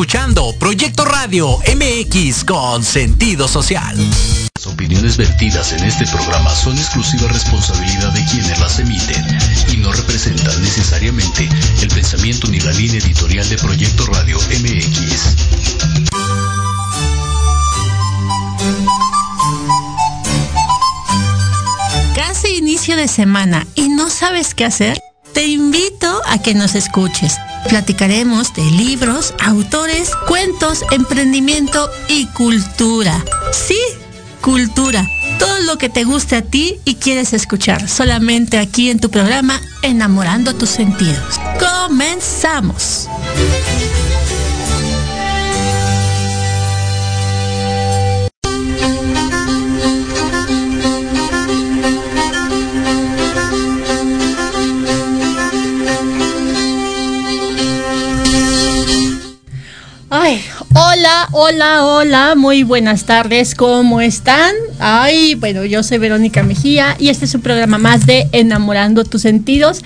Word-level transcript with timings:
Escuchando 0.00 0.54
Proyecto 0.58 1.04
Radio 1.04 1.58
MX 1.58 2.44
con 2.44 2.82
sentido 2.82 3.46
social. 3.46 3.94
Las 4.54 4.66
opiniones 4.66 5.18
vertidas 5.18 5.74
en 5.74 5.84
este 5.84 6.06
programa 6.06 6.54
son 6.54 6.78
exclusiva 6.78 7.28
responsabilidad 7.28 8.10
de 8.14 8.24
quienes 8.24 8.58
las 8.60 8.78
emiten 8.78 9.22
y 9.70 9.76
no 9.76 9.92
representan 9.92 10.58
necesariamente 10.62 11.46
el 11.82 11.88
pensamiento 11.88 12.48
ni 12.48 12.60
la 12.60 12.72
línea 12.72 12.98
editorial 12.98 13.46
de 13.50 13.58
Proyecto 13.58 14.06
Radio 14.06 14.38
MX. 14.38 15.36
Casi 22.14 22.56
inicio 22.56 22.96
de 22.96 23.06
semana 23.06 23.66
y 23.74 23.90
no 23.90 24.08
sabes 24.08 24.54
qué 24.54 24.64
hacer. 24.64 25.09
Te 25.32 25.46
invito 25.46 26.20
a 26.26 26.38
que 26.38 26.54
nos 26.54 26.74
escuches. 26.74 27.36
Platicaremos 27.68 28.52
de 28.54 28.64
libros, 28.64 29.34
autores, 29.40 30.10
cuentos, 30.26 30.84
emprendimiento 30.90 31.90
y 32.08 32.26
cultura. 32.26 33.22
Sí, 33.52 33.78
cultura. 34.40 35.06
Todo 35.38 35.60
lo 35.60 35.78
que 35.78 35.88
te 35.88 36.04
guste 36.04 36.36
a 36.36 36.42
ti 36.42 36.80
y 36.84 36.96
quieres 36.96 37.32
escuchar. 37.32 37.88
Solamente 37.88 38.58
aquí 38.58 38.90
en 38.90 38.98
tu 38.98 39.10
programa 39.10 39.60
Enamorando 39.82 40.54
tus 40.54 40.70
sentidos. 40.70 41.40
Comenzamos. 41.58 43.08
Hola, 60.74 61.28
hola, 61.32 61.84
hola, 61.84 62.34
muy 62.36 62.62
buenas 62.62 63.04
tardes, 63.04 63.54
¿cómo 63.54 64.00
están? 64.00 64.54
Ay, 64.78 65.34
bueno, 65.34 65.64
yo 65.64 65.82
soy 65.82 65.98
Verónica 65.98 66.42
Mejía 66.42 66.96
y 66.98 67.08
este 67.08 67.24
es 67.24 67.34
un 67.34 67.40
programa 67.40 67.78
más 67.78 68.06
de 68.06 68.28
Enamorando 68.32 69.04
tus 69.04 69.22
sentidos. 69.22 69.82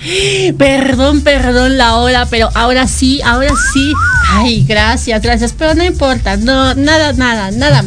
Perdón, 0.57 1.21
perdón 1.21 1.77
la 1.77 1.95
hora, 1.95 2.27
pero 2.29 2.49
ahora 2.53 2.87
sí, 2.87 3.21
ahora 3.23 3.51
sí. 3.73 3.93
Ay, 4.29 4.63
gracias, 4.67 5.21
gracias, 5.21 5.53
pero 5.57 5.73
no 5.73 5.83
importa, 5.83 6.37
no, 6.37 6.75
nada, 6.75 7.13
nada, 7.13 7.51
nada. 7.51 7.83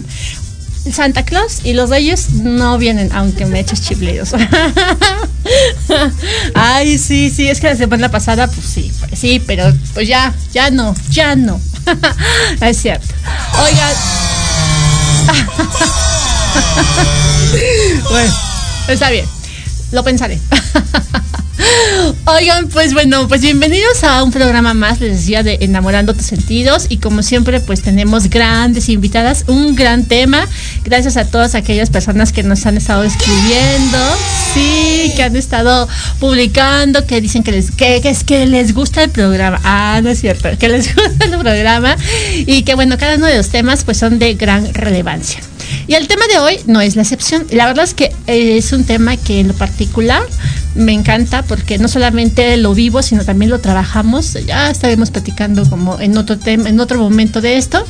Santa 0.93 1.25
Claus 1.25 1.61
y 1.65 1.73
los 1.73 1.91
Reyes 1.91 2.31
no 2.31 2.79
vienen, 2.79 3.11
aunque 3.13 3.47
me 3.47 3.59
eches 3.61 3.81
chiflidos. 3.81 4.35
Ay, 6.55 6.99
sí, 6.99 7.31
sí, 7.31 7.49
es 7.49 7.61
que 7.61 7.69
la 7.69 7.77
semana 7.77 8.11
pasada, 8.11 8.49
pues 8.49 8.67
sí, 8.67 8.93
sí, 9.15 9.41
pero 9.47 9.73
pues 9.95 10.09
ya, 10.09 10.35
ya 10.53 10.71
no, 10.71 10.95
ya 11.11 11.37
no. 11.37 11.61
es 12.61 12.77
cierto. 12.77 13.07
Oigan. 13.63 13.95
bueno, 18.11 18.35
está 18.89 19.11
bien. 19.11 19.38
Lo 19.93 20.05
pensaré. 20.05 20.39
Oigan, 22.27 22.69
pues 22.69 22.93
bueno, 22.93 23.27
pues 23.27 23.41
bienvenidos 23.41 24.05
a 24.05 24.23
un 24.23 24.31
programa 24.31 24.75
más, 24.75 25.01
les 25.01 25.17
decía, 25.17 25.43
de 25.43 25.59
Enamorando 25.61 26.15
tus 26.15 26.27
sentidos. 26.27 26.87
Y 26.89 26.99
como 26.99 27.23
siempre, 27.23 27.61
pues 27.61 27.83
tenemos 27.83 28.29
grandes 28.29 28.89
invitadas, 28.89 29.45
un 29.49 29.75
gran 29.75 30.05
tema. 30.05 30.47
Gracias 30.85 31.17
a 31.17 31.25
todas 31.25 31.55
aquellas 31.55 31.91
personas 31.91 32.33
que 32.33 32.43
nos 32.43 32.67
han 32.67 32.77
estado 32.77 33.03
escribiendo, 33.03 33.99
sí, 34.55 35.13
que 35.17 35.23
han 35.23 35.37
estado 35.37 35.89
publicando, 36.21 37.07
que 37.07 37.21
dicen 37.21 37.43
que 37.43 37.53
les, 37.53 37.71
que, 37.71 37.97
es 38.05 38.25
que 38.25 38.47
les 38.47 38.75
gusta 38.75 39.03
el 39.03 39.11
programa. 39.11 39.59
Ah, 39.65 40.01
no 40.03 40.11
es 40.11 40.21
cierto, 40.21 40.51
que 40.59 40.69
les 40.69 40.95
gusta 40.95 41.25
el 41.25 41.39
programa. 41.39 41.97
Y 42.47 42.63
que 42.63 42.75
bueno, 42.75 42.99
cada 42.99 43.17
uno 43.17 43.27
de 43.27 43.37
los 43.37 43.49
temas 43.49 43.85
pues 43.85 43.97
son 43.97 44.19
de 44.19 44.35
gran 44.35 44.73
relevancia. 44.75 45.41
Y 45.87 45.95
el 45.95 46.09
tema 46.09 46.27
de 46.27 46.39
hoy 46.39 46.61
no 46.67 46.81
es 46.81 46.97
la 46.97 47.03
excepción. 47.03 47.47
La 47.51 47.67
verdad 47.67 47.85
es 47.85 47.95
que 47.95 48.13
es 48.27 48.73
un 48.73 48.85
tema 48.85 49.17
que 49.17 49.41
en 49.41 49.49
lo 49.49 49.55
particular 49.55 50.23
me 50.75 50.93
encanta 50.93 51.43
porque 51.43 51.79
no 51.79 51.89
solamente 51.89 52.57
lo 52.57 52.75
vivo, 52.75 53.03
sino 53.03 53.25
también 53.25 53.51
lo 53.51 53.61
trabajamos. 53.61 54.35
Ya 54.47 54.71
estaremos 54.71 55.11
platicando 55.11 55.69
como 55.69 56.01
en 56.01 56.17
otro 56.17 56.39
tema, 56.39 56.69
en 56.69 56.81
otro 56.81 56.99
momento 56.99 57.41
de 57.41 57.57
esto. 57.57 57.85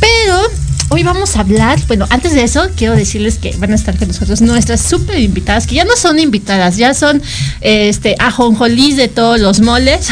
Pero 0.00 0.40
hoy 0.88 1.02
vamos 1.02 1.36
a 1.36 1.40
hablar, 1.40 1.78
bueno, 1.86 2.06
antes 2.10 2.32
de 2.32 2.42
eso 2.42 2.68
quiero 2.76 2.94
decirles 2.94 3.38
que 3.38 3.54
van 3.56 3.72
a 3.72 3.74
estar 3.74 3.96
con 3.98 4.08
nosotros 4.08 4.40
nuestras 4.40 4.80
súper 4.80 5.18
invitadas, 5.18 5.66
que 5.66 5.74
ya 5.74 5.84
no 5.84 5.96
son 5.96 6.18
invitadas, 6.18 6.76
ya 6.76 6.94
son 6.94 7.22
este 7.60 8.14
ajonjolís 8.18 8.96
de 8.96 9.08
todos 9.08 9.40
los 9.40 9.60
moles. 9.60 10.08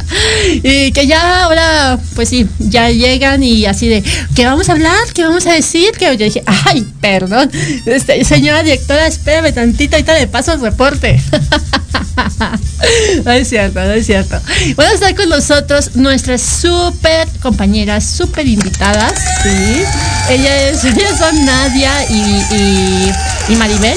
y 0.62 0.92
que 0.92 1.06
ya 1.06 1.44
ahora, 1.44 1.98
pues 2.14 2.28
sí, 2.28 2.48
ya 2.58 2.90
llegan 2.90 3.42
y 3.42 3.66
así 3.66 3.88
de, 3.88 4.02
¿qué 4.34 4.46
vamos 4.46 4.68
a 4.68 4.72
hablar? 4.72 4.98
¿Qué 5.14 5.22
vamos 5.22 5.46
a 5.46 5.52
decir? 5.52 5.92
Que 5.92 6.06
yo 6.16 6.24
dije, 6.24 6.42
ay, 6.46 6.86
perdón, 7.00 7.50
este, 7.84 8.24
señora 8.24 8.62
directora, 8.62 9.06
espérame 9.06 9.52
tantito, 9.52 9.96
ahorita 9.96 10.14
le 10.14 10.26
paso 10.26 10.52
el 10.52 10.60
reporte. 10.60 11.20
no 13.24 13.32
es 13.32 13.48
cierto, 13.48 13.80
no 13.80 13.92
es 13.92 14.06
cierto. 14.06 14.40
Van 14.76 14.86
a 14.88 14.92
estar 14.92 15.14
con 15.14 15.28
nosotros 15.28 15.96
nuestras 15.96 16.42
súper 16.42 17.28
compañeras, 17.42 18.04
súper 18.04 18.46
invitadas, 18.46 19.14
¿sí? 19.42 19.82
Ellas, 20.30 20.84
ellas 20.84 21.18
son 21.18 21.44
Nadia 21.44 21.92
y, 22.10 23.52
y, 23.52 23.56
Maribel, 23.56 23.96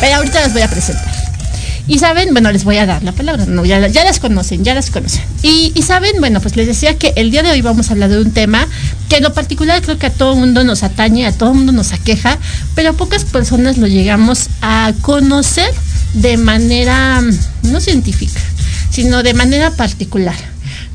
pero 0.00 0.16
ahorita 0.16 0.40
las 0.40 0.52
voy 0.52 0.62
a 0.62 0.68
presentar. 0.68 1.10
Y 1.86 1.98
saben, 1.98 2.32
bueno, 2.32 2.52
les 2.52 2.62
voy 2.62 2.76
a 2.76 2.86
dar 2.86 3.02
la 3.02 3.12
palabra, 3.12 3.46
no, 3.46 3.64
ya, 3.64 3.88
ya 3.88 4.04
las 4.04 4.20
conocen, 4.20 4.62
ya 4.62 4.74
las 4.74 4.90
conocen. 4.90 5.22
Y, 5.42 5.72
y, 5.74 5.82
saben, 5.82 6.12
bueno, 6.20 6.40
pues 6.40 6.54
les 6.56 6.66
decía 6.66 6.96
que 6.96 7.12
el 7.16 7.30
día 7.30 7.42
de 7.42 7.50
hoy 7.50 7.62
vamos 7.62 7.88
a 7.88 7.94
hablar 7.94 8.10
de 8.10 8.20
un 8.20 8.30
tema 8.30 8.68
que 9.08 9.16
en 9.16 9.24
lo 9.24 9.34
particular 9.34 9.82
creo 9.82 9.98
que 9.98 10.06
a 10.06 10.10
todo 10.10 10.36
mundo 10.36 10.62
nos 10.62 10.84
atañe, 10.84 11.26
a 11.26 11.32
todo 11.32 11.52
mundo 11.52 11.72
nos 11.72 11.92
aqueja, 11.92 12.38
pero 12.76 12.94
pocas 12.94 13.24
personas 13.24 13.76
lo 13.78 13.88
llegamos 13.88 14.48
a 14.62 14.92
conocer 15.02 15.72
de 16.14 16.36
manera 16.36 17.22
no 17.62 17.80
científica, 17.80 18.40
sino 18.90 19.22
de 19.22 19.34
manera 19.34 19.70
particular. 19.72 20.36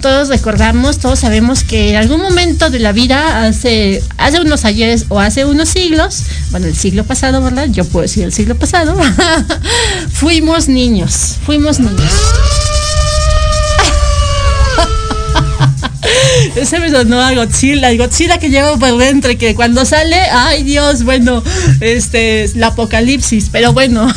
Todos 0.02 0.30
recordamos, 0.30 1.00
todos 1.00 1.20
sabemos 1.20 1.64
que 1.64 1.92
en 1.92 1.96
algún 1.96 2.22
momento 2.22 2.70
de 2.70 2.80
la 2.80 2.92
vida, 2.92 3.46
hace, 3.46 4.04
hace 4.18 4.40
unos 4.40 4.66
ayeres 4.66 5.06
o 5.10 5.20
hace 5.20 5.46
unos 5.46 5.70
siglos, 5.70 6.24
bueno, 6.52 6.68
el 6.68 6.76
siglo 6.76 7.04
pasado, 7.04 7.42
¿verdad? 7.42 7.68
Yo 7.72 7.86
puedo 7.86 8.04
decir 8.04 8.24
el 8.24 8.34
siglo 8.34 8.56
pasado, 8.56 8.96
fuimos 10.12 10.68
niños, 10.68 11.38
fuimos 11.44 11.80
niños. 11.80 12.12
Ese 16.56 16.80
me 16.80 16.90
sonó 16.90 17.22
a 17.22 17.34
Godzilla, 17.34 17.90
el 17.90 17.98
Godzilla 17.98 18.38
que 18.38 18.50
llevo 18.50 18.78
por 18.78 18.98
dentro 18.98 19.36
que 19.38 19.56
cuando 19.56 19.86
sale, 19.86 20.16
ay 20.32 20.64
Dios, 20.64 21.04
bueno, 21.04 21.44
este, 21.82 22.46
el 22.46 22.64
apocalipsis, 22.64 23.50
pero 23.52 23.74
bueno. 23.74 24.08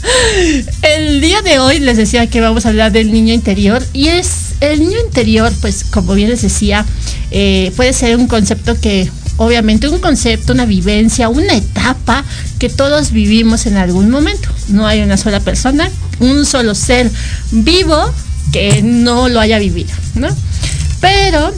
el 0.82 1.20
día 1.20 1.42
de 1.42 1.58
hoy 1.58 1.80
les 1.80 1.96
decía 1.96 2.28
que 2.28 2.40
vamos 2.40 2.66
a 2.66 2.70
hablar 2.70 2.92
del 2.92 3.12
niño 3.12 3.32
interior 3.34 3.82
y 3.92 4.08
es 4.08 4.47
el 4.60 4.80
niño 4.80 4.98
interior, 5.04 5.52
pues 5.60 5.84
como 5.84 6.14
bien 6.14 6.30
les 6.30 6.42
decía, 6.42 6.84
eh, 7.30 7.72
puede 7.76 7.92
ser 7.92 8.16
un 8.16 8.26
concepto 8.26 8.78
que 8.80 9.10
obviamente 9.36 9.88
un 9.88 10.00
concepto, 10.00 10.52
una 10.52 10.66
vivencia, 10.66 11.28
una 11.28 11.54
etapa 11.54 12.24
que 12.58 12.68
todos 12.68 13.12
vivimos 13.12 13.66
en 13.66 13.76
algún 13.76 14.10
momento. 14.10 14.48
No 14.68 14.86
hay 14.86 15.00
una 15.00 15.16
sola 15.16 15.40
persona, 15.40 15.90
un 16.20 16.44
solo 16.44 16.74
ser 16.74 17.10
vivo 17.50 18.12
que 18.52 18.82
no 18.82 19.28
lo 19.28 19.40
haya 19.40 19.58
vivido, 19.58 19.92
¿no? 20.14 20.28
Pero 21.00 21.52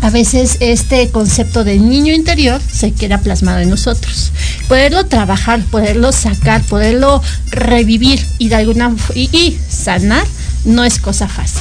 a 0.00 0.10
veces 0.10 0.56
este 0.60 1.10
concepto 1.10 1.64
de 1.64 1.78
niño 1.78 2.12
interior 2.14 2.60
se 2.72 2.92
queda 2.92 3.18
plasmado 3.18 3.60
en 3.60 3.70
nosotros. 3.70 4.32
Poderlo 4.68 5.06
trabajar, 5.06 5.62
poderlo 5.66 6.12
sacar, 6.12 6.62
poderlo 6.62 7.22
revivir 7.50 8.24
y 8.38 8.48
de 8.48 8.56
alguna 8.56 8.94
y, 9.14 9.28
y 9.36 9.58
sanar 9.68 10.24
no 10.64 10.84
es 10.84 10.98
cosa 10.98 11.28
fácil. 11.28 11.60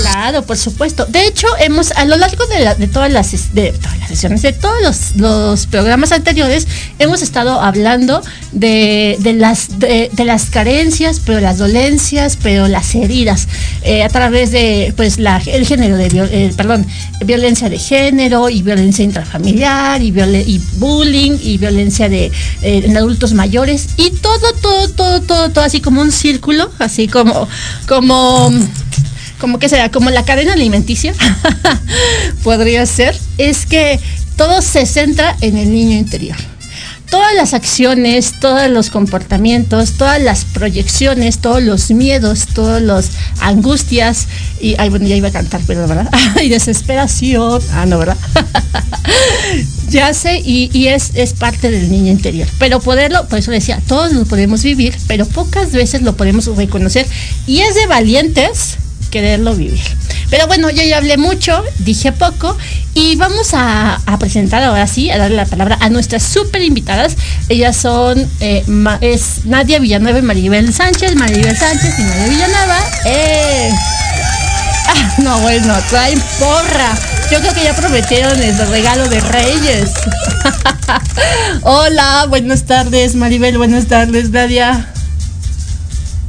Claro, 0.00 0.42
por 0.42 0.56
supuesto. 0.56 1.06
De 1.06 1.26
hecho, 1.26 1.46
hemos 1.58 1.90
a 1.92 2.04
lo 2.04 2.16
largo 2.16 2.46
de, 2.46 2.60
la, 2.60 2.74
de, 2.74 2.86
todas, 2.88 3.10
las, 3.10 3.54
de 3.54 3.72
todas 3.72 3.98
las 3.98 4.08
sesiones, 4.08 4.42
de 4.42 4.52
todos 4.52 4.82
los, 4.82 5.16
los 5.16 5.66
programas 5.66 6.12
anteriores, 6.12 6.66
hemos 6.98 7.22
estado 7.22 7.60
hablando 7.60 8.22
de, 8.52 9.16
de 9.20 9.32
las, 9.32 9.78
de, 9.78 10.10
las 10.24 10.46
carencias, 10.46 11.20
pero 11.24 11.40
las 11.40 11.58
dolencias, 11.58 12.38
pero 12.42 12.68
las 12.68 12.94
heridas, 12.94 13.48
eh, 13.82 14.02
a 14.02 14.08
través 14.08 14.50
de 14.50 14.92
pues 14.96 15.18
la, 15.18 15.40
el 15.46 15.66
género 15.66 15.96
de, 15.96 16.06
eh, 16.06 16.52
perdón, 16.56 16.86
violencia 17.24 17.68
de 17.68 17.78
género 17.78 18.48
y 18.50 18.62
violencia 18.62 19.04
intrafamiliar 19.04 20.02
y, 20.02 20.10
viol 20.10 20.34
y 20.34 20.60
bullying 20.74 21.38
y 21.40 21.58
violencia 21.58 22.08
de 22.08 22.26
eh, 22.62 22.82
en 22.84 22.96
adultos 22.96 23.32
mayores 23.32 23.88
y 23.96 24.10
todo, 24.10 24.52
todo, 24.60 24.88
todo, 24.90 25.22
todo, 25.22 25.50
todo 25.50 25.64
así 25.64 25.80
como 25.80 26.00
un 26.00 26.12
círculo, 26.12 26.70
así 26.78 27.08
como, 27.08 27.48
como 27.86 28.50
como 29.38 29.58
que 29.58 29.68
será, 29.68 29.90
como 29.90 30.10
la 30.10 30.24
cadena 30.24 30.54
alimenticia, 30.54 31.14
podría 32.42 32.84
ser, 32.86 33.16
es 33.38 33.66
que 33.66 34.00
todo 34.36 34.62
se 34.62 34.86
centra 34.86 35.36
en 35.40 35.56
el 35.56 35.72
niño 35.72 35.96
interior. 35.96 36.36
todas 37.10 37.34
las 37.34 37.54
acciones, 37.54 38.34
todos 38.40 38.68
los 38.68 38.90
comportamientos, 38.90 39.92
todas 39.92 40.20
las 40.20 40.44
proyecciones, 40.44 41.38
todos 41.38 41.62
los 41.62 41.90
miedos, 41.90 42.46
todas 42.52 42.82
las 42.82 43.10
angustias 43.40 44.26
y, 44.60 44.74
ay, 44.78 44.88
bueno, 44.90 45.06
ya 45.06 45.14
iba 45.14 45.28
a 45.28 45.32
cantar, 45.32 45.60
pero 45.66 45.86
¿verdad? 45.86 46.10
y 46.42 46.48
desesperación, 46.48 47.62
ah, 47.72 47.86
no, 47.86 47.98
¿verdad? 47.98 48.16
ya 49.88 50.12
sé, 50.14 50.40
y, 50.44 50.88
es, 50.88 51.12
es 51.14 51.32
parte 51.32 51.70
del 51.70 51.90
niño 51.90 52.10
interior. 52.10 52.48
Pero 52.58 52.80
poderlo, 52.80 53.28
por 53.28 53.38
eso 53.38 53.52
decía, 53.52 53.80
todos 53.86 54.12
lo 54.12 54.24
podemos 54.24 54.62
vivir, 54.62 54.96
pero 55.06 55.26
pocas 55.26 55.72
veces 55.72 56.02
lo 56.02 56.16
podemos 56.16 56.46
reconocer. 56.56 57.06
Y 57.46 57.60
es 57.60 57.74
de 57.76 57.86
valientes 57.86 58.78
quererlo 59.16 59.54
vivir. 59.54 59.80
Pero 60.28 60.46
bueno, 60.46 60.68
yo 60.70 60.82
ya 60.82 60.98
hablé 60.98 61.16
mucho, 61.16 61.64
dije 61.78 62.12
poco 62.12 62.56
y 62.94 63.16
vamos 63.16 63.50
a, 63.52 63.98
presentar 64.18 64.62
ahora 64.62 64.86
sí, 64.86 65.10
a 65.10 65.16
darle 65.16 65.36
la 65.36 65.46
palabra 65.46 65.78
a 65.80 65.88
nuestras 65.88 66.22
súper 66.22 66.62
invitadas. 66.62 67.16
Ellas 67.48 67.76
son 67.76 68.28
eh, 68.40 68.62
es 69.00 69.46
Nadia 69.46 69.78
Villanueva 69.78 70.18
y 70.18 70.22
Maribel 70.22 70.74
Sánchez, 70.74 71.14
Maribel 71.14 71.56
Sánchez 71.56 71.98
y 71.98 72.02
Nadia 72.02 72.26
Villanueva. 72.26 72.78
¡Eh! 73.06 73.70
Ah, 74.88 75.14
no, 75.18 75.38
bueno, 75.40 75.74
traen 75.88 76.22
porra. 76.38 76.94
Yo 77.30 77.40
creo 77.40 77.54
que 77.54 77.64
ya 77.64 77.74
prometieron 77.74 78.40
el 78.42 78.58
regalo 78.68 79.08
de 79.08 79.20
Reyes. 79.20 79.90
Hola, 81.62 82.26
buenas 82.28 82.64
tardes, 82.64 83.14
Maribel, 83.14 83.56
buenas 83.56 83.86
tardes, 83.86 84.30
Nadia. 84.30 84.92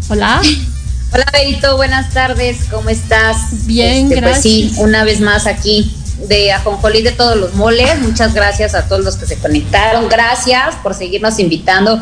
Hola. 0.10 0.42
Hola, 1.18 1.32
Berito, 1.34 1.78
buenas 1.78 2.14
tardes, 2.14 2.58
¿cómo 2.70 2.90
estás? 2.90 3.66
Bien, 3.66 4.08
gracias. 4.08 4.34
Pues 4.34 4.44
sí, 4.44 4.72
una 4.78 5.04
vez 5.04 5.20
más 5.20 5.48
aquí 5.48 5.92
de 6.28 6.52
Ajonjolí 6.52 7.02
de 7.02 7.12
todos 7.12 7.36
los 7.36 7.56
moles. 7.56 8.00
Muchas 8.02 8.36
gracias 8.36 8.76
a 8.76 8.88
todos 8.88 9.04
los 9.04 9.16
que 9.16 9.26
se 9.26 9.40
conectaron. 9.40 10.10
Gracias 10.10 10.76
por 10.84 10.94
seguirnos 10.94 11.40
invitando. 11.40 12.00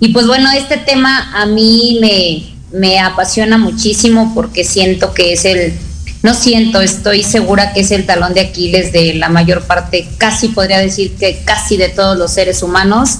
Y 0.00 0.08
pues 0.08 0.26
bueno, 0.26 0.50
este 0.50 0.78
tema 0.78 1.30
a 1.40 1.46
mí 1.46 1.98
me, 2.00 2.76
me 2.76 2.98
apasiona 2.98 3.56
muchísimo 3.56 4.32
porque 4.34 4.64
siento 4.64 5.14
que 5.14 5.34
es 5.34 5.44
el, 5.44 5.78
no 6.24 6.34
siento, 6.34 6.80
estoy 6.80 7.22
segura 7.22 7.72
que 7.72 7.82
es 7.82 7.92
el 7.92 8.04
talón 8.04 8.34
de 8.34 8.40
Aquiles 8.40 8.90
de 8.90 9.14
la 9.14 9.28
mayor 9.28 9.62
parte, 9.62 10.08
casi 10.18 10.48
podría 10.48 10.80
decir 10.80 11.14
que 11.14 11.44
casi 11.44 11.76
de 11.76 11.90
todos 11.90 12.18
los 12.18 12.32
seres 12.32 12.64
humanos 12.64 13.10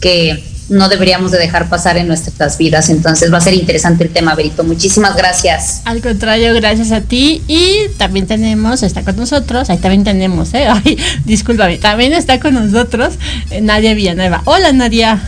que 0.00 0.42
no 0.68 0.88
deberíamos 0.88 1.30
de 1.32 1.38
dejar 1.38 1.68
pasar 1.68 1.96
en 1.96 2.08
nuestras 2.08 2.58
vidas. 2.58 2.90
Entonces 2.90 3.32
va 3.32 3.38
a 3.38 3.40
ser 3.40 3.54
interesante 3.54 4.04
el 4.04 4.10
tema, 4.10 4.34
Berito. 4.34 4.64
Muchísimas 4.64 5.16
gracias. 5.16 5.82
Al 5.84 6.00
contrario, 6.00 6.54
gracias 6.54 6.92
a 6.92 7.00
ti. 7.00 7.42
Y 7.48 7.88
también 7.96 8.26
tenemos, 8.26 8.82
está 8.82 9.02
con 9.02 9.16
nosotros, 9.16 9.70
ahí 9.70 9.78
también 9.78 10.04
tenemos, 10.04 10.52
¿eh? 10.54 10.66
Ay, 10.84 10.98
discúlpame, 11.24 11.78
también 11.78 12.12
está 12.12 12.38
con 12.40 12.54
nosotros 12.54 13.14
eh, 13.50 13.60
Nadia 13.60 13.94
Villanueva. 13.94 14.42
Hola, 14.44 14.72
Nadia. 14.72 15.20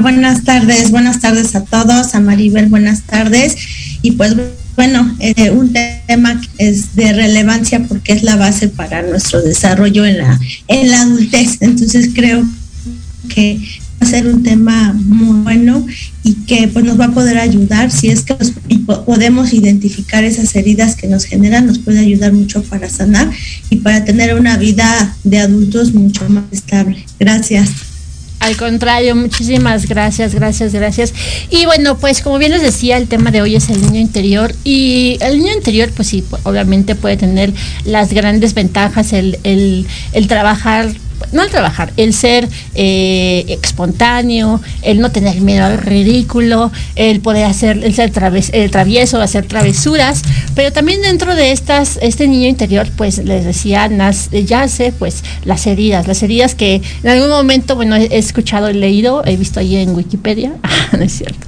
buenas 0.00 0.44
tardes, 0.44 0.90
buenas 0.90 1.20
tardes 1.20 1.54
a 1.54 1.64
todos, 1.64 2.14
a 2.14 2.20
Maribel, 2.20 2.66
buenas 2.66 3.02
tardes. 3.02 3.56
Y 4.02 4.12
pues 4.12 4.34
bueno, 4.76 5.16
eh, 5.20 5.50
un 5.50 5.72
tema 6.06 6.40
que 6.40 6.68
es 6.68 6.94
de 6.94 7.12
relevancia 7.14 7.80
porque 7.88 8.12
es 8.12 8.22
la 8.22 8.36
base 8.36 8.68
para 8.68 9.02
nuestro 9.02 9.40
desarrollo 9.40 10.04
en 10.04 10.18
la, 10.18 10.38
en 10.68 10.90
la 10.90 11.00
adultez. 11.00 11.56
Entonces 11.60 12.10
creo 12.14 12.42
que 12.42 12.65
va 14.00 14.06
a 14.06 14.10
ser 14.10 14.26
un 14.26 14.42
tema 14.42 14.92
muy 14.92 15.40
bueno 15.40 15.86
y 16.22 16.34
que 16.46 16.68
pues 16.68 16.84
nos 16.84 17.00
va 17.00 17.06
a 17.06 17.12
poder 17.12 17.38
ayudar 17.38 17.90
si 17.90 18.08
es 18.08 18.22
que 18.22 18.34
podemos 19.04 19.52
identificar 19.52 20.24
esas 20.24 20.54
heridas 20.54 20.96
que 20.96 21.06
nos 21.06 21.24
generan, 21.24 21.66
nos 21.66 21.78
puede 21.78 22.00
ayudar 22.00 22.32
mucho 22.32 22.62
para 22.62 22.88
sanar 22.90 23.30
y 23.70 23.76
para 23.76 24.04
tener 24.04 24.34
una 24.34 24.56
vida 24.56 25.16
de 25.24 25.38
adultos 25.38 25.94
mucho 25.94 26.28
más 26.28 26.44
estable. 26.52 27.04
Gracias. 27.18 27.70
Al 28.38 28.56
contrario, 28.56 29.16
muchísimas 29.16 29.88
gracias, 29.88 30.34
gracias, 30.34 30.72
gracias. 30.72 31.14
Y 31.50 31.64
bueno, 31.64 31.96
pues 31.96 32.20
como 32.20 32.38
bien 32.38 32.52
les 32.52 32.62
decía, 32.62 32.98
el 32.98 33.08
tema 33.08 33.30
de 33.30 33.40
hoy 33.40 33.56
es 33.56 33.70
el 33.70 33.80
niño 33.80 33.98
interior. 33.98 34.54
Y 34.62 35.16
el 35.20 35.38
niño 35.38 35.54
interior, 35.54 35.90
pues 35.96 36.08
sí, 36.08 36.22
obviamente 36.42 36.94
puede 36.94 37.16
tener 37.16 37.52
las 37.84 38.12
grandes 38.12 38.52
ventajas, 38.54 39.12
el, 39.14 39.38
el, 39.42 39.86
el 40.12 40.28
trabajar 40.28 40.92
no 41.32 41.42
el 41.42 41.50
trabajar, 41.50 41.92
el 41.96 42.12
ser 42.12 42.48
eh, 42.74 43.58
espontáneo, 43.62 44.60
el 44.82 45.00
no 45.00 45.10
tener 45.10 45.40
miedo 45.40 45.64
al 45.64 45.78
ridículo, 45.78 46.70
el 46.94 47.20
poder 47.20 47.44
hacer, 47.44 47.82
el 47.84 47.94
ser 47.94 48.10
travieso, 48.10 49.20
hacer 49.20 49.46
travesuras, 49.46 50.22
pero 50.54 50.72
también 50.72 51.02
dentro 51.02 51.34
de 51.34 51.52
estas, 51.52 51.98
este 52.02 52.28
niño 52.28 52.48
interior, 52.48 52.88
pues 52.96 53.18
les 53.18 53.44
decía, 53.44 53.88
yace 54.46 54.92
pues 54.92 55.22
las 55.44 55.66
heridas, 55.66 56.06
las 56.06 56.22
heridas 56.22 56.54
que 56.54 56.82
en 57.02 57.10
algún 57.10 57.28
momento, 57.28 57.76
bueno, 57.76 57.96
he, 57.96 58.18
escuchado, 58.18 58.68
he 58.68 58.74
leído, 58.74 59.24
he 59.24 59.36
visto 59.36 59.60
ahí 59.60 59.76
en 59.76 59.94
Wikipedia, 59.94 60.52
no 60.92 61.02
es 61.02 61.12
cierto, 61.12 61.46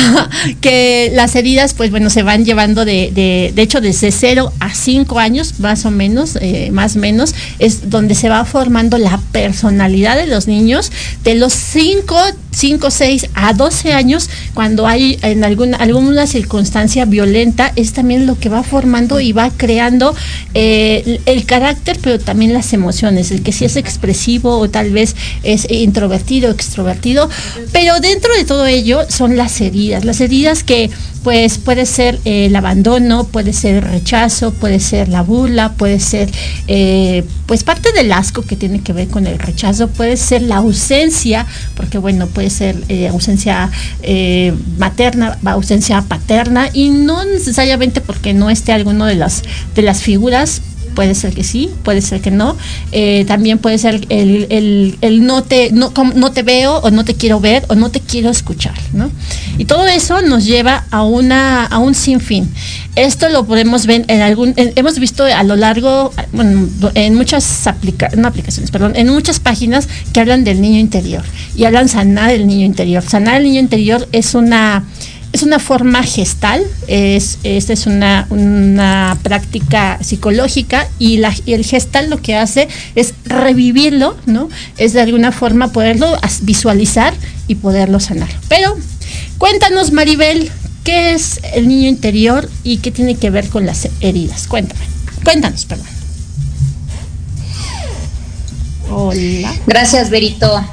que 0.60 1.10
las 1.14 1.34
heridas, 1.34 1.74
pues 1.74 1.90
bueno, 1.90 2.10
se 2.10 2.22
van 2.22 2.44
llevando 2.44 2.84
de, 2.84 3.10
de, 3.12 3.52
de 3.54 3.62
hecho, 3.62 3.80
desde 3.80 4.10
0 4.10 4.52
a 4.60 4.74
5 4.74 5.18
años, 5.18 5.60
más 5.60 5.84
o 5.84 5.90
menos, 5.90 6.36
eh, 6.40 6.70
más 6.72 6.96
o 6.96 6.98
menos, 6.98 7.34
es 7.58 7.90
donde 7.90 8.14
se 8.14 8.28
va 8.28 8.44
formando 8.44 8.98
personalidad 9.32 10.16
de 10.16 10.26
los 10.26 10.46
niños 10.46 10.90
de 11.24 11.34
los 11.34 11.52
5, 11.52 12.16
5, 12.52 12.90
6 12.90 13.26
a 13.34 13.52
12 13.52 13.92
años, 13.92 14.30
cuando 14.54 14.86
hay 14.86 15.18
en 15.22 15.44
alguna, 15.44 15.76
alguna 15.76 16.26
circunstancia 16.26 17.04
violenta, 17.04 17.72
es 17.76 17.92
también 17.92 18.26
lo 18.26 18.38
que 18.38 18.48
va 18.48 18.62
formando 18.62 19.20
y 19.20 19.32
va 19.32 19.50
creando 19.50 20.14
eh, 20.54 21.20
el 21.26 21.44
carácter, 21.44 21.98
pero 22.00 22.18
también 22.18 22.52
las 22.52 22.72
emociones, 22.72 23.30
el 23.30 23.42
que 23.42 23.52
si 23.52 23.64
es 23.64 23.76
expresivo 23.76 24.58
o 24.58 24.70
tal 24.70 24.90
vez 24.90 25.16
es 25.42 25.70
introvertido, 25.70 26.50
extrovertido, 26.50 27.28
pero 27.72 28.00
dentro 28.00 28.34
de 28.34 28.44
todo 28.44 28.66
ello 28.66 29.00
son 29.08 29.36
las 29.36 29.60
heridas, 29.60 30.04
las 30.04 30.20
heridas 30.20 30.62
que 30.62 30.90
pues 31.26 31.58
puede 31.58 31.86
ser 31.86 32.20
el 32.24 32.54
abandono, 32.54 33.24
puede 33.24 33.52
ser 33.52 33.74
el 33.74 33.82
rechazo, 33.82 34.52
puede 34.52 34.78
ser 34.78 35.08
la 35.08 35.22
burla, 35.22 35.72
puede 35.72 35.98
ser 35.98 36.30
eh, 36.68 37.24
pues 37.46 37.64
parte 37.64 37.90
del 37.90 38.12
asco 38.12 38.42
que 38.42 38.54
tiene 38.54 38.80
que 38.80 38.92
con 39.06 39.26
el 39.26 39.38
rechazo, 39.38 39.88
puede 39.88 40.16
ser 40.16 40.42
la 40.42 40.56
ausencia, 40.56 41.46
porque 41.74 41.98
bueno, 41.98 42.26
puede 42.26 42.48
ser 42.48 42.76
eh, 42.88 43.08
ausencia 43.08 43.70
eh, 44.02 44.54
materna, 44.78 45.38
ausencia 45.44 46.00
paterna, 46.02 46.70
y 46.72 46.88
no 46.88 47.24
necesariamente 47.24 48.00
porque 48.00 48.32
no 48.32 48.48
esté 48.48 48.72
alguno 48.72 49.04
de 49.04 49.16
las 49.16 49.42
de 49.74 49.82
las 49.82 50.02
figuras 50.02 50.62
puede 50.96 51.14
ser 51.14 51.32
que 51.34 51.44
sí, 51.44 51.70
puede 51.84 52.00
ser 52.00 52.20
que 52.20 52.32
no. 52.32 52.56
Eh, 52.90 53.24
también 53.28 53.58
puede 53.58 53.78
ser 53.78 54.04
el, 54.08 54.96
no, 55.20 55.44
te, 55.44 55.70
no, 55.70 55.92
no, 56.16 56.32
te 56.32 56.42
veo 56.42 56.78
o 56.78 56.90
no 56.90 57.04
te 57.04 57.14
quiero 57.14 57.38
ver 57.38 57.64
o 57.68 57.76
no 57.76 57.90
te 57.90 58.00
quiero 58.00 58.30
escuchar, 58.30 58.74
¿no? 58.92 59.10
Y 59.58 59.66
todo 59.66 59.86
eso 59.86 60.22
nos 60.22 60.44
lleva 60.46 60.86
a, 60.90 61.04
una, 61.04 61.66
a 61.66 61.78
un 61.78 61.94
sinfín. 61.94 62.48
Esto 62.96 63.28
lo 63.28 63.46
podemos 63.46 63.86
ver 63.86 64.06
en 64.08 64.22
algún, 64.22 64.54
hemos 64.56 64.98
visto 64.98 65.24
a 65.24 65.42
lo 65.44 65.54
largo, 65.54 66.12
bueno, 66.32 66.66
en 66.94 67.14
muchas 67.14 67.66
aplicaciones, 67.66 68.70
perdón, 68.70 68.94
en 68.96 69.08
muchas 69.08 69.38
páginas 69.38 69.86
que 70.14 70.20
hablan 70.20 70.44
del 70.44 70.62
niño 70.62 70.80
interior 70.80 71.22
y 71.54 71.64
hablan 71.64 71.88
sanar 71.88 72.30
el 72.30 72.46
niño 72.46 72.64
interior. 72.64 73.02
Sanar 73.02 73.36
el 73.36 73.44
niño 73.44 73.60
interior 73.60 74.08
es 74.12 74.34
una 74.34 74.84
es 75.36 75.42
una 75.42 75.58
forma 75.58 76.02
gestal, 76.02 76.64
es, 76.88 77.38
esta 77.42 77.74
es 77.74 77.86
una, 77.86 78.26
una 78.30 79.18
práctica 79.22 79.98
psicológica 80.02 80.88
y, 80.98 81.18
la, 81.18 81.34
el 81.44 81.62
gestal 81.62 82.08
lo 82.08 82.22
que 82.22 82.34
hace 82.34 82.68
es 82.94 83.12
revivirlo, 83.24 84.16
¿no? 84.24 84.48
Es 84.78 84.94
de 84.94 85.02
alguna 85.02 85.32
forma 85.32 85.72
poderlo 85.72 86.18
visualizar 86.40 87.12
y 87.48 87.56
poderlo 87.56 88.00
sanar. 88.00 88.30
Pero 88.48 88.76
cuéntanos, 89.36 89.92
Maribel, 89.92 90.50
¿qué 90.84 91.12
es 91.12 91.40
el 91.52 91.68
niño 91.68 91.88
interior 91.88 92.50
y 92.64 92.78
qué 92.78 92.90
tiene 92.90 93.16
que 93.16 93.28
ver 93.28 93.50
con 93.50 93.66
las 93.66 93.88
heridas? 94.00 94.46
Cuéntame, 94.46 94.80
cuéntanos, 95.22 95.66
perdón. 95.66 95.86
Hola. 98.88 99.54
Gracias, 99.66 100.08
Berito. 100.08 100.64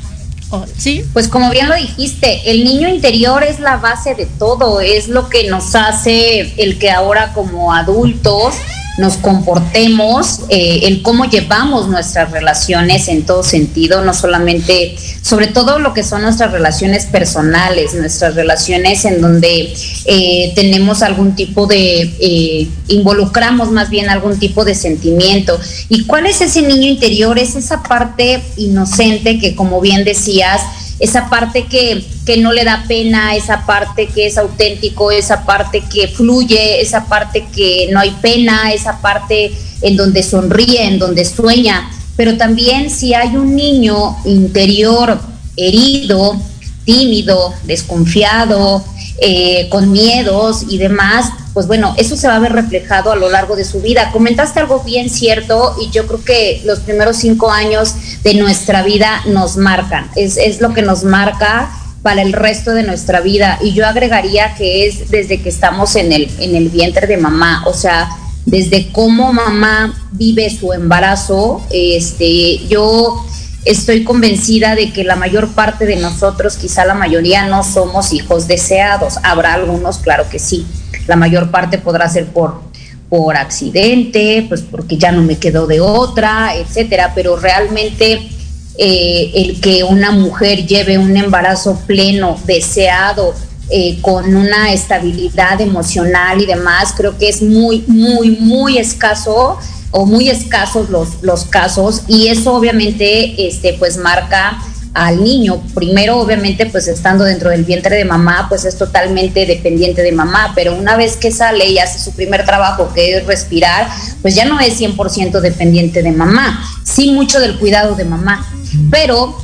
¿Sí? 0.77 1.03
Pues 1.13 1.27
como 1.27 1.49
bien 1.49 1.69
lo 1.69 1.75
dijiste, 1.75 2.51
el 2.51 2.63
niño 2.63 2.87
interior 2.87 3.43
es 3.43 3.59
la 3.59 3.77
base 3.77 4.15
de 4.15 4.25
todo, 4.25 4.81
es 4.81 5.07
lo 5.07 5.29
que 5.29 5.49
nos 5.49 5.75
hace 5.75 6.53
el 6.61 6.77
que 6.79 6.91
ahora 6.91 7.33
como 7.33 7.73
adultos 7.73 8.55
nos 8.97 9.17
comportemos, 9.17 10.41
eh, 10.49 10.81
el 10.83 11.01
cómo 11.01 11.25
llevamos 11.25 11.87
nuestras 11.87 12.31
relaciones 12.31 13.07
en 13.07 13.25
todo 13.25 13.41
sentido, 13.43 14.03
no 14.03 14.13
solamente, 14.13 14.95
sobre 15.21 15.47
todo 15.47 15.79
lo 15.79 15.93
que 15.93 16.03
son 16.03 16.21
nuestras 16.21 16.51
relaciones 16.51 17.07
personales, 17.07 17.95
nuestras 17.95 18.35
relaciones 18.35 19.05
en 19.05 19.19
donde 19.21 19.73
eh, 20.05 20.51
tenemos 20.53 21.01
algún 21.01 21.35
tipo 21.35 21.65
de, 21.65 22.01
eh, 22.19 22.67
involucramos 22.87 23.71
más 23.71 23.89
bien 23.89 24.09
algún 24.09 24.37
tipo 24.37 24.63
de 24.63 24.75
sentimiento. 24.75 25.59
¿Y 25.89 26.05
cuál 26.05 26.27
es 26.27 26.41
ese 26.41 26.61
niño 26.61 26.87
interior? 26.87 27.39
Es 27.39 27.55
esa 27.55 27.81
parte 27.81 28.43
inocente 28.57 29.39
que, 29.39 29.55
como 29.55 29.81
bien 29.81 30.03
decías, 30.03 30.61
esa 31.03 31.29
parte 31.29 31.65
que, 31.65 32.05
que, 32.25 32.37
no 32.37 32.53
le 32.53 32.63
da 32.63 32.85
pena, 32.87 33.35
esa 33.35 33.65
parte 33.65 34.07
que 34.07 34.25
es 34.27 34.37
auténtico, 34.37 35.11
esa 35.11 35.45
parte 35.45 35.83
que 35.93 36.07
fluye, 36.07 36.79
esa 36.81 37.07
parte 37.07 37.45
que 37.53 37.89
no 37.91 37.99
hay 37.99 38.11
pena, 38.21 38.71
esa 38.71 39.01
parte 39.01 39.51
en 39.81 39.97
donde 39.97 40.23
sonríe, 40.23 40.85
en 40.87 40.99
donde 40.99 41.25
sueña. 41.25 41.91
pero 42.15 42.37
también 42.37 42.89
si 42.89 43.13
hay 43.13 43.35
un 43.35 43.53
niño 43.53 44.15
interior 44.23 45.19
herido, 45.57 46.39
tímido, 46.85 47.53
desconfiado, 47.65 48.85
eh, 49.19 49.67
con 49.69 49.91
miedos 49.91 50.65
y 50.67 50.77
demás, 50.77 51.29
pues 51.53 51.67
bueno, 51.67 51.93
eso 51.97 52.15
se 52.15 52.27
va 52.27 52.35
a 52.35 52.39
ver 52.39 52.53
reflejado 52.53 53.11
a 53.11 53.15
lo 53.15 53.29
largo 53.29 53.55
de 53.55 53.63
su 53.63 53.81
vida. 53.81 54.11
Comentaste 54.11 54.59
algo 54.59 54.79
bien 54.83 55.09
cierto 55.09 55.75
y 55.79 55.91
yo 55.91 56.07
creo 56.07 56.23
que 56.23 56.61
los 56.65 56.79
primeros 56.79 57.17
cinco 57.17 57.51
años 57.51 57.93
de 58.23 58.33
nuestra 58.33 58.81
vida 58.83 59.21
nos 59.27 59.57
marcan, 59.57 60.09
es, 60.15 60.37
es 60.37 60.61
lo 60.61 60.73
que 60.73 60.81
nos 60.81 61.03
marca 61.03 61.71
para 62.01 62.21
el 62.21 62.33
resto 62.33 62.71
de 62.71 62.83
nuestra 62.83 63.21
vida. 63.21 63.59
Y 63.61 63.73
yo 63.73 63.87
agregaría 63.87 64.55
que 64.55 64.87
es 64.87 65.09
desde 65.09 65.41
que 65.41 65.49
estamos 65.49 65.95
en 65.95 66.11
el, 66.11 66.29
en 66.39 66.55
el 66.55 66.69
vientre 66.69 67.07
de 67.07 67.17
mamá, 67.17 67.63
o 67.65 67.73
sea, 67.73 68.09
desde 68.45 68.91
cómo 68.91 69.31
mamá 69.31 69.97
vive 70.11 70.49
su 70.49 70.73
embarazo, 70.73 71.65
este, 71.71 72.59
yo 72.67 73.25
estoy 73.65 74.03
convencida 74.03 74.75
de 74.75 74.91
que 74.91 75.03
la 75.03 75.15
mayor 75.15 75.49
parte 75.49 75.85
de 75.85 75.95
nosotros, 75.95 76.57
quizá 76.57 76.85
la 76.85 76.93
mayoría, 76.93 77.47
no 77.47 77.63
somos 77.63 78.13
hijos 78.13 78.47
deseados. 78.47 79.15
Habrá 79.23 79.53
algunos, 79.53 79.97
claro 79.97 80.25
que 80.29 80.39
sí. 80.39 80.65
La 81.07 81.15
mayor 81.15 81.51
parte 81.51 81.77
podrá 81.77 82.09
ser 82.09 82.27
por, 82.27 82.61
por 83.09 83.37
accidente, 83.37 84.45
pues 84.47 84.61
porque 84.61 84.97
ya 84.97 85.11
no 85.11 85.21
me 85.21 85.37
quedó 85.37 85.67
de 85.67 85.79
otra, 85.81 86.55
etcétera. 86.55 87.13
Pero 87.15 87.35
realmente 87.37 88.29
eh, 88.77 89.31
el 89.33 89.61
que 89.61 89.83
una 89.83 90.11
mujer 90.11 90.65
lleve 90.65 90.97
un 90.97 91.15
embarazo 91.15 91.79
pleno, 91.85 92.37
deseado, 92.45 93.33
eh, 93.69 93.99
con 94.01 94.35
una 94.35 94.73
estabilidad 94.73 95.61
emocional 95.61 96.41
y 96.41 96.45
demás, 96.45 96.93
creo 96.95 97.17
que 97.17 97.29
es 97.29 97.41
muy, 97.41 97.83
muy, 97.87 98.31
muy 98.31 98.77
escaso 98.77 99.57
o 99.93 100.05
muy 100.05 100.29
escasos 100.29 100.89
los, 100.89 101.21
los 101.21 101.45
casos 101.45 102.01
y 102.07 102.27
eso 102.27 102.53
obviamente 102.53 103.47
este, 103.47 103.73
pues 103.79 103.97
marca 103.97 104.59
al 104.93 105.23
niño. 105.23 105.61
Primero, 105.73 106.19
obviamente, 106.19 106.65
pues 106.67 106.87
estando 106.87 107.23
dentro 107.23 107.49
del 107.49 107.63
vientre 107.63 107.95
de 107.95 108.05
mamá, 108.05 108.47
pues 108.49 108.65
es 108.65 108.77
totalmente 108.77 109.45
dependiente 109.45 110.01
de 110.01 110.11
mamá, 110.11 110.51
pero 110.55 110.75
una 110.75 110.95
vez 110.95 111.17
que 111.17 111.31
sale 111.31 111.67
y 111.67 111.79
hace 111.79 111.99
su 111.99 112.11
primer 112.11 112.45
trabajo, 112.45 112.91
que 112.93 113.17
es 113.17 113.25
respirar, 113.25 113.87
pues 114.21 114.35
ya 114.35 114.45
no 114.45 114.59
es 114.59 114.79
100% 114.79 115.39
dependiente 115.39 116.03
de 116.03 116.11
mamá, 116.11 116.63
sí 116.83 117.11
mucho 117.11 117.39
del 117.39 117.57
cuidado 117.57 117.95
de 117.95 118.05
mamá, 118.05 118.45
pero 118.91 119.35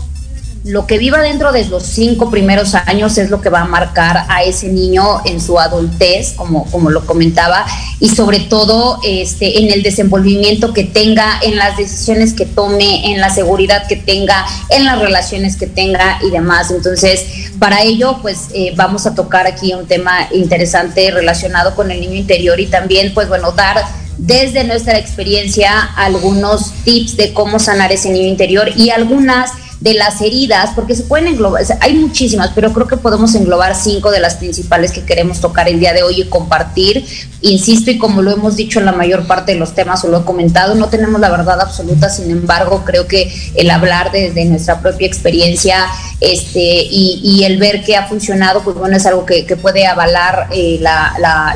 lo 0.66 0.86
que 0.86 0.98
viva 0.98 1.22
dentro 1.22 1.52
de 1.54 1.66
los 1.66 1.84
cinco 1.84 2.30
primeros 2.30 2.76
años 2.76 3.18
es 3.18 3.30
lo 3.30 3.40
que 3.40 3.50
va 3.50 3.62
a 3.62 3.66
marcar 3.66 4.26
a 4.28 4.44
ese 4.44 4.68
niño 4.68 5.22
en 5.24 5.40
su 5.40 5.58
adultez, 5.58 6.34
como, 6.34 6.66
como 6.70 6.90
lo 6.90 7.06
comentaba, 7.06 7.66
y 8.00 8.10
sobre 8.10 8.42
todo 8.42 9.00
este, 9.06 9.60
en 9.60 9.72
el 9.72 9.84
desenvolvimiento 9.84 10.74
que 10.74 10.84
tenga, 10.84 11.40
en 11.42 11.56
las 11.56 11.78
decisiones 11.78 12.34
que 12.34 12.46
tome, 12.46 13.12
en 13.12 13.22
la 13.22 13.30
seguridad 13.30 13.88
que 13.88 13.96
tenga, 13.96 14.46
en 14.70 14.84
las 14.84 15.00
relaciones 15.00 15.56
que 15.56 15.68
tenga 15.68 16.20
y 16.22 16.30
demás. 16.30 16.72
Entonces, 16.72 17.26
para 17.58 17.82
ello, 17.82 18.18
pues 18.22 18.48
eh, 18.54 18.74
vamos 18.76 19.06
a 19.06 19.16
tocar 19.16 19.48
aquí 19.48 19.74
un 19.74 19.88
tema 19.88 20.28
interesante 20.34 21.10
relacionado 21.12 21.74
con 21.74 21.90
el 21.90 22.02
niño 22.02 22.16
interior 22.16 22.60
y 22.60 22.68
también, 22.68 23.14
pues 23.14 23.30
bueno, 23.30 23.54
dar 23.54 23.82
desde 24.18 24.66
nuestra 24.66 24.98
experiencia 24.98 25.72
algunos 25.96 26.74
tips 26.84 27.16
de 27.16 27.34
cómo 27.34 27.58
sanar 27.58 27.94
ese 27.94 28.10
niño 28.10 28.28
interior 28.28 28.70
y 28.76 28.90
algunas 28.90 29.52
de 29.80 29.94
las 29.94 30.20
heridas, 30.20 30.72
porque 30.76 30.94
se 30.94 31.04
pueden 31.04 31.28
englobar, 31.28 31.64
hay 31.80 31.94
muchísimas, 31.94 32.52
pero 32.54 32.74
creo 32.74 32.88
que 32.88 32.98
podemos 32.98 33.34
englobar 33.36 33.76
cinco 33.76 34.12
de 34.12 34.20
las 34.20 34.36
principales 34.36 34.92
que 34.92 35.04
queremos 35.04 35.40
tocar 35.40 35.70
el 35.70 35.80
día 35.80 35.94
de 35.94 36.04
hoy 36.04 36.22
y 36.22 36.26
compartir. 36.26 37.06
Insisto, 37.42 37.90
y 37.90 37.98
como 37.98 38.22
lo 38.22 38.32
hemos 38.32 38.58
dicho 38.58 38.80
en 38.80 38.86
la 38.86 38.92
mayor 38.92 39.26
parte 39.26 39.54
de 39.54 39.60
los 39.60 39.74
temas 39.74 40.04
o 40.04 40.10
lo 40.10 40.20
he 40.20 40.24
comentado, 40.26 40.76
no 40.76 40.90
tenemos 40.90 41.22
la 41.22 41.30
verdad 41.30 41.62
absoluta, 41.62 42.10
sin 42.10 42.30
embargo, 42.30 42.84
creo 42.86 43.08
que 43.08 43.34
el 43.56 43.70
hablar 43.70 44.12
desde 44.12 44.44
nuestra 44.46 44.82
propia 44.82 45.08
experiencia 45.08 45.86
este, 46.20 46.60
y, 46.60 47.44
el 47.46 47.58
ver 47.58 47.84
que 47.86 47.96
ha 47.96 48.06
funcionado, 48.06 48.62
pues 48.62 48.76
bueno, 48.76 48.98
es 48.98 49.06
algo 49.06 49.26
que, 49.26 49.46
puede 49.62 49.88
avalar 49.88 50.48
eh, 50.52 50.82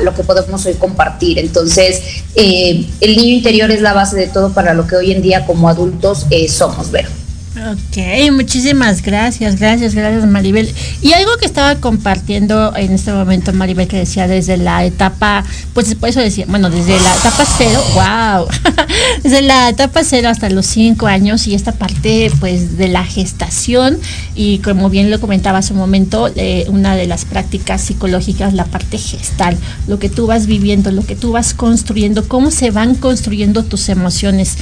lo 0.02 0.14
que 0.14 0.24
podemos 0.24 0.64
hoy 0.64 0.74
compartir. 0.74 1.38
Entonces, 1.38 2.00
eh, 2.34 2.86
el 3.00 3.16
niño 3.16 3.34
interior 3.34 3.70
es 3.70 3.82
la 3.82 3.92
base 3.92 4.16
de 4.16 4.28
todo 4.28 4.52
para 4.52 4.72
lo 4.72 4.86
que 4.86 4.96
hoy 4.96 5.12
en 5.12 5.20
día 5.20 5.44
como 5.44 5.68
adultos 5.68 6.26
eh, 6.30 6.48
somos, 6.48 6.90
Vero. 6.90 7.23
Ok, 7.56 8.32
muchísimas 8.32 9.00
gracias, 9.00 9.60
gracias, 9.60 9.94
gracias 9.94 10.26
Maribel. 10.26 10.68
Y 11.00 11.12
algo 11.12 11.36
que 11.36 11.46
estaba 11.46 11.76
compartiendo 11.76 12.74
en 12.74 12.90
este 12.90 13.12
momento 13.12 13.52
Maribel 13.52 13.86
que 13.86 13.96
decía 13.96 14.26
desde 14.26 14.56
la 14.56 14.84
etapa, 14.84 15.44
pues 15.72 15.94
por 15.94 16.08
eso 16.08 16.18
decía, 16.18 16.46
bueno, 16.48 16.68
desde 16.68 17.00
la 17.00 17.14
etapa 17.14 17.44
cero, 17.56 17.80
wow, 17.94 18.48
desde 19.22 19.42
la 19.42 19.68
etapa 19.68 20.02
cero 20.02 20.30
hasta 20.30 20.50
los 20.50 20.66
cinco 20.66 21.06
años 21.06 21.46
y 21.46 21.54
esta 21.54 21.70
parte 21.70 22.32
pues 22.40 22.76
de 22.76 22.88
la 22.88 23.04
gestación 23.04 24.00
y 24.34 24.58
como 24.58 24.90
bien 24.90 25.12
lo 25.12 25.20
comentaba 25.20 25.58
hace 25.58 25.74
un 25.74 25.78
momento, 25.78 26.32
eh, 26.34 26.64
una 26.70 26.96
de 26.96 27.06
las 27.06 27.24
prácticas 27.24 27.82
psicológicas, 27.82 28.52
la 28.52 28.64
parte 28.64 28.98
gestal, 28.98 29.56
lo 29.86 30.00
que 30.00 30.08
tú 30.08 30.26
vas 30.26 30.46
viviendo, 30.46 30.90
lo 30.90 31.06
que 31.06 31.14
tú 31.14 31.30
vas 31.30 31.54
construyendo, 31.54 32.26
cómo 32.26 32.50
se 32.50 32.72
van 32.72 32.96
construyendo 32.96 33.62
tus 33.62 33.88
emociones. 33.90 34.56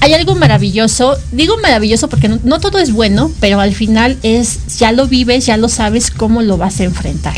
Hay 0.00 0.14
algo 0.14 0.34
maravilloso, 0.34 1.16
digo 1.30 1.56
maravilloso 1.62 2.08
porque 2.08 2.23
no, 2.28 2.60
todo 2.60 2.78
es 2.78 2.92
bueno, 2.92 3.30
pero 3.40 3.60
al 3.60 3.74
final 3.74 4.16
es, 4.22 4.78
ya 4.78 4.92
lo 4.92 5.06
vives, 5.06 5.46
ya 5.46 5.56
lo 5.56 5.68
sabes 5.68 6.10
cómo 6.10 6.42
lo 6.42 6.56
vas 6.56 6.80
a 6.80 6.84
enfrentar. 6.84 7.34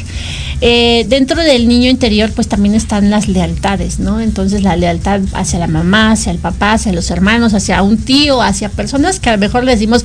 Eh, 0.60 1.04
dentro 1.08 1.42
del 1.42 1.68
niño 1.68 1.90
interior, 1.90 2.32
pues 2.32 2.48
también 2.48 2.74
están 2.74 3.10
las 3.10 3.28
lealtades, 3.28 3.98
¿no? 3.98 4.20
Entonces 4.20 4.62
la 4.62 4.76
lealtad 4.76 5.20
hacia 5.34 5.58
la 5.58 5.66
mamá, 5.66 6.12
hacia 6.12 6.32
el 6.32 6.38
papá, 6.38 6.72
hacia 6.72 6.92
los 6.92 7.10
hermanos, 7.10 7.52
hacia 7.52 7.82
un 7.82 7.98
tío, 7.98 8.40
hacia 8.40 8.70
personas 8.70 9.20
que 9.20 9.28
a 9.28 9.32
lo 9.32 9.38
mejor 9.38 9.64
le 9.64 9.72
decimos, 9.72 10.04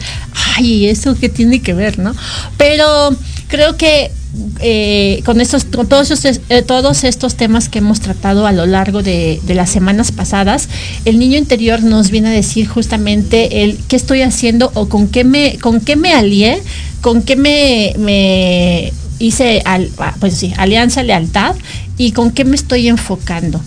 ay, 0.56 0.88
eso 0.88 1.16
que 1.16 1.30
tiene 1.30 1.62
que 1.62 1.74
ver, 1.74 2.00
¿no? 2.00 2.14
Pero 2.58 3.16
creo 3.48 3.78
que 3.78 4.12
eh, 4.60 5.22
con 5.26 5.42
estos, 5.42 5.66
con 5.66 5.88
todos 5.88 6.10
estos, 6.10 6.40
eh, 6.50 6.62
todos 6.62 7.04
estos 7.04 7.36
temas 7.36 7.68
que 7.68 7.80
hemos 7.80 8.00
tratado 8.00 8.48
a 8.48 8.54
lo 8.54 8.66
largo 8.66 9.04
de, 9.04 9.42
las 9.48 9.70
semanas 9.70 10.12
pasadas, 10.12 10.70
el 11.04 11.20
niño 11.20 11.38
interior 11.38 11.84
nos 11.84 12.12
viene 12.12 12.30
a 12.30 12.32
decir 12.32 12.68
justamente 12.68 13.64
el 13.64 13.78
qué 13.90 13.98
estoy 13.98 14.22
haciendo 14.22 14.72
o 14.74 14.88
con 14.88 15.10
qué 15.10 15.24
me, 15.26 15.58
con 15.60 15.82
qué 15.82 15.96
me 15.98 16.14
alié, 16.14 16.64
con 17.02 17.24
qué 17.24 17.36
me, 17.36 17.94
me 17.98 18.94
hice, 19.20 19.62
al, 19.66 19.90
ah, 19.98 20.16
pues 20.20 20.36
sí, 20.36 20.54
alianza, 20.58 21.04
lealtad 21.04 21.56
y 21.98 22.14
con 22.14 22.32
qué 22.32 22.46
me 22.46 22.56
estoy 22.56 22.88
enfocando. 22.88 23.62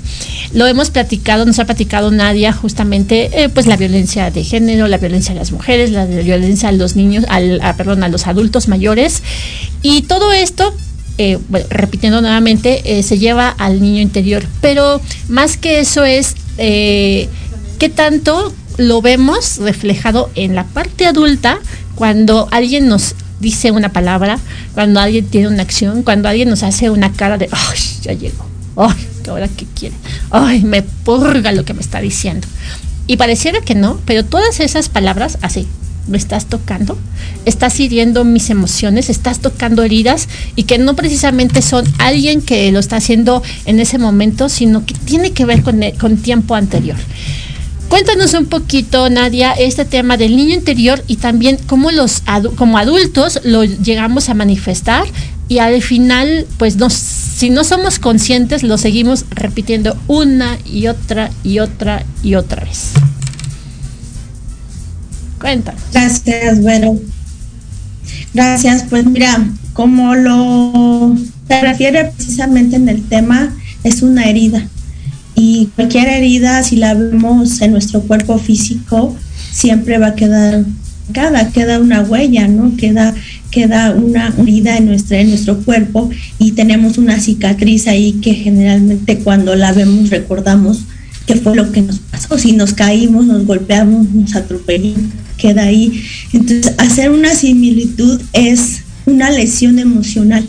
Lo 0.55 0.67
hemos 0.67 0.91
platicado, 0.91 1.45
nos 1.45 1.59
ha 1.59 1.67
platicado 1.67 2.11
Nadia 2.11 2.53
justamente, 2.53 3.43
eh, 3.43 3.49
pues 3.49 3.67
la 3.67 3.77
violencia 3.77 4.31
de 4.31 4.43
género, 4.45 4.89
la 4.89 4.99
violencia 4.99 5.33
a 5.33 5.37
las 5.37 5.53
mujeres, 5.53 5.91
la 5.91 6.07
violencia 6.07 6.71
a 6.71 6.73
los 6.73 6.97
niños, 6.97 7.25
al, 7.29 7.61
a, 7.61 7.77
perdón, 7.77 8.03
a 8.05 8.09
los 8.09 8.27
adultos 8.27 8.69
mayores 8.69 9.23
y 9.83 10.03
todo 10.03 10.33
esto 10.33 10.75
eh, 11.17 11.39
repitiendo 11.71 12.21
nuevamente, 12.21 12.99
eh, 12.99 13.05
se 13.05 13.19
lleva 13.19 13.49
al 13.49 13.81
niño 13.81 14.01
interior. 14.01 14.45
Pero 14.61 15.01
más 15.29 15.57
que 15.57 15.79
eso 15.79 16.05
es 16.05 16.35
eh, 16.59 17.29
qué 17.79 17.89
tanto 17.89 18.53
lo 18.79 19.01
vemos 19.01 19.59
reflejado 19.59 20.29
en 20.35 20.57
la 20.57 20.65
parte 20.65 21.07
adulta 21.07 21.61
cuando 21.95 22.49
alguien 22.51 22.89
nos 22.89 23.15
dice 23.39 23.71
una 23.71 23.93
palabra, 23.93 24.41
cuando 24.75 24.99
alguien 24.99 25.27
tiene 25.27 25.47
una 25.47 25.63
acción, 25.63 26.03
cuando 26.03 26.29
alguien 26.29 26.49
nos 26.51 26.65
hace 26.65 26.91
una 26.91 27.13
cara 27.13 27.39
de, 27.39 27.49
ay, 27.53 27.79
ya 28.03 28.13
llegó, 28.13 28.47
ahora 29.31 29.49
qué 29.49 29.67
quiere, 29.67 29.95
ay, 30.31 30.63
me 30.63 30.83
purga 30.83 31.53
lo 31.53 31.65
que 31.65 31.75
me 31.75 31.81
está 31.81 32.01
diciendo. 32.01 32.47
Y 33.07 33.17
pareciera 33.17 33.61
que 33.61 33.75
no, 33.75 34.01
pero 34.07 34.25
todas 34.25 34.61
esas 34.61 34.89
palabras, 34.89 35.39
así, 35.43 35.69
me 36.07 36.19
estás 36.19 36.47
tocando, 36.47 36.99
estás 37.45 37.81
hiriendo 37.81 38.25
mis 38.25 38.51
emociones, 38.51 39.09
estás 39.09 39.41
tocando 39.41 39.83
heridas 39.83 40.29
y 40.55 40.65
que 40.65 40.79
no 40.79 40.95
precisamente 40.97 41.63
son 41.63 41.85
alguien 41.99 42.43
que 42.43 42.71
lo 42.73 42.79
está 42.79 42.97
haciendo 42.97 43.43
en 43.65 43.81
ese 43.81 43.99
momento, 43.99 44.49
sino 44.49 44.85
que 44.85 44.95
tiene 44.95 45.33
que 45.33 45.45
ver 45.45 45.63
con, 45.63 45.81
con 45.99 46.17
tiempo 46.17 46.55
anterior. 46.55 46.97
Cuéntanos 47.89 48.35
un 48.35 48.47
poquito, 48.47 49.09
Nadia, 49.09 49.53
este 49.53 49.85
tema 49.85 50.17
del 50.17 50.37
niño 50.37 50.55
interior 50.55 51.03
y 51.07 51.17
también 51.17 51.59
cómo 51.67 51.91
los 51.91 52.23
como 52.57 52.79
adultos 52.79 53.41
lo 53.45 53.63
llegamos 53.65 54.29
a 54.29 54.35
manifestar 54.35 55.05
y 55.49 55.59
al 55.59 55.83
final, 55.83 56.47
pues 56.57 56.77
nos, 56.77 56.93
si 57.35 57.51
no 57.51 57.65
somos 57.65 57.99
conscientes, 57.99 58.63
lo 58.63 58.79
seguimos 58.79 59.27
repitiendo 59.31 59.97
una 60.07 60.59
y 60.65 60.87
otra 60.87 61.31
y 61.43 61.59
otra 61.59 62.05
y 62.23 62.35
otra 62.35 62.65
vez. 62.65 62.93
Cuéntanos. 65.41 65.83
Gracias, 65.93 66.61
bueno. 66.61 66.99
Gracias, 68.33 68.85
pues 68.89 69.05
mira, 69.07 69.47
como 69.73 70.15
lo 70.15 71.17
se 71.49 71.61
refiere 71.61 72.13
precisamente 72.17 72.77
en 72.77 72.89
el 72.89 73.03
tema, 73.03 73.55
es 73.83 74.03
una 74.03 74.25
herida 74.25 74.67
y 75.35 75.67
cualquier 75.75 76.09
herida, 76.09 76.63
si 76.63 76.77
la 76.77 76.95
vemos 76.95 77.61
en 77.61 77.73
nuestro 77.73 78.03
cuerpo 78.03 78.39
físico, 78.39 79.17
siempre 79.53 79.99
va 79.99 80.09
a 80.09 80.15
quedar 80.15 80.65
cada 81.13 81.51
queda 81.51 81.79
una 81.79 82.03
huella, 82.03 82.49
¿no? 82.49 82.77
Queda, 82.77 83.15
queda 83.51 83.93
una 83.93 84.35
herida 84.39 84.77
en, 84.79 84.87
nuestra, 84.87 85.21
en 85.21 85.31
nuestro 85.31 85.59
cuerpo 85.59 86.11
y 86.39 86.53
tenemos 86.53 86.99
una 86.99 87.21
cicatriz 87.21 87.87
ahí 87.87 88.13
que 88.23 88.35
generalmente 88.35 89.19
cuando 89.19 89.55
la 89.55 89.73
vemos 89.73 90.11
recordamos 90.11 90.81
qué 91.27 91.37
fue 91.37 91.55
lo 91.55 91.73
que 91.73 91.83
nos 91.83 91.99
pasó, 91.99 92.39
si 92.39 92.53
nos 92.53 92.73
caímos, 92.73 93.27
nos 93.27 93.47
golpeamos, 93.47 94.11
nos 94.11 94.35
atropellamos, 94.35 95.11
queda 95.37 95.65
ahí. 95.65 96.03
Entonces, 96.33 96.75
hacer 96.79 97.11
una 97.11 97.35
similitud 97.35 98.21
es 98.33 98.83
una 99.07 99.31
lesión 99.31 99.79
emocional. 99.79 100.47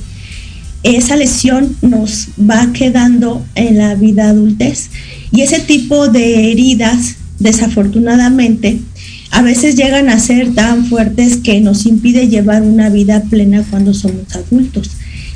Esa 0.83 1.15
lesión 1.15 1.75
nos 1.81 2.27
va 2.39 2.71
quedando 2.71 3.43
en 3.55 3.77
la 3.77 3.95
vida 3.95 4.29
adultez 4.29 4.89
y 5.31 5.41
ese 5.41 5.59
tipo 5.59 6.09
de 6.09 6.51
heridas, 6.51 7.15
desafortunadamente, 7.39 8.79
a 9.31 9.41
veces 9.41 9.75
llegan 9.75 10.09
a 10.09 10.19
ser 10.19 10.53
tan 10.53 10.85
fuertes 10.85 11.37
que 11.37 11.59
nos 11.61 11.85
impide 11.85 12.27
llevar 12.27 12.61
una 12.61 12.89
vida 12.89 13.23
plena 13.23 13.63
cuando 13.69 13.93
somos 13.93 14.35
adultos. 14.35 14.91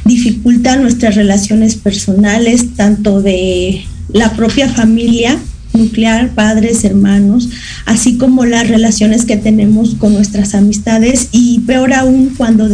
Dificulta 0.06 0.78
nuestras 0.78 1.16
relaciones 1.16 1.76
personales, 1.76 2.76
tanto 2.76 3.22
de 3.22 3.84
la 4.14 4.32
propia 4.36 4.70
familia 4.70 5.38
nuclear, 5.74 6.32
padres, 6.32 6.84
hermanos, 6.84 7.50
así 7.86 8.18
como 8.18 8.46
las 8.46 8.68
relaciones 8.68 9.26
que 9.26 9.38
tenemos 9.38 9.96
con 9.96 10.14
nuestras 10.14 10.56
amistades 10.56 11.30
y 11.32 11.60
peor 11.62 11.94
aún 11.94 12.34
cuando 12.36 12.68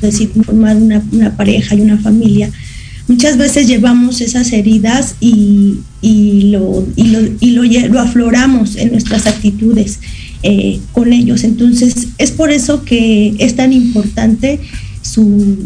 decidimos 0.00 0.46
formar 0.46 0.76
una, 0.76 1.36
pareja 1.36 1.74
y 1.74 1.80
una 1.80 1.98
familia. 1.98 2.50
Muchas 3.08 3.36
veces 3.36 3.66
llevamos 3.66 4.20
esas 4.20 4.52
heridas 4.52 5.16
y, 5.20 5.78
lo, 6.02 6.86
y, 6.96 7.50
lo, 7.50 8.00
afloramos 8.00 8.76
en 8.76 8.90
nuestras 8.90 9.26
actitudes 9.26 10.00
eh, 10.42 10.80
con 10.92 11.12
ellos. 11.12 11.44
Entonces, 11.44 12.08
es 12.18 12.32
por 12.32 12.50
eso 12.50 12.84
que 12.84 13.34
es 13.38 13.54
tan 13.54 13.72
importante 13.72 14.60
su, 15.00 15.56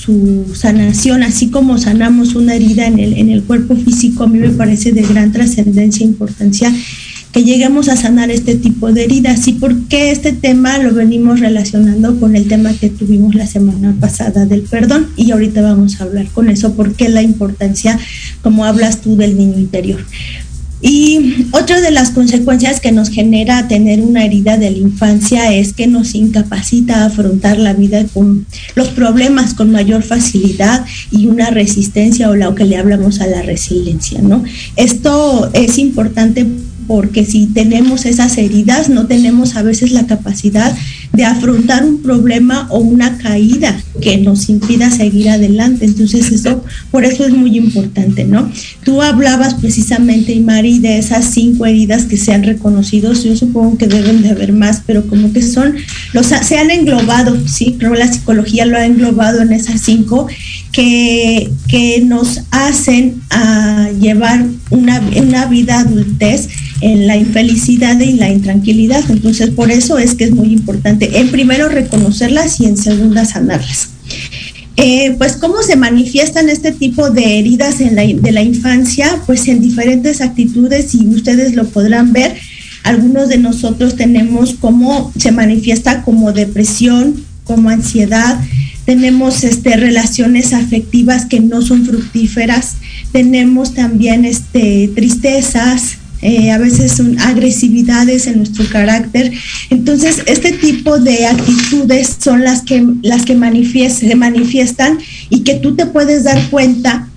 su 0.00 0.46
sanación, 0.54 1.22
así 1.22 1.48
como 1.48 1.78
sanamos 1.78 2.34
una 2.34 2.54
herida 2.54 2.86
en 2.86 2.98
el, 2.98 3.14
en 3.14 3.30
el 3.30 3.42
cuerpo 3.42 3.76
físico, 3.76 4.24
a 4.24 4.28
mí 4.28 4.38
me 4.38 4.50
parece 4.50 4.92
de 4.92 5.02
gran 5.02 5.32
trascendencia 5.32 6.04
e 6.04 6.08
importancia 6.08 6.72
que 7.32 7.44
lleguemos 7.44 7.88
a 7.88 7.96
sanar 7.96 8.30
este 8.30 8.56
tipo 8.56 8.92
de 8.92 9.04
heridas. 9.04 9.46
¿Y 9.46 9.52
por 9.52 9.76
qué 9.84 10.10
este 10.10 10.32
tema 10.32 10.78
lo 10.78 10.92
venimos 10.92 11.40
relacionando 11.40 12.18
con 12.18 12.36
el 12.36 12.48
tema 12.48 12.72
que 12.72 12.90
tuvimos 12.90 13.34
la 13.34 13.46
semana 13.46 13.94
pasada 14.00 14.46
del 14.46 14.62
perdón? 14.62 15.08
Y 15.16 15.30
ahorita 15.30 15.62
vamos 15.62 16.00
a 16.00 16.04
hablar 16.04 16.26
con 16.28 16.50
eso, 16.50 16.74
por 16.74 16.94
qué 16.94 17.08
la 17.08 17.22
importancia, 17.22 17.98
como 18.42 18.64
hablas 18.64 19.00
tú, 19.00 19.16
del 19.16 19.36
niño 19.36 19.58
interior. 19.58 20.04
Y 20.82 21.46
otra 21.52 21.80
de 21.82 21.90
las 21.90 22.10
consecuencias 22.10 22.80
que 22.80 22.90
nos 22.90 23.10
genera 23.10 23.68
tener 23.68 24.00
una 24.00 24.24
herida 24.24 24.56
de 24.56 24.70
la 24.70 24.78
infancia 24.78 25.52
es 25.52 25.74
que 25.74 25.86
nos 25.86 26.14
incapacita 26.14 27.02
a 27.02 27.06
afrontar 27.06 27.58
la 27.58 27.74
vida 27.74 28.02
con 28.14 28.46
los 28.74 28.88
problemas 28.88 29.52
con 29.52 29.70
mayor 29.70 30.02
facilidad 30.02 30.86
y 31.10 31.26
una 31.26 31.50
resistencia 31.50 32.30
o 32.30 32.34
lo 32.34 32.54
que 32.54 32.64
le 32.64 32.78
hablamos 32.78 33.20
a 33.20 33.26
la 33.26 33.42
resiliencia, 33.42 34.22
¿no? 34.22 34.42
Esto 34.76 35.50
es 35.52 35.76
importante 35.76 36.46
porque 36.90 37.24
si 37.24 37.46
tenemos 37.46 38.04
esas 38.04 38.36
heridas 38.36 38.88
no 38.88 39.06
tenemos 39.06 39.54
a 39.54 39.62
veces 39.62 39.92
la 39.92 40.08
capacidad 40.08 40.76
de 41.12 41.24
afrontar 41.24 41.84
un 41.84 42.02
problema 42.02 42.66
o 42.68 42.80
una 42.80 43.16
caída 43.16 43.80
que 44.00 44.16
nos 44.18 44.48
impida 44.48 44.90
seguir 44.90 45.30
adelante. 45.30 45.84
Entonces 45.84 46.32
eso, 46.32 46.64
por 46.90 47.04
eso 47.04 47.24
es 47.24 47.32
muy 47.32 47.56
importante, 47.56 48.24
¿no? 48.24 48.50
Tú 48.84 49.02
hablabas 49.02 49.54
precisamente, 49.54 50.38
Mari, 50.40 50.80
de 50.80 50.98
esas 50.98 51.26
cinco 51.26 51.64
heridas 51.64 52.06
que 52.06 52.16
se 52.16 52.32
han 52.32 52.42
reconocido. 52.42 53.12
Yo 53.12 53.36
supongo 53.36 53.78
que 53.78 53.86
deben 53.86 54.22
de 54.22 54.30
haber 54.30 54.52
más, 54.52 54.82
pero 54.84 55.06
como 55.06 55.32
que 55.32 55.42
son, 55.42 55.74
los, 56.12 56.26
se 56.26 56.58
han 56.58 56.72
englobado, 56.72 57.36
sí, 57.46 57.76
creo 57.78 57.92
que 57.92 57.98
la 57.98 58.12
psicología 58.12 58.66
lo 58.66 58.76
ha 58.76 58.84
englobado 58.84 59.42
en 59.42 59.52
esas 59.52 59.80
cinco 59.80 60.26
que, 60.72 61.50
que 61.68 62.00
nos 62.00 62.40
hacen 62.50 63.20
a 63.30 63.90
llevar 64.00 64.44
una, 64.70 65.00
una 65.16 65.46
vida 65.46 65.80
adultez 65.80 66.48
en 66.80 67.06
la 67.06 67.16
infelicidad 67.16 67.98
y 68.00 68.14
la 68.14 68.30
intranquilidad. 68.30 69.08
Entonces, 69.10 69.50
por 69.50 69.70
eso 69.70 69.98
es 69.98 70.14
que 70.14 70.24
es 70.24 70.32
muy 70.32 70.52
importante, 70.52 71.18
en 71.18 71.30
primero, 71.30 71.68
reconocerlas 71.68 72.60
y 72.60 72.66
en 72.66 72.76
segunda, 72.76 73.24
sanarlas. 73.24 73.90
Eh, 74.76 75.14
pues 75.18 75.36
cómo 75.36 75.62
se 75.62 75.76
manifiestan 75.76 76.48
este 76.48 76.72
tipo 76.72 77.10
de 77.10 77.38
heridas 77.38 77.80
en 77.80 77.96
la, 77.96 78.02
de 78.02 78.32
la 78.32 78.42
infancia, 78.42 79.20
pues 79.26 79.46
en 79.48 79.60
diferentes 79.60 80.22
actitudes 80.22 80.94
y 80.94 81.06
ustedes 81.08 81.54
lo 81.54 81.66
podrán 81.66 82.12
ver. 82.12 82.36
Algunos 82.82 83.28
de 83.28 83.36
nosotros 83.36 83.96
tenemos 83.96 84.54
cómo 84.58 85.12
se 85.18 85.32
manifiesta 85.32 86.02
como 86.02 86.32
depresión, 86.32 87.26
como 87.44 87.68
ansiedad, 87.68 88.40
tenemos 88.86 89.44
este, 89.44 89.76
relaciones 89.76 90.52
afectivas 90.52 91.26
que 91.26 91.40
no 91.40 91.62
son 91.62 91.84
fructíferas, 91.84 92.76
tenemos 93.12 93.74
también 93.74 94.24
este, 94.24 94.90
tristezas, 94.94 95.98
eh, 96.22 96.50
a 96.50 96.58
veces 96.58 96.92
son 96.92 97.18
agresividades 97.18 98.26
en 98.26 98.38
nuestro 98.38 98.64
carácter. 98.68 99.32
Entonces, 99.70 100.22
este 100.26 100.52
tipo 100.52 100.98
de 100.98 101.26
actitudes 101.26 102.16
son 102.20 102.44
las 102.44 102.62
que, 102.62 102.86
las 103.02 103.24
que 103.24 103.38
se 103.90 104.14
manifiestan 104.14 104.98
y 105.30 105.40
que 105.40 105.54
tú 105.54 105.74
te 105.76 105.86
puedes 105.86 106.24
dar 106.24 106.50
cuenta 106.50 107.08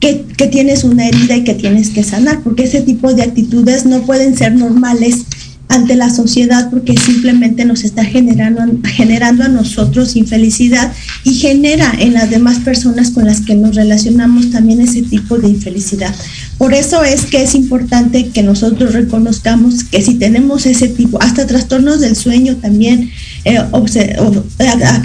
que, 0.00 0.24
que, 0.36 0.46
tienes 0.46 0.84
una 0.84 1.08
herida 1.08 1.36
y 1.36 1.44
que 1.44 1.54
tienes 1.54 1.90
que 1.90 2.04
sanar, 2.04 2.42
porque 2.42 2.64
ese 2.64 2.82
tipo 2.82 3.14
de 3.14 3.22
actitudes 3.22 3.86
no 3.86 4.02
pueden 4.02 4.36
ser 4.36 4.54
normales 4.54 5.24
ante 5.68 5.96
la 5.96 6.10
sociedad 6.10 6.70
porque 6.70 6.96
simplemente 6.96 7.64
nos 7.64 7.84
está 7.84 8.04
generando, 8.04 8.62
generando 8.84 9.44
a 9.44 9.48
nosotros 9.48 10.16
infelicidad 10.16 10.92
y 11.24 11.34
genera 11.34 11.92
en 11.98 12.14
las 12.14 12.30
demás 12.30 12.58
personas 12.60 13.10
con 13.10 13.24
las 13.24 13.40
que 13.40 13.54
nos 13.54 13.74
relacionamos 13.74 14.50
también 14.50 14.80
ese 14.80 15.02
tipo 15.02 15.38
de 15.38 15.48
infelicidad. 15.48 16.14
Por 16.58 16.72
eso 16.72 17.02
es 17.02 17.26
que 17.26 17.42
es 17.42 17.54
importante 17.54 18.28
que 18.28 18.42
nosotros 18.42 18.92
reconozcamos 18.92 19.84
que 19.84 20.02
si 20.02 20.14
tenemos 20.14 20.66
ese 20.66 20.88
tipo, 20.88 21.20
hasta 21.20 21.46
trastornos 21.46 22.00
del 22.00 22.16
sueño 22.16 22.56
también, 22.56 23.10
eh, 23.44 23.58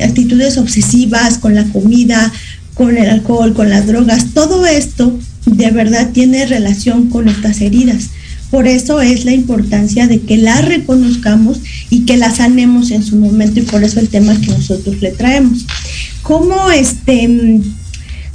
actitudes 0.03 0.57
obsesivas 0.57 1.37
con 1.37 1.55
la 1.55 1.65
comida, 1.65 2.31
con 2.75 2.97
el 2.97 3.09
alcohol, 3.09 3.53
con 3.53 3.69
las 3.69 3.87
drogas, 3.87 4.27
todo 4.33 4.65
esto 4.65 5.17
de 5.45 5.71
verdad 5.71 6.11
tiene 6.13 6.45
relación 6.45 7.09
con 7.09 7.27
estas 7.27 7.61
heridas 7.61 8.09
por 8.51 8.67
eso 8.67 8.99
es 8.99 9.25
la 9.25 9.31
importancia 9.31 10.07
de 10.07 10.21
que 10.21 10.37
la 10.37 10.61
reconozcamos 10.61 11.59
y 11.89 12.05
que 12.05 12.17
la 12.17 12.33
sanemos 12.33 12.89
en 12.89 13.03
su 13.03 13.15
momento 13.15 13.59
y 13.59 13.63
por 13.63 13.83
eso 13.83 13.99
el 13.99 14.09
tema 14.09 14.39
que 14.41 14.47
nosotros 14.47 15.01
le 15.01 15.11
traemos. 15.11 15.65
¿Cómo 16.23 16.71
este 16.71 17.61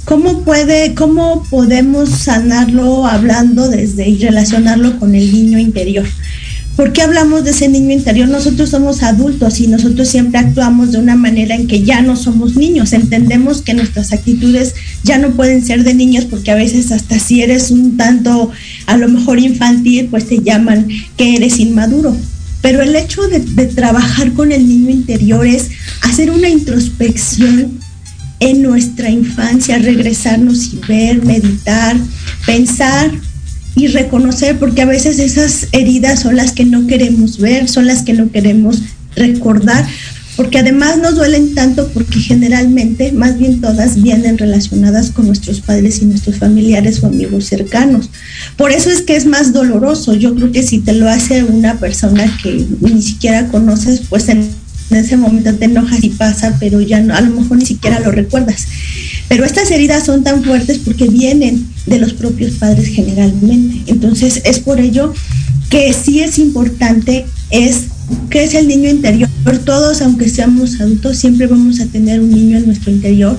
cómo 0.05 0.43
puede 0.43 0.93
cómo 0.93 1.43
podemos 1.49 2.09
sanarlo 2.09 3.05
hablando 3.05 3.67
desde 3.67 4.07
y 4.07 4.17
relacionarlo 4.19 4.99
con 4.99 5.15
el 5.15 5.31
niño 5.31 5.59
interior? 5.59 6.05
¿Por 6.75 6.91
qué 6.91 7.03
hablamos 7.03 7.45
de 7.45 7.51
ese 7.51 7.69
niño 7.69 7.91
interior? 7.91 8.27
Nosotros 8.27 8.69
somos 8.69 9.01
adultos 9.01 9.61
y 9.61 9.67
nosotros 9.67 10.09
siempre 10.09 10.39
actuamos 10.39 10.91
de 10.91 10.97
una 10.97 11.15
manera 11.15 11.55
en 11.55 11.67
que 11.67 11.83
ya 11.83 12.01
no 12.01 12.17
somos 12.17 12.57
niños. 12.57 12.91
Entendemos 12.91 13.61
que 13.61 13.73
nuestras 13.73 14.11
actitudes 14.11 14.75
ya 15.01 15.17
no 15.17 15.31
pueden 15.31 15.65
ser 15.65 15.85
de 15.85 15.93
niños 15.93 16.25
porque 16.25 16.51
a 16.51 16.55
veces 16.55 16.91
hasta 16.91 17.17
si 17.17 17.41
eres 17.41 17.71
un 17.71 17.95
tanto 17.95 18.51
a 18.87 18.97
lo 18.97 19.07
mejor 19.07 19.39
infantil, 19.39 20.09
pues 20.11 20.27
te 20.27 20.41
llaman 20.41 20.89
que 21.15 21.35
eres 21.35 21.59
inmaduro. 21.59 22.15
Pero 22.61 22.81
el 22.81 22.93
hecho 22.97 23.21
de, 23.29 23.39
de 23.39 23.67
trabajar 23.67 24.33
con 24.33 24.51
el 24.51 24.67
niño 24.67 24.89
interior 24.89 25.47
es 25.47 25.69
hacer 26.01 26.29
una 26.29 26.49
introspección 26.49 27.79
en 28.45 28.61
nuestra 28.61 29.09
infancia, 29.09 29.79
regresarnos 29.79 30.73
y 30.73 30.79
ver, 30.87 31.25
meditar, 31.25 31.97
pensar 32.45 33.11
y 33.75 33.87
reconocer, 33.87 34.59
porque 34.59 34.83
a 34.83 34.85
veces 34.85 35.17
esas 35.17 35.67
heridas 35.71 36.21
son 36.21 36.35
las 36.35 36.51
que 36.51 36.63
no 36.63 36.85
queremos 36.85 37.39
ver, 37.39 37.67
son 37.67 37.87
las 37.87 38.03
que 38.03 38.13
no 38.13 38.31
queremos 38.31 38.81
recordar, 39.15 39.85
porque 40.35 40.59
además 40.59 40.99
nos 40.99 41.15
duelen 41.15 41.55
tanto 41.55 41.87
porque 41.89 42.19
generalmente, 42.19 43.11
más 43.13 43.39
bien 43.39 43.61
todas, 43.61 44.01
vienen 44.01 44.37
relacionadas 44.37 45.09
con 45.09 45.25
nuestros 45.25 45.61
padres 45.61 46.01
y 46.01 46.05
nuestros 46.05 46.37
familiares 46.37 47.01
o 47.01 47.07
amigos 47.07 47.45
cercanos. 47.45 48.11
Por 48.57 48.71
eso 48.71 48.91
es 48.91 49.01
que 49.01 49.15
es 49.15 49.25
más 49.25 49.53
doloroso. 49.53 50.13
Yo 50.13 50.35
creo 50.35 50.51
que 50.51 50.61
si 50.61 50.79
te 50.79 50.93
lo 50.93 51.09
hace 51.09 51.43
una 51.43 51.79
persona 51.79 52.25
que 52.43 52.65
ni 52.81 53.01
siquiera 53.01 53.47
conoces, 53.47 54.01
pues 54.09 54.27
en 54.29 54.49
ese 54.91 55.17
momento 55.17 55.53
te 55.55 55.65
enojas 55.65 56.03
y 56.03 56.09
pasa, 56.09 56.57
pero 56.59 56.81
ya 56.81 56.99
no, 57.01 57.15
a 57.15 57.21
lo 57.21 57.31
mejor 57.41 57.57
ni 57.57 57.65
siquiera 57.65 57.99
lo 57.99 58.11
recuerdas. 58.11 58.67
Pero 59.27 59.43
estas 59.43 59.71
heridas 59.71 60.05
son 60.05 60.23
tan 60.23 60.43
fuertes 60.43 60.79
porque 60.79 61.07
vienen 61.07 61.67
de 61.85 61.99
los 61.99 62.13
propios 62.13 62.53
padres 62.53 62.87
generalmente. 62.87 63.91
Entonces 63.91 64.41
es 64.45 64.59
por 64.59 64.79
ello 64.79 65.13
que 65.69 65.91
sí 65.93 66.19
es 66.21 66.37
importante 66.37 67.25
es 67.49 67.85
que 68.29 68.43
es 68.43 68.53
el 68.53 68.67
niño 68.67 68.89
interior. 68.89 69.29
Todos, 69.65 70.01
aunque 70.01 70.29
seamos 70.29 70.79
adultos, 70.79 71.17
siempre 71.17 71.47
vamos 71.47 71.79
a 71.79 71.85
tener 71.87 72.19
un 72.19 72.29
niño 72.29 72.57
en 72.57 72.67
nuestro 72.67 72.91
interior 72.91 73.37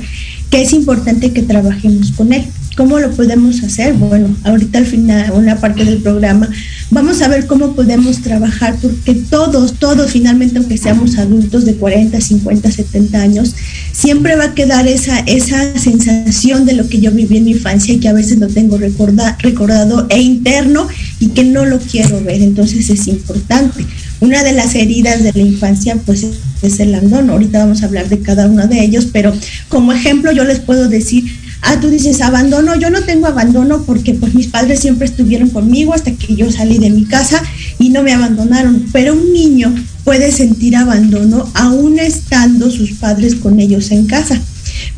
que 0.50 0.62
es 0.62 0.72
importante 0.72 1.32
que 1.32 1.42
trabajemos 1.42 2.12
con 2.12 2.32
él. 2.32 2.44
¿Cómo 2.76 3.00
lo 3.00 3.11
podemos 3.11 3.62
hacer? 3.62 3.94
Bueno, 3.94 4.37
ahorita 4.44 4.76
al 4.76 4.85
final, 4.85 5.32
una 5.32 5.59
parte 5.59 5.82
del 5.82 5.96
programa, 6.02 6.46
vamos 6.90 7.22
a 7.22 7.28
ver 7.28 7.46
cómo 7.46 7.74
podemos 7.74 8.20
trabajar, 8.20 8.76
porque 8.82 9.14
todos, 9.14 9.78
todos 9.78 10.11
finalmente, 10.11 10.59
aunque 10.59 10.76
seamos 10.76 11.16
adultos 11.16 11.64
de 11.64 11.76
40, 11.76 12.20
50, 12.20 12.70
70 12.70 13.18
años, 13.18 13.54
siempre 13.92 14.37
va 14.37 14.44
a 14.44 14.54
quedar 14.54 14.87
esa, 14.87 15.20
esa 15.20 15.78
sensación 15.78 16.66
de 16.66 16.74
lo 16.74 16.87
que 16.87 17.00
yo 17.00 17.12
viví 17.12 17.38
en 17.38 17.44
mi 17.44 17.52
infancia 17.52 17.94
y 17.94 17.98
que 17.98 18.09
a 18.09 18.12
veces 18.12 18.38
lo 18.38 18.48
tengo 18.48 18.76
recordado 18.76 20.06
e 20.11 20.20
interno 20.20 20.87
y 21.18 21.28
que 21.28 21.44
no 21.44 21.64
lo 21.64 21.78
quiero 21.78 22.22
ver. 22.22 22.42
Entonces 22.42 22.90
es 22.90 23.09
importante. 23.09 23.87
Una 24.20 24.42
de 24.42 24.52
las 24.52 24.74
heridas 24.74 25.22
de 25.22 25.33
la 25.33 25.40
infancia, 25.40 25.96
pues 26.05 26.26
es 26.62 26.81
el 26.81 26.94
abandono. 26.94 27.35
Ahorita 27.35 27.59
vamos 27.59 27.83
a 27.83 27.87
hablar 27.87 28.09
de 28.09 28.20
cada 28.20 28.46
uno 28.46 28.66
de 28.66 28.83
ellos, 28.83 29.09
pero 29.12 29.33
como 29.68 29.92
ejemplo 29.92 30.33
yo 30.33 30.44
les 30.44 30.61
puedo 30.61 30.88
decir, 30.88 31.24
ah, 31.62 31.79
tú 31.81 31.88
dices 31.88 32.20
abandono, 32.20 32.76
yo 32.76 32.90
no 32.90 33.02
tengo 33.02 33.26
abandono 33.26 33.83
porque 33.83 34.14
pues 34.14 34.35
mis 34.35 34.48
padres 34.48 34.81
siempre 34.81 35.07
estuvieron 35.07 35.50
conmigo 35.50 35.94
hasta 35.94 36.12
que 36.12 36.35
yo 36.35 36.50
salí 36.50 36.79
de 36.79 36.90
mi 36.90 37.05
casa 37.05 37.42
y 37.79 37.90
no 37.90 38.02
me 38.02 38.12
abandonaron, 38.12 38.87
pero 38.92 39.14
un 39.14 39.33
niño 39.33 39.74
puede 40.05 40.33
sentir 40.33 40.76
abandono 40.76 41.50
aún 41.55 41.98
estando 41.98 42.70
sus 42.70 42.92
padres 42.92 43.35
con 43.35 43.61
ellos 43.61 43.90
en 43.90 44.07
casa. 44.07 44.40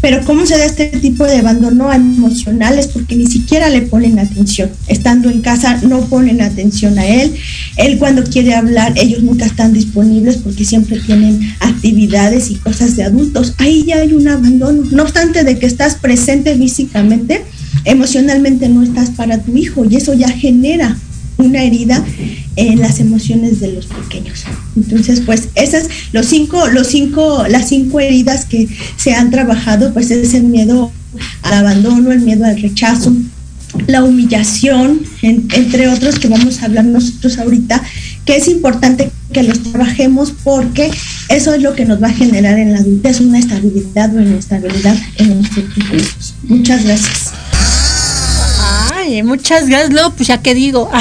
Pero 0.00 0.24
¿cómo 0.24 0.46
se 0.46 0.56
da 0.56 0.64
este 0.64 0.86
tipo 0.86 1.24
de 1.24 1.38
abandono 1.38 1.92
emocional? 1.92 2.78
Es 2.78 2.88
porque 2.88 3.16
ni 3.16 3.26
siquiera 3.26 3.68
le 3.68 3.82
ponen 3.82 4.18
atención. 4.18 4.70
Estando 4.86 5.30
en 5.30 5.40
casa 5.40 5.80
no 5.82 6.00
ponen 6.02 6.40
atención 6.40 6.98
a 6.98 7.06
él. 7.06 7.34
Él 7.76 7.98
cuando 7.98 8.22
quiere 8.24 8.54
hablar, 8.54 8.92
ellos 8.96 9.22
nunca 9.22 9.46
están 9.46 9.72
disponibles 9.72 10.38
porque 10.38 10.64
siempre 10.64 11.00
tienen 11.00 11.40
actividades 11.60 12.50
y 12.50 12.56
cosas 12.56 12.96
de 12.96 13.04
adultos. 13.04 13.54
Ahí 13.58 13.84
ya 13.84 13.98
hay 13.98 14.12
un 14.12 14.28
abandono. 14.28 14.82
No 14.90 15.02
obstante 15.02 15.44
de 15.44 15.58
que 15.58 15.66
estás 15.66 15.96
presente 15.96 16.56
físicamente, 16.56 17.44
emocionalmente 17.84 18.68
no 18.68 18.82
estás 18.82 19.10
para 19.10 19.38
tu 19.38 19.56
hijo 19.56 19.84
y 19.84 19.96
eso 19.96 20.14
ya 20.14 20.28
genera 20.28 20.96
una 21.38 21.62
herida 21.62 22.05
en 22.57 22.81
las 22.81 23.01
emociones 23.01 23.61
de 23.61 23.72
los 23.72 23.87
pequeños. 23.87 24.44
Entonces, 24.77 25.22
pues 25.24 25.48
esas, 25.55 25.88
los 26.12 26.27
cinco, 26.27 26.68
los 26.68 26.88
cinco, 26.88 27.44
las 27.48 27.68
cinco 27.68 28.01
heridas 28.01 28.44
que 28.44 28.68
se 28.96 29.14
han 29.14 29.31
trabajado, 29.31 29.92
pues 29.94 30.11
es 30.11 30.35
el 30.35 30.44
miedo 30.44 30.92
al 31.42 31.55
abandono, 31.55 32.12
el 32.12 32.20
miedo 32.20 32.44
al 32.44 32.61
rechazo, 32.61 33.12
la 33.87 34.03
humillación, 34.03 35.01
entre 35.22 35.88
otros 35.88 36.18
que 36.18 36.29
vamos 36.29 36.61
a 36.61 36.66
hablar 36.66 36.85
nosotros 36.85 37.38
ahorita, 37.38 37.83
que 38.24 38.37
es 38.37 38.48
importante 38.48 39.11
que 39.33 39.42
los 39.42 39.62
trabajemos 39.62 40.33
porque 40.42 40.90
eso 41.29 41.55
es 41.55 41.62
lo 41.62 41.74
que 41.74 41.85
nos 41.85 42.03
va 42.03 42.09
a 42.09 42.12
generar 42.12 42.59
en 42.59 42.72
la 42.72 42.79
adultez 42.79 43.20
una 43.20 43.38
estabilidad 43.38 44.14
o 44.14 44.20
inestabilidad 44.20 44.96
en 45.16 45.35
nuestros 45.37 45.66
hijos. 45.77 46.35
Muchas 46.48 46.85
gracias 46.85 47.33
muchas 49.24 49.68
gracias. 49.68 49.92
Luego, 49.92 50.10
pues 50.10 50.28
ya 50.28 50.42
que 50.42 50.54
digo. 50.54 50.90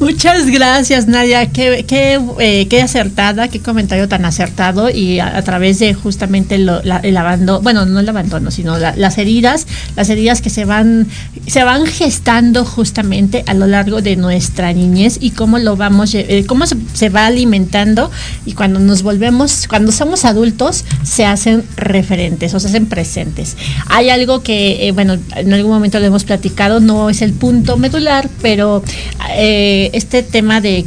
muchas 0.00 0.46
gracias, 0.46 1.08
Nadia. 1.08 1.50
Qué, 1.50 1.84
qué, 1.86 2.20
eh, 2.38 2.66
qué, 2.68 2.82
acertada, 2.82 3.48
qué 3.48 3.60
comentario 3.60 4.08
tan 4.08 4.24
acertado. 4.24 4.90
Y 4.90 5.20
a, 5.20 5.42
través 5.42 5.78
de 5.78 5.94
justamente 5.94 6.54
el 6.54 7.16
abandono, 7.16 7.60
bueno, 7.60 7.84
no 7.84 8.00
el 8.00 8.08
abandono, 8.08 8.50
sino 8.50 8.78
las 8.78 9.18
heridas, 9.18 9.66
las 9.96 10.08
heridas 10.08 10.40
que 10.40 10.50
se 10.50 10.64
van, 10.64 11.06
se 11.46 11.64
van 11.64 11.86
gestando 11.86 12.64
justamente 12.64 13.44
a 13.46 13.54
lo 13.54 13.66
largo 13.66 14.02
de 14.02 14.16
nuestra 14.16 14.72
niñez 14.72 15.18
y 15.20 15.30
cómo 15.30 15.58
lo 15.58 15.76
vamos, 15.76 16.14
eh, 16.14 16.44
cómo 16.46 16.64
se, 16.66 17.08
va 17.08 17.26
alimentando. 17.26 18.10
Y 18.46 18.52
cuando 18.52 18.78
nos 18.78 19.02
volvemos, 19.02 19.66
cuando 19.68 19.92
somos 19.92 20.24
adultos, 20.24 20.84
se 21.02 21.24
hacen 21.24 21.64
referentes 21.76 22.54
o 22.54 22.60
se 22.60 22.68
hacen 22.68 22.86
presentes. 22.86 23.56
Hay 23.88 24.10
algo 24.10 24.42
que, 24.42 24.88
eh, 24.88 24.92
bueno, 24.92 25.16
en 25.36 25.52
algún 25.52 25.71
momento 25.72 25.98
lo 25.98 26.06
hemos 26.06 26.24
platicado, 26.24 26.80
no 26.80 27.10
es 27.10 27.22
el 27.22 27.32
punto 27.32 27.76
medular, 27.76 28.28
pero 28.40 28.82
eh, 29.36 29.90
este 29.92 30.22
tema 30.22 30.60
de, 30.60 30.86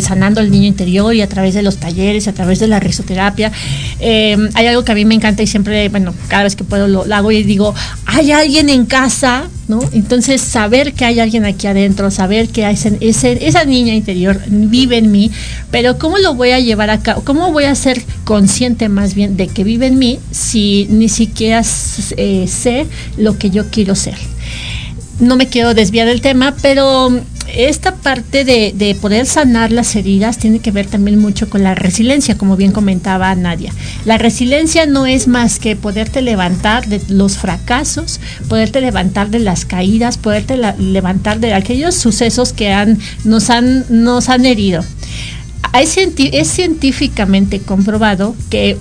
sanando 0.00 0.40
al 0.40 0.50
niño 0.50 0.66
interior 0.66 1.14
y 1.14 1.22
a 1.22 1.28
través 1.28 1.54
de 1.54 1.62
los 1.62 1.78
talleres, 1.78 2.28
a 2.28 2.32
través 2.32 2.58
de 2.58 2.68
la 2.68 2.80
risoterapia, 2.80 3.52
eh, 4.00 4.36
hay 4.54 4.66
algo 4.66 4.84
que 4.84 4.92
a 4.92 4.94
mí 4.94 5.04
me 5.04 5.14
encanta 5.14 5.42
y 5.42 5.46
siempre, 5.46 5.88
bueno, 5.88 6.14
cada 6.28 6.44
vez 6.44 6.56
que 6.56 6.64
puedo 6.64 6.88
lo, 6.88 7.04
hago 7.14 7.32
y 7.32 7.42
digo, 7.42 7.74
hay 8.06 8.32
alguien 8.32 8.68
en 8.68 8.86
casa 8.86 9.48
¿No? 9.66 9.80
Entonces, 9.92 10.42
saber 10.42 10.92
que 10.92 11.06
hay 11.06 11.20
alguien 11.20 11.46
aquí 11.46 11.66
adentro, 11.66 12.10
saber 12.10 12.48
que 12.48 12.66
hay 12.66 12.76
ese, 13.00 13.46
esa 13.46 13.64
niña 13.64 13.94
interior 13.94 14.38
vive 14.46 14.98
en 14.98 15.10
mí, 15.10 15.30
pero 15.70 15.98
¿cómo 15.98 16.18
lo 16.18 16.34
voy 16.34 16.50
a 16.50 16.60
llevar 16.60 16.90
a 16.90 17.00
cabo? 17.00 17.22
¿Cómo 17.24 17.50
voy 17.50 17.64
a 17.64 17.74
ser 17.74 18.02
consciente 18.24 18.90
más 18.90 19.14
bien 19.14 19.38
de 19.38 19.48
que 19.48 19.64
vive 19.64 19.86
en 19.86 19.98
mí 19.98 20.18
si 20.30 20.86
ni 20.90 21.08
siquiera 21.08 21.62
eh, 22.18 22.46
sé 22.46 22.86
lo 23.16 23.38
que 23.38 23.48
yo 23.48 23.70
quiero 23.70 23.94
ser? 23.94 24.16
No 25.18 25.36
me 25.36 25.48
quiero 25.48 25.72
desviar 25.72 26.08
del 26.08 26.20
tema, 26.20 26.54
pero 26.60 27.10
esta 27.56 27.94
parte 27.96 28.44
de, 28.44 28.96
poder 29.00 29.26
sanar 29.26 29.72
las 29.72 29.96
heridas 29.96 30.38
tiene 30.38 30.60
que 30.60 30.70
ver 30.70 30.86
también 30.86 31.18
mucho 31.18 31.48
con 31.48 31.62
la 31.62 31.74
resiliencia, 31.74 32.36
como 32.36 32.56
bien 32.56 32.72
comentaba 32.72 33.34
Nadia. 33.34 33.72
La 34.04 34.18
resiliencia 34.18 34.86
no 34.86 35.06
es 35.06 35.28
más 35.28 35.58
que 35.58 35.76
poderte 35.76 36.22
levantar 36.22 36.86
de 36.86 37.00
los 37.08 37.38
fracasos, 37.38 38.20
poderte 38.48 38.80
levantar 38.80 39.30
de 39.30 39.40
las 39.40 39.64
caídas, 39.64 40.18
poderte 40.18 40.56
levantar 40.78 41.40
de 41.40 41.54
aquellos 41.54 41.94
sucesos 41.94 42.52
que 42.52 42.72
han, 42.72 42.98
nos, 43.24 43.50
han, 43.50 43.84
nos 43.88 44.28
han 44.28 44.46
herido. 44.46 44.84
es 45.72 46.48
científicamente 46.48 47.60
comprobado 47.60 48.36
que 48.50 48.76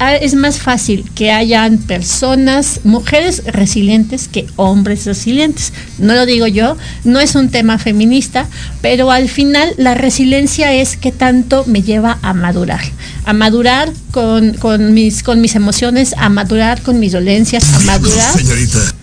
Ah, 0.00 0.16
es, 0.16 0.34
más 0.34 0.58
fácil 0.58 1.08
que 1.14 1.30
hayan 1.30 1.78
personas, 1.78 2.80
mujeres 2.82 3.44
resilientes 3.46 4.26
que 4.26 4.46
hombres 4.56 5.06
resilientes. 5.06 5.72
No 5.98 6.14
lo 6.14 6.26
digo 6.26 6.48
yo, 6.48 6.76
no 7.04 7.20
es 7.20 7.36
un 7.36 7.50
tema 7.50 7.78
feminista, 7.78 8.48
pero 8.82 9.12
al 9.12 9.28
final 9.28 9.72
la 9.76 9.94
resiliencia 9.94 10.72
es 10.74 10.96
que 10.96 11.12
tanto 11.12 11.64
me 11.66 11.82
lleva 11.82 12.18
a 12.22 12.34
madurar. 12.34 12.80
A 13.24 13.32
madurar 13.32 13.92
con, 14.10 14.54
con, 14.54 14.92
mis, 14.92 15.22
con 15.22 15.40
mis 15.40 15.54
emociones, 15.54 16.14
a 16.18 16.28
madurar 16.30 16.82
con 16.82 16.98
mis 16.98 17.12
dolencias, 17.12 17.72
a 17.72 17.78
madurar. 17.80 18.36
Señorita 18.36 18.99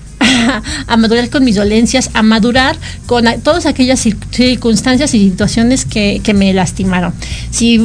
a, 0.88 0.98
madurar 0.98 1.30
con 1.30 1.44
mis 1.44 1.56
dolencias, 1.56 2.10
a 2.14 2.24
madurar 2.24 2.76
con 3.06 3.26
todas 3.42 3.66
aquellas 3.66 4.00
circunstancias 4.32 5.14
y 5.14 5.30
situaciones 5.30 5.86
que, 5.86 6.22
me 6.38 6.54
lastimaron. 6.54 7.14
Si, 7.52 7.80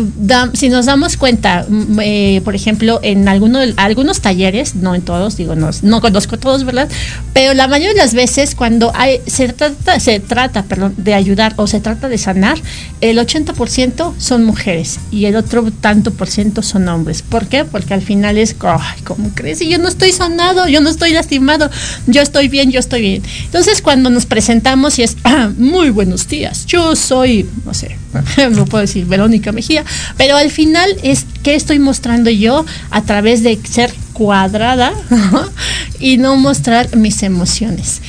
si 0.53 0.69
nos 0.69 0.87
damos 0.87 1.17
cuenta, 1.17 1.65
mm, 1.69 2.01
eh, 2.03 2.41
por 2.45 2.55
ejemplo, 2.55 3.01
en 3.03 3.29
alguno, 3.29 3.61
algunos 3.77 4.21
talleres, 4.21 4.75
no 4.75 4.95
en 4.95 5.03
todos, 5.03 5.37
digo, 5.37 5.55
no, 5.55 5.71
no 5.83 6.01
conozco 6.01 6.39
todos, 6.39 6.65
¿verdad? 6.65 6.89
Pero 7.33 7.55
la 7.55 7.69
mayoría 7.69 7.95
de 7.95 7.99
las 7.99 8.15
veces 8.15 8.55
cuando 8.55 8.93
hay, 8.95 9.21
se 9.27 9.49
trata, 9.49 10.01
se 10.01 10.21
trata 10.21 10.65
perdón, 10.65 10.95
de 10.97 11.15
ayudar 11.15 11.55
o 11.57 11.67
se 11.67 11.81
trata 11.81 12.09
de 12.09 12.19
sanar, 12.19 12.59
el 13.01 13.19
80% 13.19 14.15
son 14.19 14.45
mujeres 14.45 14.99
y 15.11 15.27
el 15.27 15.37
otro 15.37 15.71
tanto 15.81 16.13
por 16.13 16.29
ciento 16.29 16.63
son 16.63 16.89
hombres. 16.89 17.23
¿Por 17.23 17.47
qué? 17.47 17.65
Porque 17.65 17.95
al 17.95 18.03
final 18.03 18.39
es, 18.39 18.57
ay, 18.61 19.01
¿cómo 19.05 19.31
crees? 19.35 19.61
Y 19.63 19.69
yo 19.69 19.79
no 19.79 19.89
estoy 19.89 20.13
sanado, 20.13 20.69
yo 20.69 20.81
no 20.81 20.91
estoy 20.91 21.13
lastimado, 21.13 21.71
yo 22.07 22.23
estoy 22.23 22.49
bien, 22.53 22.71
yo 22.71 22.79
estoy 22.79 23.01
bien. 23.01 23.23
Entonces 23.45 23.83
cuando 23.83 24.11
nos 24.11 24.27
presentamos 24.27 25.01
y 25.01 25.03
es, 25.03 25.17
muy 25.59 25.91
buenos 25.91 26.29
días, 26.29 26.67
yo 26.67 26.95
soy, 26.95 27.49
no 27.65 27.75
sé, 27.75 27.97
no 28.53 28.67
puedo 28.67 28.83
decir 28.83 29.07
Verónica 29.07 29.51
Mejía, 29.51 29.85
pero 30.17 30.37
al 30.37 30.53
final 30.53 30.89
es 31.03 31.27
que 31.43 31.57
estoy 31.57 31.81
mostrando 31.81 32.31
yo 32.31 32.65
a 32.91 33.03
través 33.03 33.43
de 33.43 33.59
ser 33.69 33.93
cuadrada 34.13 34.93
y 35.99 36.19
no 36.19 36.37
mostrar 36.37 36.95
mis 36.97 37.25
emociones. 37.25 38.01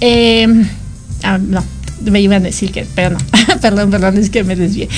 Em, 0.00 0.66
ah, 1.22 1.38
no, 1.38 1.62
me 2.00 2.20
iban 2.20 2.42
a 2.42 2.46
decir 2.46 2.72
que, 2.72 2.86
pero 2.94 3.10
no, 3.10 3.18
perdón, 3.60 3.90
perdón, 3.90 4.18
es 4.18 4.30
que 4.30 4.42
me 4.42 4.56
desvié. 4.56 4.88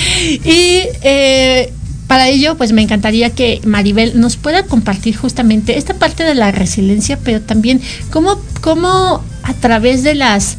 Y 0.43 0.81
eh, 1.03 1.71
para 2.07 2.29
ello, 2.29 2.55
pues 2.55 2.71
me 2.71 2.81
encantaría 2.81 3.31
que 3.31 3.61
Maribel 3.65 4.19
nos 4.19 4.37
pueda 4.37 4.63
compartir 4.63 5.15
justamente 5.15 5.77
esta 5.77 5.95
parte 5.95 6.23
de 6.23 6.35
la 6.35 6.51
resiliencia, 6.51 7.17
pero 7.23 7.41
también 7.41 7.81
cómo, 8.11 8.39
cómo 8.61 9.23
a 9.43 9.53
través 9.53 10.03
de 10.03 10.15
las 10.15 10.57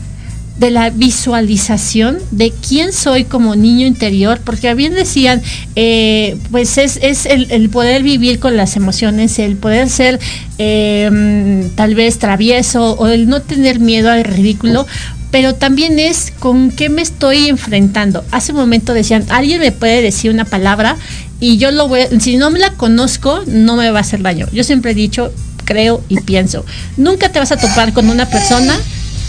de 0.59 0.71
la 0.71 0.89
visualización 0.89 2.19
de 2.31 2.51
quién 2.51 2.93
soy 2.93 3.25
como 3.25 3.57
niño 3.57 3.87
interior, 3.87 4.41
porque 4.43 4.73
bien 4.75 4.95
decían, 4.95 5.43
eh, 5.75 6.39
pues 6.51 6.79
es, 6.79 6.99
es 7.03 7.27
el, 7.27 7.69
poder 7.69 8.03
vivir 8.03 8.39
con 8.39 8.57
las 8.57 8.77
emociones, 8.77 9.39
el 9.39 9.57
poder 9.57 9.91
ser 9.91 10.19
eh, 10.57 11.69
tal 11.75 11.95
vez 11.95 12.19
travieso 12.19 12.93
o 12.93 13.07
el 13.07 13.29
no 13.29 13.43
tener 13.43 13.81
miedo 13.81 14.11
al 14.11 14.25
ridículo, 14.25 14.87
pero 15.37 15.55
también 15.55 15.99
es 15.99 16.33
con 16.38 16.70
qué 16.70 16.88
me 16.88 17.03
estoy 17.03 17.51
enfrentando. 17.51 18.25
Hace 18.31 18.53
un 18.53 18.59
momento 18.59 18.94
decían, 18.94 19.27
alguien 19.29 19.61
me 19.61 19.70
puede 19.70 20.01
decir 20.01 20.31
una 20.31 20.46
palabra 20.46 20.96
y 21.40 21.59
yo 21.59 21.72
lo 21.72 21.88
voy, 21.88 22.07
si 22.20 22.38
no 22.38 22.49
me 22.49 22.59
la 22.59 22.72
conozco, 22.72 23.42
no 23.46 23.77
me 23.77 23.90
va 23.90 23.99
a 23.99 24.01
hacer 24.01 24.22
daño. 24.22 24.46
Yo 24.55 24.64
siempre 24.64 24.92
he 24.92 24.94
dicho, 24.94 25.31
creo 25.66 26.03
y 26.09 26.20
pienso. 26.22 26.64
Nunca 26.96 27.29
te 27.29 27.38
vas 27.38 27.53
a 27.53 27.59
topar 27.59 27.92
con 27.92 28.09
una 28.09 28.25
persona 28.25 28.79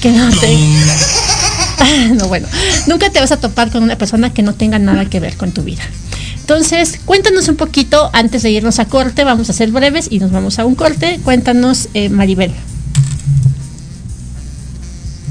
que 0.02 0.12
no 0.12 0.30
te... 0.30 0.58
no, 2.16 2.30
bueno, 2.30 2.48
nunca 2.88 3.10
te 3.10 3.20
vas 3.20 3.34
a 3.34 3.42
topar 3.42 3.70
con 3.70 3.84
una 3.84 3.98
persona 3.98 4.34
que 4.34 4.44
no 4.44 4.54
tenga 4.54 4.80
nada 4.80 5.10
que 5.10 5.20
ver 5.20 5.36
con 5.36 5.52
tu 5.52 5.64
vida. 5.64 5.84
Entonces, 6.40 7.02
cuéntanos 7.04 7.50
un 7.50 7.58
poquito, 7.58 8.10
antes 8.14 8.44
de 8.44 8.52
irnos 8.52 8.80
a 8.80 8.86
corte, 8.86 9.26
vamos 9.26 9.50
a 9.50 9.54
ser 9.54 9.72
breves 9.72 10.08
y 10.10 10.20
nos 10.20 10.32
vamos 10.32 10.58
a 10.58 10.64
un 10.64 10.76
corte. 10.76 11.20
Cuéntanos, 11.26 11.90
eh, 11.94 12.08
Maribel. 12.08 12.54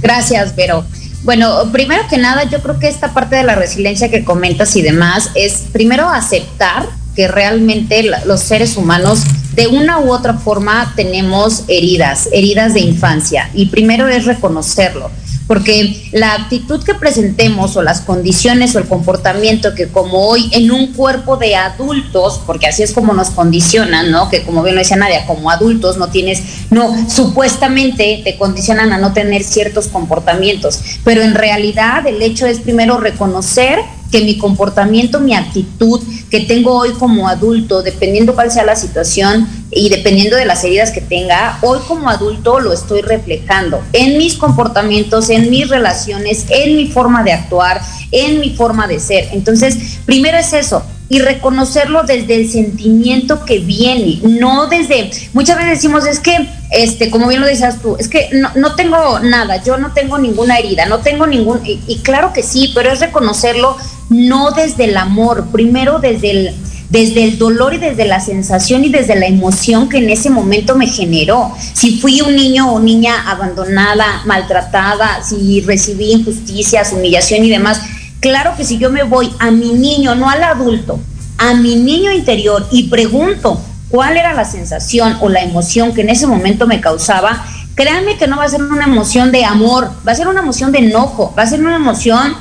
Gracias, 0.00 0.54
Vero. 0.54 0.84
Bueno, 1.22 1.72
primero 1.72 2.02
que 2.08 2.18
nada, 2.18 2.44
yo 2.44 2.60
creo 2.62 2.78
que 2.78 2.88
esta 2.88 3.12
parte 3.12 3.36
de 3.36 3.42
la 3.42 3.54
resiliencia 3.54 4.10
que 4.10 4.24
comentas 4.24 4.76
y 4.76 4.82
demás 4.82 5.30
es 5.34 5.64
primero 5.72 6.08
aceptar 6.08 6.88
que 7.16 7.26
realmente 7.26 8.08
los 8.26 8.40
seres 8.40 8.76
humanos 8.76 9.24
de 9.54 9.66
una 9.66 9.98
u 9.98 10.12
otra 10.12 10.34
forma 10.34 10.92
tenemos 10.94 11.64
heridas, 11.66 12.28
heridas 12.30 12.74
de 12.74 12.80
infancia. 12.80 13.50
Y 13.54 13.66
primero 13.66 14.06
es 14.06 14.26
reconocerlo 14.26 15.10
porque 15.46 16.08
la 16.12 16.34
actitud 16.34 16.82
que 16.82 16.94
presentemos 16.94 17.76
o 17.76 17.82
las 17.82 18.00
condiciones 18.00 18.74
o 18.74 18.78
el 18.78 18.86
comportamiento 18.86 19.74
que 19.74 19.88
como 19.88 20.28
hoy 20.28 20.48
en 20.52 20.70
un 20.70 20.92
cuerpo 20.92 21.36
de 21.36 21.54
adultos, 21.54 22.40
porque 22.46 22.66
así 22.66 22.82
es 22.82 22.92
como 22.92 23.12
nos 23.12 23.30
condicionan, 23.30 24.10
¿no? 24.10 24.28
Que 24.28 24.42
como 24.42 24.62
bien 24.62 24.74
lo 24.74 24.80
decía 24.80 24.96
Nadia, 24.96 25.26
como 25.26 25.50
adultos 25.50 25.96
no 25.98 26.08
tienes, 26.08 26.42
no, 26.70 27.08
supuestamente 27.08 28.22
te 28.24 28.36
condicionan 28.36 28.92
a 28.92 28.98
no 28.98 29.12
tener 29.12 29.44
ciertos 29.44 29.88
comportamientos, 29.88 30.80
pero 31.04 31.22
en 31.22 31.34
realidad 31.34 32.06
el 32.06 32.22
hecho 32.22 32.46
es 32.46 32.60
primero 32.60 32.98
reconocer 32.98 33.78
que 34.16 34.24
mi 34.24 34.38
comportamiento, 34.38 35.20
mi 35.20 35.34
actitud 35.34 36.00
que 36.30 36.40
tengo 36.40 36.74
hoy 36.74 36.92
como 36.92 37.28
adulto, 37.28 37.82
dependiendo 37.82 38.34
cuál 38.34 38.50
sea 38.50 38.64
la 38.64 38.74
situación 38.74 39.46
y 39.70 39.90
dependiendo 39.90 40.36
de 40.36 40.46
las 40.46 40.64
heridas 40.64 40.90
que 40.90 41.02
tenga, 41.02 41.58
hoy 41.60 41.80
como 41.86 42.08
adulto 42.08 42.58
lo 42.58 42.72
estoy 42.72 43.02
reflejando 43.02 43.82
en 43.92 44.16
mis 44.16 44.36
comportamientos, 44.36 45.28
en 45.28 45.50
mis 45.50 45.68
relaciones, 45.68 46.46
en 46.48 46.78
mi 46.78 46.86
forma 46.86 47.24
de 47.24 47.32
actuar, 47.32 47.82
en 48.10 48.40
mi 48.40 48.56
forma 48.56 48.86
de 48.86 49.00
ser. 49.00 49.28
Entonces, 49.32 49.98
primero 50.06 50.38
es 50.38 50.54
eso, 50.54 50.82
y 51.08 51.20
reconocerlo 51.20 52.02
desde 52.02 52.34
el 52.34 52.50
sentimiento 52.50 53.44
que 53.44 53.60
viene, 53.60 54.20
no 54.22 54.66
desde, 54.66 55.10
muchas 55.32 55.56
veces 55.56 55.72
decimos, 55.72 56.04
es 56.04 56.18
que, 56.18 56.48
este, 56.72 57.10
como 57.10 57.28
bien 57.28 57.40
lo 57.40 57.46
decías 57.46 57.80
tú, 57.80 57.96
es 57.98 58.08
que 58.08 58.28
no, 58.32 58.50
no 58.56 58.74
tengo 58.74 59.20
nada, 59.20 59.62
yo 59.62 59.76
no 59.76 59.92
tengo 59.92 60.18
ninguna 60.18 60.58
herida, 60.58 60.86
no 60.86 60.98
tengo 60.98 61.26
ningún, 61.26 61.60
y, 61.64 61.98
claro 61.98 62.32
que 62.32 62.42
sí, 62.42 62.72
pero 62.74 62.90
es 62.90 62.98
reconocerlo 62.98 63.76
no 64.10 64.50
desde 64.50 64.84
el 64.84 64.96
amor, 64.96 65.46
primero 65.52 66.00
desde 66.00 66.30
el, 66.30 66.54
desde 66.90 67.22
el 67.22 67.38
dolor 67.38 67.74
y 67.74 67.78
desde 67.78 68.04
la 68.04 68.18
sensación 68.18 68.84
y 68.84 68.88
desde 68.88 69.14
la 69.14 69.26
emoción 69.26 69.88
que 69.88 69.98
en 69.98 70.10
ese 70.10 70.30
momento 70.30 70.76
me 70.76 70.86
generó. 70.86 71.52
Si 71.72 71.98
fui 71.98 72.20
un 72.20 72.36
niño 72.36 72.72
o 72.72 72.78
niña 72.78 73.28
abandonada, 73.28 74.22
maltratada, 74.24 75.22
si 75.24 75.60
recibí 75.62 76.12
injusticias, 76.12 76.92
humillación 76.92 77.44
y 77.44 77.50
demás, 77.50 77.80
Claro 78.20 78.54
que 78.56 78.64
si 78.64 78.78
yo 78.78 78.90
me 78.90 79.02
voy 79.02 79.32
a 79.38 79.50
mi 79.50 79.72
niño, 79.72 80.14
no 80.14 80.28
al 80.28 80.42
adulto, 80.42 80.98
a 81.38 81.54
mi 81.54 81.76
niño 81.76 82.12
interior 82.12 82.66
y 82.70 82.84
pregunto 82.84 83.60
cuál 83.88 84.16
era 84.16 84.32
la 84.32 84.44
sensación 84.44 85.18
o 85.20 85.28
la 85.28 85.42
emoción 85.42 85.94
que 85.94 86.00
en 86.00 86.10
ese 86.10 86.26
momento 86.26 86.66
me 86.66 86.80
causaba, 86.80 87.44
créanme 87.74 88.16
que 88.16 88.26
no 88.26 88.38
va 88.38 88.44
a 88.44 88.48
ser 88.48 88.62
una 88.62 88.84
emoción 88.84 89.30
de 89.32 89.44
amor, 89.44 89.90
va 90.06 90.12
a 90.12 90.16
ser 90.16 90.28
una 90.28 90.40
emoción 90.40 90.72
de 90.72 90.78
enojo, 90.78 91.34
va 91.38 91.42
a 91.42 91.46
ser 91.46 91.60
una 91.60 91.76
emoción 91.76 92.34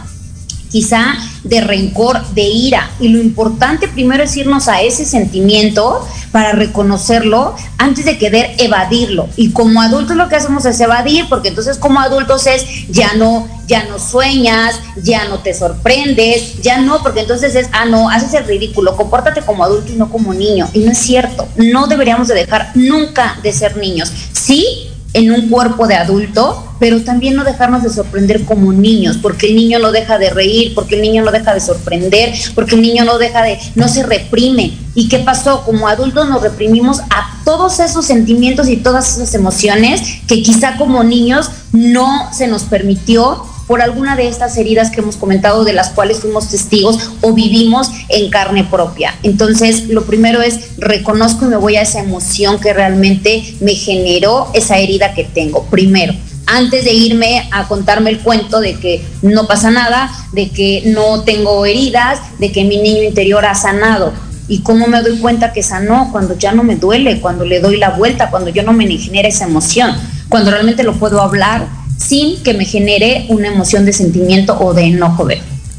quizá 0.75 1.15
de 1.45 1.61
rencor, 1.61 2.21
de 2.33 2.41
ira. 2.41 2.89
Y 2.99 3.07
lo 3.07 3.21
importante 3.21 3.87
primero 3.87 4.23
es 4.23 4.35
irnos 4.35 4.67
a 4.67 4.81
ese 4.81 5.05
sentimiento 5.05 6.05
para 6.33 6.51
reconocerlo 6.51 7.55
antes 7.77 8.03
de 8.03 8.17
querer 8.17 8.55
evadirlo. 8.57 9.29
Y 9.37 9.51
como 9.51 9.81
adultos 9.81 10.17
lo 10.17 10.27
que 10.27 10.35
hacemos 10.35 10.65
es 10.65 10.77
evadir, 10.81 11.27
porque 11.29 11.47
entonces 11.47 11.77
como 11.77 12.01
adultos 12.01 12.45
es 12.45 12.65
ya 12.89 13.13
no, 13.13 13.47
ya 13.67 13.85
no 13.85 13.99
sueñas, 13.99 14.81
ya 15.01 15.29
no 15.29 15.39
te 15.39 15.53
sorprendes, 15.53 16.61
ya 16.61 16.81
no, 16.81 17.01
porque 17.01 17.21
entonces 17.21 17.55
es, 17.55 17.69
ah, 17.71 17.85
no, 17.85 18.09
haces 18.09 18.33
el 18.33 18.43
ridículo, 18.43 18.97
compórtate 18.97 19.43
como 19.43 19.63
adulto 19.63 19.93
y 19.93 19.95
no 19.95 20.09
como 20.09 20.33
niño. 20.33 20.67
Y 20.73 20.79
no 20.79 20.91
es 20.91 20.97
cierto, 20.97 21.47
no 21.55 21.87
deberíamos 21.87 22.27
de 22.27 22.35
dejar 22.35 22.71
nunca 22.75 23.39
de 23.41 23.53
ser 23.53 23.77
niños. 23.77 24.11
Sí, 24.33 24.91
en 25.15 25.31
un 25.31 25.47
cuerpo 25.49 25.87
de 25.87 25.95
adulto, 25.95 26.61
pero 26.77 27.01
también 27.01 27.35
no 27.35 27.45
dejarnos 27.45 27.83
de 27.83 27.89
sorprender 27.89 28.43
como 28.43 28.73
niños, 28.73 29.17
porque 29.21 29.47
el 29.47 29.55
niño 29.55 29.79
no 29.79 29.93
deja 29.93 30.17
de 30.17 30.29
reír, 30.29 30.75
porque 30.75 30.95
el 30.95 31.01
niño 31.01 31.23
no 31.23 31.31
deja 31.31 31.53
de 31.53 31.61
sorprender, 31.61 32.33
porque 32.53 32.75
el 32.75 32.81
niño 32.81 33.05
no 33.05 33.17
deja 33.17 33.41
de, 33.41 33.57
no 33.75 33.87
se 33.87 34.03
reprime. 34.03 34.77
¿Y 34.93 35.07
qué 35.07 35.19
pasó? 35.19 35.63
Como 35.63 35.87
adultos 35.87 36.27
nos 36.27 36.41
reprimimos 36.41 36.99
a 37.09 37.41
todos 37.45 37.79
esos 37.79 38.05
sentimientos 38.05 38.67
y 38.67 38.75
todas 38.75 39.15
esas 39.15 39.33
emociones 39.33 40.01
que 40.27 40.43
quizá 40.43 40.75
como 40.75 41.01
niños 41.05 41.49
no 41.71 42.33
se 42.33 42.47
nos 42.47 42.63
permitió 42.63 43.45
por 43.67 43.81
alguna 43.81 44.15
de 44.15 44.27
estas 44.27 44.57
heridas 44.57 44.91
que 44.91 45.01
hemos 45.01 45.17
comentado, 45.17 45.63
de 45.63 45.73
las 45.73 45.89
cuales 45.89 46.19
fuimos 46.19 46.49
testigos 46.49 47.11
o 47.21 47.33
vivimos 47.33 47.89
en 48.09 48.29
carne 48.29 48.63
propia. 48.63 49.15
Entonces, 49.23 49.87
lo 49.87 50.05
primero 50.05 50.41
es 50.41 50.77
reconozco 50.77 51.45
y 51.45 51.49
me 51.49 51.57
voy 51.57 51.75
a 51.75 51.81
esa 51.81 51.99
emoción 51.99 52.59
que 52.59 52.73
realmente 52.73 53.55
me 53.61 53.75
generó 53.75 54.49
esa 54.53 54.77
herida 54.77 55.13
que 55.13 55.23
tengo. 55.23 55.63
Primero, 55.65 56.13
antes 56.47 56.85
de 56.85 56.93
irme 56.93 57.47
a 57.51 57.67
contarme 57.67 58.11
el 58.11 58.19
cuento 58.19 58.59
de 58.59 58.75
que 58.75 59.03
no 59.21 59.47
pasa 59.47 59.71
nada, 59.71 60.11
de 60.31 60.49
que 60.49 60.83
no 60.85 61.23
tengo 61.23 61.65
heridas, 61.65 62.19
de 62.39 62.51
que 62.51 62.63
mi 62.63 62.77
niño 62.77 63.03
interior 63.03 63.45
ha 63.45 63.55
sanado. 63.55 64.13
¿Y 64.47 64.59
cómo 64.59 64.85
me 64.85 65.01
doy 65.01 65.17
cuenta 65.17 65.53
que 65.53 65.63
sanó? 65.63 66.09
Cuando 66.11 66.37
ya 66.37 66.51
no 66.51 66.63
me 66.63 66.75
duele, 66.75 67.19
cuando 67.19 67.45
le 67.45 67.59
doy 67.59 67.77
la 67.77 67.89
vuelta, 67.91 68.29
cuando 68.29 68.51
yo 68.51 68.61
no 68.61 68.73
me 68.73 68.85
genera 68.97 69.27
esa 69.27 69.45
emoción, 69.45 69.95
cuando 70.29 70.51
realmente 70.51 70.83
lo 70.83 70.93
puedo 70.93 71.19
hablar 71.19 71.67
sin 72.07 72.41
que 72.43 72.53
me 72.53 72.65
genere 72.65 73.25
una 73.29 73.47
emoción 73.47 73.85
de 73.85 73.93
sentimiento 73.93 74.57
o 74.59 74.73
de 74.73 74.83
enojo. 74.83 75.27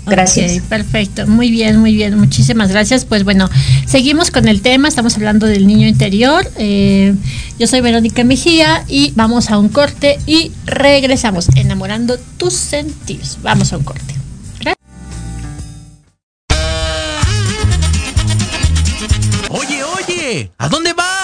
Gracias. 0.07 0.61
perfecto, 0.69 1.27
muy 1.27 1.51
bien, 1.51 1.79
muy 1.79 1.95
bien, 1.95 2.17
muchísimas 2.17 2.71
gracias. 2.71 3.05
Pues 3.05 3.25
bueno, 3.25 3.51
seguimos 3.87 4.31
con 4.31 4.47
el 4.47 4.63
tema, 4.63 4.87
estamos 4.87 5.17
hablando 5.17 5.47
del 5.47 5.67
niño 5.67 5.89
interior. 5.89 6.49
Eh, 6.59 7.15
yo 7.59 7.67
soy 7.67 7.81
Verónica 7.81 8.23
Mejía 8.23 8.85
y 8.87 9.13
vamos 9.17 9.51
a 9.51 9.59
un 9.59 9.69
corte 9.69 10.19
y 10.27 10.53
regresamos 10.65 11.49
enamorando 11.57 12.19
tus 12.39 12.55
sentidos. 12.55 13.39
Vamos 13.43 13.73
a 13.73 13.79
un 13.79 13.85
corte. 13.85 14.15
Oye, 19.49 19.83
oye, 19.85 20.51
¿a 20.59 20.69
dónde 20.69 20.93
vas? 20.93 21.06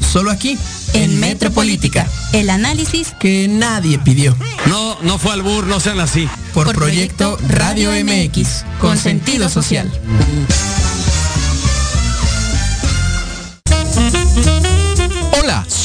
Solo 0.00 0.30
aquí, 0.30 0.56
en, 0.94 1.20
Metropolítica. 1.20 2.06
El 2.32 2.48
análisis 2.48 3.08
que 3.20 3.48
nadie 3.48 3.98
pidió. 3.98 4.34
No, 4.66 4.96
no 5.02 5.18
fue 5.18 5.34
al 5.34 5.42
bur, 5.42 5.66
no 5.66 5.78
sean 5.78 6.00
así. 6.00 6.26
Por, 6.54 6.72
proyecto, 6.74 7.38
Radio 7.48 7.90
MX, 7.90 8.64
con 8.80 8.96
sentido 8.96 9.50
social. 9.50 9.92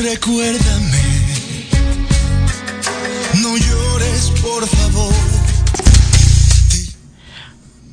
Recuérdame. 0.00 0.87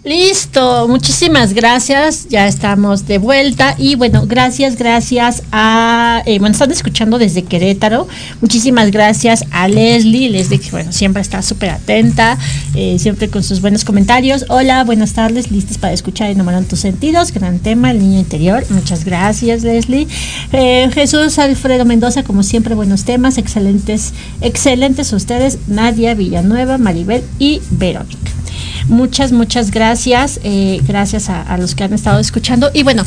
Listo, 0.05 0.87
muchísimas 0.87 1.55
gracias. 1.55 2.27
Ya 2.29 2.47
estamos 2.47 3.07
de 3.07 3.17
vuelta. 3.17 3.73
Y 3.79 3.95
bueno, 3.95 4.27
gracias, 4.27 4.75
gracias 4.77 5.41
a. 5.51 6.21
Eh, 6.27 6.37
bueno, 6.37 6.53
están 6.53 6.69
escuchando 6.69 7.17
desde 7.17 7.41
Querétaro. 7.41 8.07
Muchísimas 8.39 8.91
gracias 8.91 9.45
a 9.49 9.67
Leslie. 9.67 10.29
Leslie, 10.29 10.61
bueno, 10.69 10.91
siempre 10.91 11.23
está 11.23 11.41
súper 11.41 11.71
atenta, 11.71 12.37
eh, 12.75 12.97
siempre 12.99 13.31
con 13.31 13.41
sus 13.41 13.61
buenos 13.61 13.83
comentarios. 13.83 14.45
Hola, 14.49 14.83
buenas 14.83 15.13
tardes, 15.13 15.49
listos 15.49 15.79
para 15.79 15.93
escuchar 15.93 16.29
Enamorando 16.29 16.69
tus 16.69 16.81
sentidos. 16.81 17.31
Gran 17.31 17.57
tema, 17.57 17.89
el 17.89 17.97
niño 17.97 18.19
interior. 18.19 18.63
Muchas 18.69 19.05
gracias, 19.05 19.63
Leslie. 19.63 20.07
Eh, 20.53 20.87
Jesús 20.93 21.39
Alfredo 21.39 21.83
Mendoza, 21.83 22.21
como 22.21 22.43
siempre, 22.43 22.75
buenos 22.75 23.05
temas. 23.05 23.39
Excelentes, 23.39 24.13
excelentes 24.41 25.11
ustedes. 25.13 25.57
Nadia 25.65 26.13
Villanueva, 26.13 26.77
Maribel 26.77 27.23
y 27.39 27.59
Verónica. 27.71 28.44
Muchas, 28.87 29.31
muchas 29.31 29.71
gracias. 29.71 30.39
Eh, 30.43 30.79
gracias 30.87 31.29
a, 31.29 31.57
los 31.57 31.75
que 31.75 31.83
han 31.83 31.93
estado 31.93 32.19
escuchando. 32.19 32.69
Y 32.73 32.83
bueno, 32.83 33.03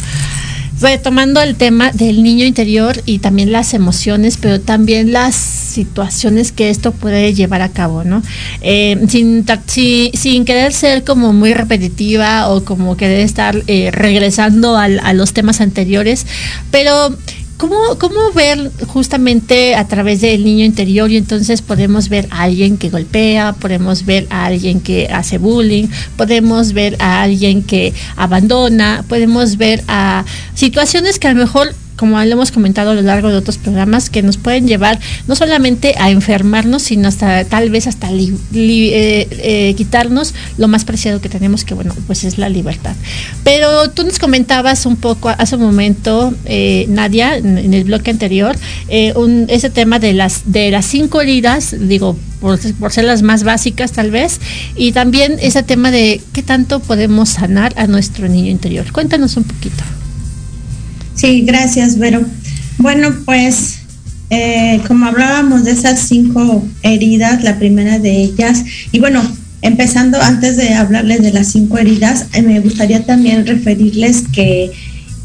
retomando 0.81 1.41
el 1.41 1.57
tema 1.57 1.91
del 1.93 2.23
niño 2.23 2.45
interior 2.45 3.01
y 3.07 3.19
también 3.19 3.53
las 3.53 3.75
emociones, 3.75 4.37
pero 4.37 4.61
también 4.61 5.13
las 5.13 5.35
situaciones 5.35 6.53
que 6.53 6.71
esto 6.71 6.93
puede 6.93 7.35
llevar 7.35 7.63
a 7.63 7.69
cabo, 7.69 8.05
¿no? 8.05 8.23
Eh, 8.61 8.99
sin, 9.09 9.45
sin, 10.15 10.45
querer 10.45 10.73
ser 10.73 11.05
como 11.05 11.33
muy 11.33 11.55
repetitiva 11.55 12.49
o 12.49 12.65
como 12.65 12.97
querer 12.97 13.21
estar 13.21 13.63
eh, 13.67 13.91
regresando 13.93 14.77
a 14.77 15.13
los 15.13 15.33
temas 15.33 15.61
anteriores, 15.61 16.27
pero 16.71 17.17
¿Cómo, 17.59 17.99
¿Cómo 17.99 18.31
ver 18.33 18.71
justamente 18.87 19.75
a 19.75 19.89
través 19.89 20.21
del 20.21 20.45
niño 20.45 20.65
interior 20.65 21.11
y 21.11 21.17
entonces 21.17 21.61
podemos 21.61 22.09
ver 22.09 22.29
a 22.31 22.43
alguien 22.45 22.79
que 22.79 22.89
golpea, 22.89 23.53
podemos 23.53 24.07
ver 24.07 24.29
a 24.31 24.47
alguien 24.47 24.81
que 24.81 25.09
hace 25.09 25.39
bullying, 25.39 25.89
podemos 26.17 26.73
ver 26.73 26.97
a 27.01 27.21
alguien 27.23 27.65
que 27.65 27.93
abandona, 28.15 29.05
podemos 29.09 29.57
ver 29.57 29.83
a 29.89 30.25
situaciones 30.55 31.19
que 31.19 31.27
a 31.27 31.33
lo 31.33 31.41
mejor 31.41 31.75
como 31.99 32.19
lo 32.25 32.33
hemos 32.33 32.53
comentado 32.53 32.93
a 32.93 32.95
lo 32.95 33.03
largo 33.03 33.29
de 33.29 33.37
otros 33.37 33.59
programas, 33.59 34.09
que 34.09 34.23
nos 34.23 34.37
pueden 34.39 34.67
llevar 34.67 34.99
no 35.27 35.35
solamente 35.35 35.95
a 35.99 36.11
enfermarnos, 36.11 36.83
sino 36.83 37.09
hasta 37.09 37.45
tal 37.45 37.71
vez 37.71 37.87
hasta 37.87 38.09
eh, 38.11 38.37
eh, 38.55 39.75
quitarnos 39.77 40.33
lo 40.57 40.69
más 40.69 40.85
preciado 40.85 41.21
que 41.21 41.29
tenemos, 41.29 41.65
que 41.65 41.75
bueno, 41.75 41.95
pues 42.07 42.25
es 42.25 42.39
la 42.39 42.49
libertad. 42.49 42.95
Pero 43.45 43.91
tú 43.91 44.05
nos 44.05 44.19
comentabas 44.19 44.87
un 44.87 44.97
poco 44.97 45.29
hace 45.29 45.57
un 45.57 45.63
momento, 45.63 46.33
eh, 46.45 46.87
Nadia, 46.89 47.37
en, 47.37 47.75
el 47.75 47.85
bloque 47.85 48.11
anterior, 48.11 48.57
un, 49.17 49.47
ese 49.49 49.69
tema 49.69 49.99
de 49.99 50.13
las, 50.13 50.53
de 50.53 50.71
las 50.71 50.87
cinco 50.87 51.21
heridas, 51.21 51.75
digo, 51.79 52.17
por, 52.41 52.59
ser 52.59 53.05
las 53.05 53.23
más 53.23 53.43
básicas 53.43 53.93
tal 53.93 54.11
vez, 54.11 54.41
y 54.77 54.93
también 54.93 55.37
ese 55.41 55.63
tema 55.65 55.91
de 55.91 56.21
qué 56.33 56.43
tanto 56.43 56.81
podemos 56.81 57.31
sanar 57.31 57.73
a 57.77 57.87
nuestro 57.87 58.29
niño 58.29 58.51
interior. 58.51 58.93
Cuéntanos 58.93 59.37
un 59.37 59.45
poquito. 59.45 59.83
Sí, 61.19 61.43
gracias, 61.45 61.99
Vero. 61.99 62.25
Bueno, 62.79 63.13
pues 63.25 63.81
eh, 64.31 64.81
como 64.87 65.07
hablábamos 65.07 65.65
de 65.65 65.73
esas 65.73 65.99
cinco 65.99 66.65
heridas, 66.83 67.43
la 67.43 67.59
primera 67.59 67.99
de 67.99 68.23
ellas, 68.23 68.63
y 68.93 69.01
bueno, 69.01 69.21
empezando 69.61 70.23
antes 70.23 70.57
de 70.57 70.75
hablarles 70.75 71.21
de 71.23 71.33
las 71.33 71.49
cinco 71.49 71.77
heridas, 71.77 72.27
eh, 72.35 72.43
me 72.43 72.61
gustaría 72.61 73.05
también 73.05 73.45
referirles 73.47 74.23
que 74.33 74.71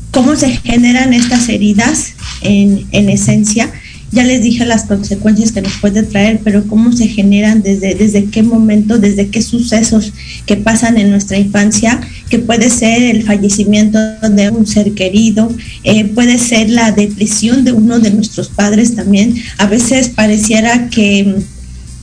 cómo 0.10 0.36
se 0.36 0.50
generan 0.50 1.14
estas 1.14 1.48
heridas 1.48 2.14
en, 2.41 2.88
en 2.91 3.10
esencia 3.10 3.72
ya 4.14 4.24
les 4.24 4.43
dije 4.43 4.66
las 4.66 4.84
consecuencias 4.84 5.51
que 5.51 5.61
nos 5.61 5.74
puede 5.78 6.03
traer, 6.03 6.39
pero 6.43 6.68
cómo 6.68 6.91
se 6.91 7.07
generan, 7.07 7.64
desde, 7.64 7.95
desde 7.95 8.26
qué 8.26 8.43
momento, 8.43 8.99
desde 8.99 9.30
qué 9.30 9.41
sucesos 9.41 10.14
que 10.45 10.55
pasan 10.55 10.97
en 10.97 11.09
nuestra 11.09 11.38
infancia, 11.38 11.99
que 12.30 12.39
puede 12.39 12.70
ser 12.70 13.01
el 13.03 13.24
fallecimiento 13.24 13.99
de 14.30 14.49
un 14.51 14.68
ser 14.68 14.93
querido, 14.93 15.51
eh, 15.84 16.05
puede 16.05 16.38
ser 16.38 16.70
la 16.70 16.91
depresión 16.91 17.64
de 17.64 17.72
uno 17.72 17.99
de 17.99 18.11
nuestros 18.11 18.49
padres 18.49 18.95
también. 18.95 19.36
A 19.57 19.66
veces 19.66 20.09
pareciera 20.09 20.89
que 20.89 21.43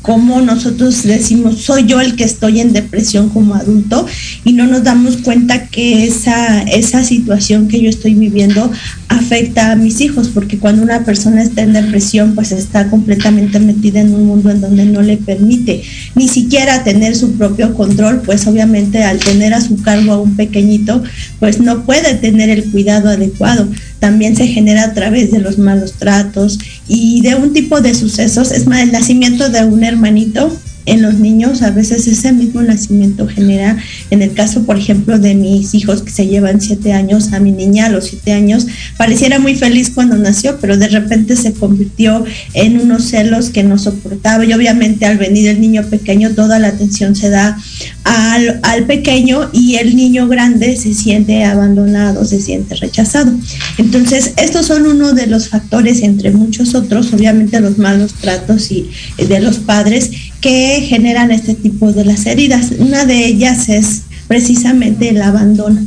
como 0.02 0.40
nosotros 0.40 1.02
decimos, 1.02 1.58
soy 1.58 1.84
yo 1.84 2.00
el 2.00 2.16
que 2.16 2.24
estoy 2.24 2.60
en 2.60 2.72
depresión 2.72 3.28
como 3.28 3.54
adulto 3.54 4.06
y 4.44 4.54
no 4.54 4.66
nos 4.66 4.82
damos 4.82 5.18
cuenta 5.18 5.66
que 5.66 6.06
esa, 6.06 6.62
esa 6.62 7.04
situación 7.04 7.68
que 7.68 7.82
yo 7.82 7.90
estoy 7.90 8.14
viviendo 8.14 8.70
afecta 9.08 9.72
a 9.72 9.76
mis 9.76 10.00
hijos, 10.00 10.28
porque 10.28 10.58
cuando 10.58 10.82
una 10.82 11.04
persona 11.04 11.42
está 11.42 11.62
en 11.62 11.72
depresión, 11.72 12.34
pues 12.34 12.52
está 12.52 12.88
completamente 12.88 13.58
metida 13.58 14.00
en 14.00 14.14
un 14.14 14.26
mundo 14.26 14.50
en 14.50 14.60
donde 14.60 14.84
no 14.86 15.02
le 15.02 15.16
permite 15.18 15.82
ni 16.14 16.28
siquiera 16.28 16.84
tener 16.84 17.14
su 17.14 17.32
propio 17.32 17.74
control, 17.74 18.22
pues 18.24 18.46
obviamente 18.46 19.02
al 19.02 19.18
tener 19.18 19.52
a 19.52 19.60
su 19.60 19.82
cargo 19.82 20.12
a 20.12 20.20
un 20.20 20.36
pequeñito, 20.36 21.02
pues 21.38 21.60
no 21.60 21.84
puede 21.84 22.14
tener 22.14 22.48
el 22.50 22.70
cuidado 22.70 23.10
adecuado. 23.10 23.68
También 23.98 24.34
se 24.34 24.46
genera 24.46 24.84
a 24.84 24.94
través 24.94 25.30
de 25.30 25.40
los 25.40 25.58
malos 25.58 25.94
tratos 25.94 26.58
y 26.88 27.20
de 27.20 27.34
un 27.34 27.52
tipo 27.52 27.80
de 27.80 27.94
sucesos, 27.94 28.50
es 28.50 28.66
más, 28.66 28.80
el 28.80 28.92
nacimiento 28.92 29.50
de 29.50 29.64
un 29.64 29.84
hermanito 29.90 30.52
en 30.90 31.02
los 31.02 31.14
niños, 31.14 31.62
a 31.62 31.70
veces 31.70 32.08
ese 32.08 32.32
mismo 32.32 32.62
nacimiento 32.62 33.28
genera, 33.28 33.76
en 34.10 34.22
el 34.22 34.34
caso, 34.34 34.64
por 34.64 34.76
ejemplo, 34.76 35.20
de 35.20 35.36
mis 35.36 35.72
hijos 35.72 36.02
que 36.02 36.10
se 36.10 36.26
llevan 36.26 36.60
siete 36.60 36.92
años, 36.92 37.32
a 37.32 37.38
mi 37.38 37.52
niña 37.52 37.86
a 37.86 37.90
los 37.90 38.06
siete 38.06 38.32
años, 38.32 38.66
pareciera 38.96 39.38
muy 39.38 39.54
feliz 39.54 39.90
cuando 39.90 40.16
nació, 40.16 40.58
pero 40.60 40.76
de 40.76 40.88
repente 40.88 41.36
se 41.36 41.52
convirtió 41.52 42.24
en 42.54 42.80
unos 42.80 43.04
celos 43.04 43.50
que 43.50 43.62
no 43.62 43.78
soportaba 43.78 44.44
y 44.44 44.52
obviamente 44.52 45.06
al 45.06 45.16
venir 45.16 45.48
el 45.48 45.60
niño 45.60 45.84
pequeño, 45.84 46.30
toda 46.30 46.58
la 46.58 46.68
atención 46.68 47.14
se 47.14 47.30
da 47.30 47.56
al, 48.02 48.58
al 48.64 48.84
pequeño 48.86 49.48
y 49.52 49.76
el 49.76 49.94
niño 49.94 50.26
grande 50.26 50.76
se 50.76 50.92
siente 50.92 51.44
abandonado, 51.44 52.24
se 52.24 52.40
siente 52.40 52.74
rechazado. 52.74 53.32
Entonces, 53.78 54.32
estos 54.36 54.66
son 54.66 54.86
uno 54.86 55.12
de 55.12 55.28
los 55.28 55.50
factores, 55.50 56.02
entre 56.02 56.32
muchos 56.32 56.74
otros, 56.74 57.12
obviamente 57.12 57.60
los 57.60 57.78
malos 57.78 58.14
tratos 58.14 58.72
y 58.72 58.90
de 59.18 59.38
los 59.38 59.58
padres 59.58 60.10
que 60.40 60.80
generan 60.82 61.30
este 61.30 61.54
tipo 61.54 61.92
de 61.92 62.04
las 62.04 62.26
heridas. 62.26 62.72
Una 62.78 63.04
de 63.04 63.26
ellas 63.26 63.68
es 63.68 64.02
precisamente 64.28 65.08
el 65.10 65.22
abandono. 65.22 65.80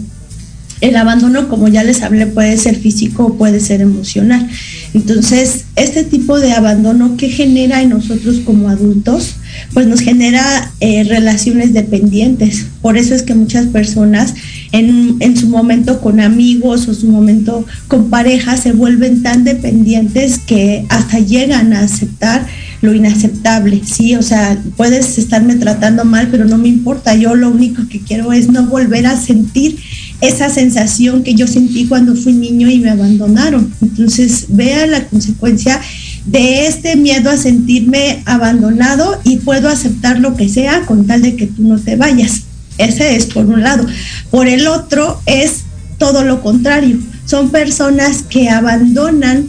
El 0.81 0.97
abandono, 0.97 1.47
como 1.47 1.69
ya 1.69 1.81
les 1.81 2.01
hablé, 2.01 2.27
puede 2.27 2.57
ser 2.57 2.75
físico 2.75 3.25
o 3.25 3.37
puede 3.37 3.61
ser 3.61 3.79
emocional. 3.79 4.49
Entonces, 4.93 5.63
este 5.77 6.03
tipo 6.03 6.41
de 6.41 6.51
abandono 6.51 7.15
que 7.15 7.29
genera 7.29 7.81
en 7.81 7.89
nosotros 7.89 8.41
como 8.43 8.67
adultos, 8.67 9.35
pues 9.73 9.87
nos 9.87 10.01
genera 10.01 10.73
eh, 10.81 11.05
relaciones 11.05 11.71
dependientes. 11.71 12.65
Por 12.81 12.97
eso 12.97 13.15
es 13.15 13.21
que 13.21 13.33
muchas 13.33 13.67
personas 13.67 14.33
en, 14.73 15.15
en, 15.21 15.37
su 15.37 15.47
momento 15.47 16.01
con 16.01 16.19
amigos 16.19 16.89
o 16.89 16.93
su 16.93 17.07
momento 17.07 17.65
con 17.87 18.09
pareja 18.09 18.57
se 18.57 18.73
vuelven 18.73 19.23
tan 19.23 19.45
dependientes 19.45 20.37
que 20.37 20.85
hasta 20.89 21.19
llegan 21.19 21.71
a 21.71 21.79
aceptar 21.79 22.45
lo 22.83 22.93
inaceptable, 22.93 23.81
¿sí? 23.85 24.15
O 24.15 24.21
sea, 24.21 24.61
puedes 24.75 25.17
estarme 25.17 25.55
tratando 25.55 26.03
mal, 26.03 26.27
pero 26.29 26.43
no 26.43 26.57
me 26.57 26.67
importa, 26.67 27.15
yo 27.15 27.33
lo 27.33 27.49
único 27.49 27.87
que 27.87 28.01
quiero 28.01 28.33
es 28.33 28.49
no 28.49 28.65
volver 28.67 29.07
a 29.07 29.15
sentir 29.15 29.79
esa 30.19 30.49
sensación 30.49 31.23
que 31.23 31.33
yo 31.33 31.47
sentí 31.47 31.85
cuando 31.85 32.13
fui 32.13 32.33
niño 32.33 32.69
y 32.69 32.79
me 32.79 32.89
abandonaron. 32.89 33.73
Entonces, 33.81 34.47
vea 34.49 34.85
la 34.85 35.05
consecuencia 35.07 35.79
de 36.25 36.67
este 36.67 36.97
miedo 36.97 37.29
a 37.29 37.37
sentirme 37.37 38.21
abandonado 38.25 39.17
y 39.23 39.37
puedo 39.37 39.69
aceptar 39.69 40.19
lo 40.19 40.35
que 40.35 40.49
sea 40.49 40.81
con 40.81 41.07
tal 41.07 41.21
de 41.21 41.37
que 41.37 41.47
tú 41.47 41.63
no 41.63 41.79
te 41.79 41.95
vayas. 41.95 42.41
Ese 42.77 43.15
es 43.15 43.27
por 43.27 43.45
un 43.45 43.63
lado. 43.63 43.85
Por 44.29 44.49
el 44.49 44.67
otro 44.67 45.21
es 45.25 45.61
todo 45.97 46.25
lo 46.25 46.41
contrario. 46.41 46.97
Son 47.25 47.49
personas 47.49 48.23
que 48.23 48.49
abandonan 48.49 49.47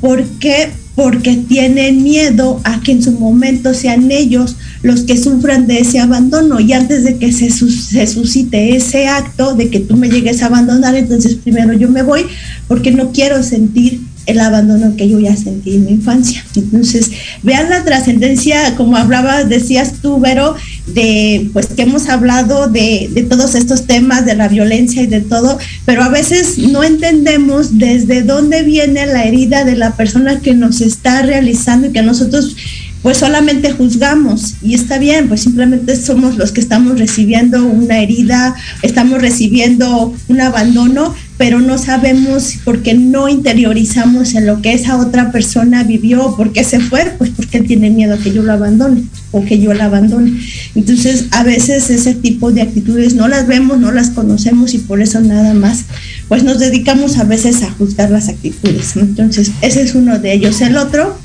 porque 0.00 0.70
porque 0.98 1.36
tienen 1.36 2.02
miedo 2.02 2.60
a 2.64 2.80
que 2.80 2.90
en 2.90 3.04
su 3.04 3.12
momento 3.12 3.72
sean 3.72 4.10
ellos 4.10 4.56
los 4.82 5.02
que 5.02 5.16
sufran 5.16 5.68
de 5.68 5.78
ese 5.78 6.00
abandono 6.00 6.58
y 6.58 6.72
antes 6.72 7.04
de 7.04 7.18
que 7.18 7.30
se, 7.30 7.50
se, 7.50 8.06
suscite 8.08 8.74
ese 8.74 9.06
acto 9.06 9.54
de 9.54 9.70
que 9.70 9.78
tú 9.78 9.96
me 9.96 10.08
llegues 10.08 10.42
a 10.42 10.46
abandonar, 10.46 10.96
entonces 10.96 11.36
primero 11.36 11.72
yo 11.72 11.88
me 11.88 12.02
voy 12.02 12.24
porque 12.66 12.90
no 12.90 13.12
quiero 13.12 13.44
sentir 13.44 14.00
el 14.26 14.40
abandono 14.40 14.96
que 14.96 15.08
yo 15.08 15.20
ya 15.20 15.36
sentí 15.36 15.76
en 15.76 15.86
mi 15.86 15.92
infancia. 15.92 16.44
Entonces, 16.54 17.12
vean 17.44 17.70
la 17.70 17.82
trascendencia, 17.84 18.74
como 18.76 18.96
hablaba, 18.96 19.44
decías 19.44 20.02
tú, 20.02 20.20
Vero, 20.20 20.54
de 20.94 21.50
pues 21.52 21.66
que 21.66 21.82
hemos 21.82 22.08
hablado 22.08 22.68
de, 22.68 23.10
de, 23.12 23.22
todos 23.22 23.54
estos 23.54 23.86
temas, 23.86 24.26
de 24.26 24.34
la 24.34 24.48
violencia 24.48 25.02
y 25.02 25.06
de 25.06 25.20
todo, 25.20 25.58
pero 25.84 26.02
a 26.02 26.08
veces 26.08 26.58
no 26.58 26.82
entendemos 26.82 27.78
desde 27.78 28.22
dónde 28.22 28.62
viene 28.62 29.06
la 29.06 29.24
herida 29.24 29.64
de 29.64 29.76
la 29.76 29.96
persona 29.96 30.40
que 30.40 30.54
nos 30.54 30.80
está 30.80 31.22
realizando 31.22 31.88
y 31.88 31.92
que 31.92 32.02
nosotros 32.02 32.56
pues 33.02 33.18
solamente 33.18 33.72
juzgamos. 33.72 34.54
Y 34.62 34.74
está 34.74 34.98
bien, 34.98 35.28
pues 35.28 35.42
simplemente 35.42 35.96
somos 35.96 36.36
los 36.36 36.52
que 36.52 36.60
estamos 36.60 36.98
recibiendo 36.98 37.64
una 37.64 38.00
herida, 38.00 38.54
estamos 38.82 39.20
recibiendo 39.20 40.14
un 40.28 40.40
abandono, 40.40 41.14
pero 41.38 41.60
no 41.60 41.78
sabemos 41.78 42.56
porque 42.64 42.94
no 42.94 43.28
interiorizamos 43.28 44.34
en 44.34 44.44
lo 44.44 44.60
que 44.60 44.72
esa 44.72 44.96
otra 44.96 45.30
persona 45.30 45.84
vivió, 45.84 46.34
por 46.36 46.52
qué 46.52 46.64
se 46.64 46.80
fue, 46.80 47.14
pues 47.16 47.30
porque 47.30 47.60
tiene 47.60 47.90
miedo 47.90 48.14
a 48.14 48.18
que 48.18 48.32
yo 48.32 48.42
lo 48.42 48.52
abandone 48.52 49.04
o 49.30 49.44
que 49.44 49.60
yo 49.60 49.72
la 49.72 49.84
abandone. 49.84 50.32
Entonces, 50.74 51.26
a 51.30 51.44
veces 51.44 51.90
ese 51.90 52.14
tipo 52.14 52.50
de 52.50 52.62
actitudes 52.62 53.14
no 53.14 53.28
las 53.28 53.46
vemos, 53.46 53.78
no 53.78 53.92
las 53.92 54.10
conocemos 54.10 54.74
y 54.74 54.78
por 54.78 55.00
eso 55.00 55.20
nada 55.20 55.54
más, 55.54 55.84
pues 56.26 56.42
nos 56.42 56.58
dedicamos 56.58 57.18
a 57.18 57.24
veces 57.24 57.62
a 57.62 57.70
juzgar 57.70 58.10
las 58.10 58.28
actitudes. 58.28 58.96
Entonces, 58.96 59.52
ese 59.62 59.82
es 59.82 59.94
uno 59.94 60.18
de 60.18 60.32
ellos. 60.32 60.60
El 60.60 60.76
otro, 60.76 61.16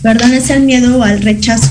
perdón, 0.00 0.32
es 0.32 0.48
el 0.48 0.62
miedo 0.62 1.02
al 1.02 1.20
rechazo. 1.20 1.68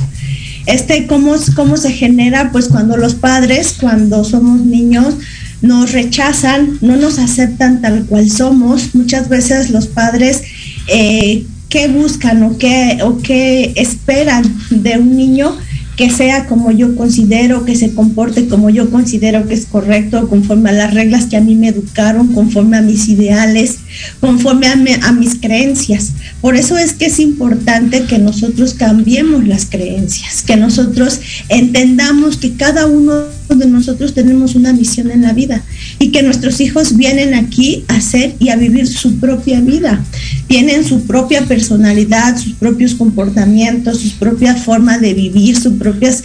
Este, 0.67 1.07
¿cómo, 1.07 1.33
cómo 1.55 1.77
se 1.77 1.91
genera? 1.91 2.51
Pues 2.51 2.67
cuando 2.67 2.95
los 2.95 3.15
padres, 3.15 3.75
cuando 3.79 4.23
somos 4.23 4.59
niños, 4.59 5.15
nos 5.61 5.91
rechazan, 5.91 6.77
no 6.81 6.95
nos 6.95 7.19
aceptan 7.19 7.81
tal 7.81 8.05
cual 8.05 8.29
somos. 8.29 8.95
Muchas 8.95 9.29
veces 9.29 9.69
los 9.69 9.87
padres, 9.87 10.43
eh, 10.87 11.45
¿qué 11.69 11.87
buscan 11.87 12.43
o 12.43 12.57
qué, 12.57 12.99
o 13.03 13.17
qué 13.17 13.73
esperan 13.75 14.43
de 14.69 14.97
un 14.97 15.15
niño? 15.15 15.55
que 15.99 16.09
sea 16.09 16.45
como 16.45 16.71
yo 16.71 16.95
considero, 16.95 17.65
que 17.65 17.75
se 17.75 17.93
comporte 17.93 18.47
como 18.47 18.69
yo 18.69 18.89
considero 18.89 19.45
que 19.49 19.53
es 19.53 19.65
correcto, 19.65 20.29
conforme 20.29 20.69
a 20.69 20.71
las 20.71 20.93
reglas 20.93 21.25
que 21.25 21.35
a 21.35 21.41
mí 21.41 21.55
me 21.55 21.67
educaron, 21.67 22.31
conforme 22.31 22.77
a 22.77 22.81
mis 22.81 23.09
ideales, 23.09 23.79
conforme 24.21 24.67
a, 24.67 25.11
mis 25.11 25.35
creencias. 25.35 26.13
Por 26.39 26.55
eso 26.55 26.77
es 26.77 26.93
que 26.93 27.07
es 27.07 27.19
importante 27.19 28.05
que 28.05 28.17
nosotros 28.17 28.75
cambiemos 28.75 29.45
las 29.45 29.65
creencias, 29.65 30.41
que 30.41 30.55
nosotros 30.55 31.19
entendamos 31.49 32.37
que 32.37 32.53
cada 32.53 32.85
uno 32.85 33.23
de 33.57 33.67
nosotros 33.67 34.13
tenemos 34.13 34.55
una 34.55 34.73
misión 34.73 35.09
en 35.11 35.23
la 35.23 35.33
vida 35.33 35.63
y 35.97 36.09
que 36.11 36.21
nuestros 36.21 36.61
hijos 36.61 36.95
vienen 36.95 37.33
aquí 37.33 37.83
a 37.87 37.99
ser 38.01 38.35
y 38.39 38.49
a 38.49 38.55
vivir 38.55 38.87
su 38.87 39.17
propia 39.19 39.59
vida. 39.61 40.03
Tienen 40.47 40.83
su 40.83 41.05
propia 41.05 41.45
personalidad, 41.45 42.37
sus 42.37 42.53
propios 42.53 42.95
comportamientos, 42.95 43.99
sus 43.99 44.13
propias 44.13 44.63
formas 44.63 45.01
de 45.01 45.13
vivir, 45.13 45.57
sus 45.57 45.73
propias... 45.73 46.23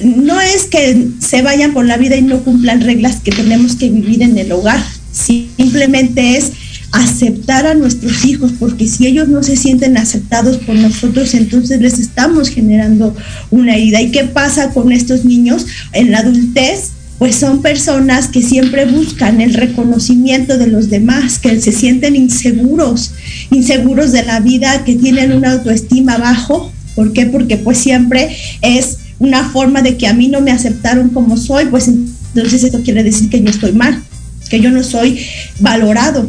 No 0.00 0.40
es 0.40 0.64
que 0.64 1.08
se 1.18 1.42
vayan 1.42 1.72
por 1.72 1.84
la 1.84 1.96
vida 1.96 2.16
y 2.16 2.22
no 2.22 2.44
cumplan 2.44 2.82
reglas 2.82 3.16
que 3.16 3.32
tenemos 3.32 3.74
que 3.74 3.90
vivir 3.90 4.22
en 4.22 4.38
el 4.38 4.52
hogar, 4.52 4.80
simplemente 5.10 6.36
es 6.36 6.52
aceptar 6.92 7.66
a 7.66 7.74
nuestros 7.74 8.24
hijos, 8.24 8.52
porque 8.58 8.86
si 8.86 9.06
ellos 9.06 9.28
no 9.28 9.42
se 9.42 9.56
sienten 9.56 9.96
aceptados 9.98 10.56
por 10.58 10.74
nosotros, 10.74 11.34
entonces 11.34 11.80
les 11.80 11.98
estamos 11.98 12.48
generando 12.48 13.14
una 13.50 13.76
herida. 13.76 14.00
¿Y 14.00 14.10
qué 14.10 14.24
pasa 14.24 14.70
con 14.70 14.92
estos 14.92 15.24
niños 15.24 15.66
en 15.92 16.10
la 16.10 16.20
adultez? 16.20 16.92
Pues 17.18 17.34
son 17.34 17.62
personas 17.62 18.28
que 18.28 18.42
siempre 18.42 18.86
buscan 18.86 19.40
el 19.40 19.54
reconocimiento 19.54 20.56
de 20.56 20.68
los 20.68 20.88
demás, 20.88 21.38
que 21.38 21.60
se 21.60 21.72
sienten 21.72 22.14
inseguros, 22.16 23.12
inseguros 23.50 24.12
de 24.12 24.22
la 24.22 24.40
vida, 24.40 24.84
que 24.84 24.94
tienen 24.94 25.32
una 25.32 25.52
autoestima 25.52 26.16
bajo. 26.16 26.72
¿Por 26.94 27.12
qué? 27.12 27.26
Porque 27.26 27.56
pues 27.56 27.78
siempre 27.78 28.36
es 28.62 28.98
una 29.18 29.48
forma 29.50 29.82
de 29.82 29.96
que 29.96 30.06
a 30.06 30.14
mí 30.14 30.28
no 30.28 30.40
me 30.40 30.52
aceptaron 30.52 31.10
como 31.10 31.36
soy, 31.36 31.66
pues 31.66 31.88
entonces 31.88 32.62
esto 32.62 32.82
quiere 32.82 33.02
decir 33.02 33.28
que 33.28 33.42
yo 33.42 33.50
estoy 33.50 33.72
mal, 33.72 34.00
que 34.48 34.60
yo 34.60 34.70
no 34.70 34.84
soy 34.84 35.18
valorado 35.58 36.28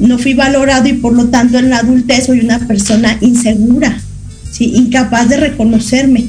no 0.00 0.18
fui 0.18 0.34
valorado 0.34 0.88
y 0.88 0.94
por 0.94 1.14
lo 1.14 1.28
tanto 1.28 1.58
en 1.58 1.70
la 1.70 1.78
adultez 1.78 2.26
soy 2.26 2.40
una 2.40 2.58
persona 2.66 3.16
insegura, 3.20 4.00
incapaz 4.58 5.28
de 5.28 5.36
reconocerme. 5.38 6.26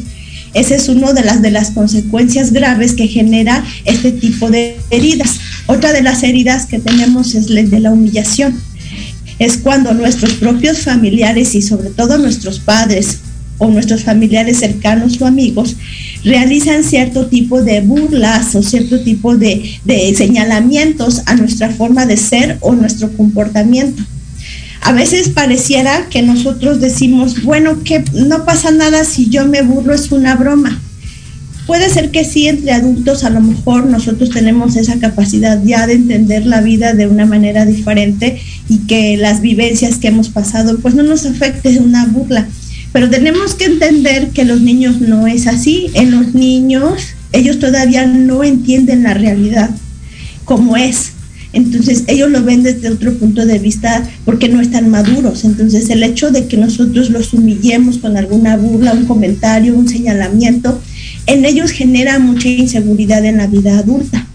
Esa 0.53 0.76
es 0.76 0.89
una 0.89 1.13
de 1.13 1.24
las, 1.24 1.41
de 1.41 1.51
las 1.51 1.72
consecuencias 1.72 2.51
graves 2.51 2.93
que 2.93 3.07
genera 3.07 3.63
este 3.86 4.11
tipo 4.11 4.49
de 4.49 4.78
heridas. 4.89 5.39
Otra 5.65 5.93
de 5.93 6.01
las 6.01 6.24
heridas 6.24 6.65
que 6.65 6.80
tenemos 6.80 7.36
es 7.36 7.49
la 7.49 7.63
de 7.63 7.80
la 7.80 7.91
humillación. 7.91 8.59
Es 9.39 9.57
cuando 9.57 9.93
nuestros 9.93 10.34
propios 10.34 10.80
familiares 10.80 11.55
y 11.55 11.61
sobre 11.61 11.89
todo 11.89 12.17
nuestros 12.17 12.59
padres 12.59 13.19
o 13.62 13.70
nuestros 13.70 14.03
familiares 14.03 14.57
cercanos 14.57 15.22
o 15.22 15.28
amigos 15.28 15.76
realizan 16.24 16.84
cierto 16.84 17.28
tipo 17.28 17.62
de 17.62 17.82
burlas 17.82 18.55
o 18.55 18.64
cierto 18.64 19.01
tipo 19.01 19.38
de, 19.38 19.80
de 19.86 20.16
señalamientos 20.16 21.22
a 21.28 21.36
nuestra 21.36 21.70
forma 21.70 22.07
de 22.07 22.18
ser 22.18 22.57
o 22.62 22.74
nuestro 22.74 23.16
comportamiento. 23.16 24.01
A 24.82 24.93
veces 24.93 25.30
pareciera 25.30 26.07
que 26.09 26.24
nosotros 26.24 26.82
decimos, 26.82 27.43
bueno, 27.43 27.84
que 27.84 28.03
no 28.14 28.45
pasa 28.45 28.72
nada 28.72 29.03
si 29.03 29.30
yo 29.30 29.47
me 29.47 29.62
burlo, 29.62 29.93
es 29.93 30.12
una 30.12 30.36
broma. 30.36 30.82
Puede 31.68 31.88
ser 31.89 32.09
que 32.09 32.26
sí, 32.26 32.47
entre 32.47 32.72
adultos 32.72 33.24
a 33.24 33.30
lo 33.30 33.41
mejor 33.41 33.86
nosotros 33.86 34.32
tenemos 34.32 34.76
esa 34.76 34.97
capacidad 34.97 35.62
ya 35.64 35.86
de 35.86 35.93
entender 35.93 36.47
la 36.47 36.62
vida 36.62 36.93
de 36.93 37.05
una 37.05 37.28
manera 37.28 37.68
diferente 37.68 38.41
y 38.68 38.80
que 38.88 39.18
las 39.18 39.39
vivencias 39.39 39.97
que 39.99 40.07
hemos 40.07 40.30
pasado 40.30 40.80
pues 40.80 40.95
no 40.95 41.03
nos 41.03 41.28
afecte 41.28 41.78
una 41.78 42.07
burla. 42.07 42.47
Pero 42.91 43.09
tenemos 43.09 43.53
que 43.53 43.65
entender 43.65 44.29
que 44.29 44.45
los 44.45 44.61
niños 44.61 44.99
no 44.99 45.27
es 45.27 45.47
así. 45.47 45.89
En 45.93 46.11
los 46.11 46.33
niños 46.33 47.01
ellos 47.31 47.59
todavía 47.59 48.05
no 48.05 48.43
entienden 48.43 49.03
la 49.03 49.13
realidad 49.13 49.69
como 50.45 50.75
es. 50.75 51.13
Entonces 51.53 52.03
ellos 52.07 52.31
lo 52.31 52.43
ven 52.43 52.63
desde 52.63 52.89
otro 52.89 53.13
punto 53.17 53.45
de 53.45 53.59
vista 53.59 54.03
porque 54.25 54.49
no 54.49 54.61
están 54.61 54.89
maduros. 54.89 55.43
Entonces 55.43 55.89
el 55.89 56.03
hecho 56.03 56.31
de 56.31 56.47
que 56.47 56.57
nosotros 56.57 57.09
los 57.09 57.33
humillemos 57.33 57.97
con 57.97 58.17
alguna 58.17 58.57
burla, 58.57 58.93
un 58.93 59.05
comentario, 59.05 59.75
un 59.75 59.87
señalamiento, 59.87 60.81
en 61.27 61.45
ellos 61.45 61.71
genera 61.71 62.19
mucha 62.19 62.47
inseguridad 62.47 63.23
en 63.25 63.37
la 63.37 63.47
vida 63.47 63.77
adulta. 63.77 64.27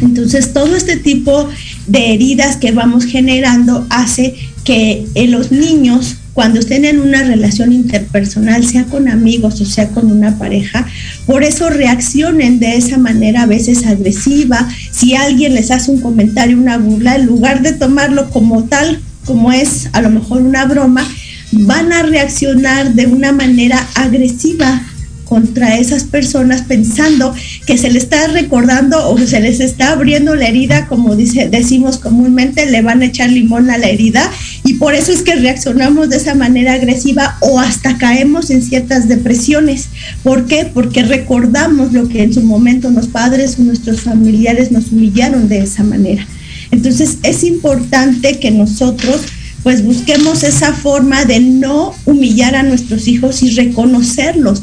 Entonces 0.00 0.52
todo 0.52 0.76
este 0.76 0.96
tipo 0.96 1.48
de 1.88 2.14
heridas 2.14 2.56
que 2.56 2.70
vamos 2.70 3.04
generando 3.04 3.84
hace 3.90 4.34
que 4.64 5.06
en 5.14 5.32
los 5.32 5.50
niños 5.50 6.17
cuando 6.38 6.60
estén 6.60 6.84
en 6.84 7.00
una 7.00 7.24
relación 7.24 7.72
interpersonal, 7.72 8.64
sea 8.64 8.84
con 8.84 9.08
amigos 9.08 9.60
o 9.60 9.64
sea 9.64 9.88
con 9.88 10.08
una 10.08 10.38
pareja, 10.38 10.86
por 11.26 11.42
eso 11.42 11.68
reaccionen 11.68 12.60
de 12.60 12.76
esa 12.76 12.96
manera 12.96 13.42
a 13.42 13.46
veces 13.46 13.84
agresiva. 13.84 14.68
Si 14.92 15.16
alguien 15.16 15.56
les 15.56 15.72
hace 15.72 15.90
un 15.90 16.00
comentario, 16.00 16.56
una 16.56 16.78
burla, 16.78 17.16
en 17.16 17.26
lugar 17.26 17.62
de 17.62 17.72
tomarlo 17.72 18.30
como 18.30 18.62
tal, 18.62 19.00
como 19.24 19.50
es 19.50 19.88
a 19.90 20.00
lo 20.00 20.10
mejor 20.10 20.42
una 20.42 20.64
broma, 20.64 21.04
van 21.50 21.92
a 21.92 22.04
reaccionar 22.04 22.94
de 22.94 23.06
una 23.06 23.32
manera 23.32 23.84
agresiva 23.96 24.80
contra 25.28 25.78
esas 25.78 26.04
personas 26.04 26.62
pensando 26.62 27.34
que 27.66 27.76
se 27.76 27.90
les 27.90 28.04
está 28.04 28.26
recordando 28.28 29.10
o 29.10 29.18
se 29.18 29.40
les 29.40 29.60
está 29.60 29.92
abriendo 29.92 30.34
la 30.34 30.46
herida, 30.46 30.86
como 30.86 31.14
dice, 31.14 31.48
decimos 31.48 31.98
comúnmente, 31.98 32.66
le 32.66 32.82
van 32.82 33.02
a 33.02 33.06
echar 33.06 33.30
limón 33.30 33.70
a 33.70 33.78
la 33.78 33.88
herida 33.88 34.30
y 34.64 34.74
por 34.74 34.94
eso 34.94 35.12
es 35.12 35.22
que 35.22 35.34
reaccionamos 35.34 36.08
de 36.08 36.16
esa 36.16 36.34
manera 36.34 36.74
agresiva 36.74 37.36
o 37.40 37.60
hasta 37.60 37.98
caemos 37.98 38.50
en 38.50 38.62
ciertas 38.62 39.08
depresiones. 39.08 39.88
¿Por 40.22 40.46
qué? 40.46 40.68
Porque 40.72 41.02
recordamos 41.02 41.92
lo 41.92 42.08
que 42.08 42.22
en 42.22 42.32
su 42.32 42.42
momento 42.42 42.90
los 42.90 43.08
padres 43.08 43.58
o 43.58 43.62
nuestros 43.62 44.02
familiares 44.02 44.72
nos 44.72 44.92
humillaron 44.92 45.48
de 45.48 45.60
esa 45.60 45.84
manera. 45.84 46.26
Entonces 46.70 47.18
es 47.22 47.44
importante 47.44 48.38
que 48.38 48.50
nosotros 48.50 49.22
pues 49.62 49.84
busquemos 49.84 50.44
esa 50.44 50.72
forma 50.72 51.24
de 51.24 51.40
no 51.40 51.94
humillar 52.06 52.54
a 52.54 52.62
nuestros 52.62 53.08
hijos 53.08 53.42
y 53.42 53.50
reconocerlos. 53.50 54.62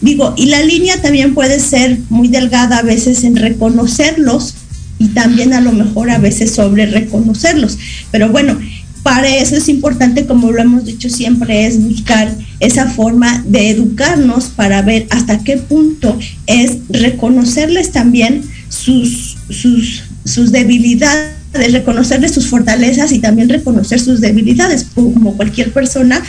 Digo, 0.00 0.34
y 0.36 0.46
la 0.46 0.62
línea 0.62 1.00
también 1.00 1.34
puede 1.34 1.58
ser 1.58 1.98
muy 2.10 2.28
delgada 2.28 2.78
a 2.78 2.82
veces 2.82 3.24
en 3.24 3.36
reconocerlos 3.36 4.54
y 4.98 5.08
también 5.08 5.52
a 5.52 5.60
lo 5.60 5.72
mejor 5.72 6.10
a 6.10 6.18
veces 6.18 6.52
sobre 6.52 6.86
reconocerlos. 6.86 7.78
Pero 8.10 8.28
bueno, 8.30 8.58
para 9.02 9.28
eso 9.28 9.56
es 9.56 9.68
importante, 9.68 10.26
como 10.26 10.50
lo 10.50 10.60
hemos 10.60 10.84
dicho 10.84 11.08
siempre, 11.08 11.66
es 11.66 11.80
buscar 11.82 12.34
esa 12.60 12.86
forma 12.90 13.42
de 13.46 13.70
educarnos 13.70 14.46
para 14.46 14.82
ver 14.82 15.06
hasta 15.10 15.44
qué 15.44 15.56
punto 15.56 16.18
es 16.46 16.78
reconocerles 16.88 17.92
también 17.92 18.42
sus, 18.68 19.36
sus, 19.48 20.02
sus 20.24 20.50
debilidades 20.50 21.36
reconocerles 21.52 22.32
sus 22.32 22.48
fortalezas 22.48 23.12
y 23.12 23.18
también 23.18 23.48
reconocer 23.48 24.00
sus 24.00 24.20
debilidades. 24.20 24.86
Como 24.94 25.36
cualquier 25.36 25.72
persona, 25.72 26.22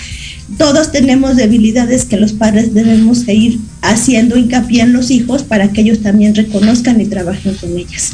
todos 0.58 0.92
tenemos 0.92 1.36
debilidades 1.36 2.06
que 2.06 2.18
los 2.18 2.34
padres 2.34 2.74
debemos 2.74 3.28
ir 3.28 3.60
haciendo 3.82 4.38
hincapié 4.38 4.82
en 4.82 4.94
los 4.94 5.12
hijos 5.12 5.44
para 5.44 5.72
que 5.72 5.82
ellos 5.82 6.02
también 6.02 6.36
reconozcan 6.36 7.02
y 7.02 7.06
trabajen 7.06 7.56
con 7.56 7.78
ellas. 7.78 8.14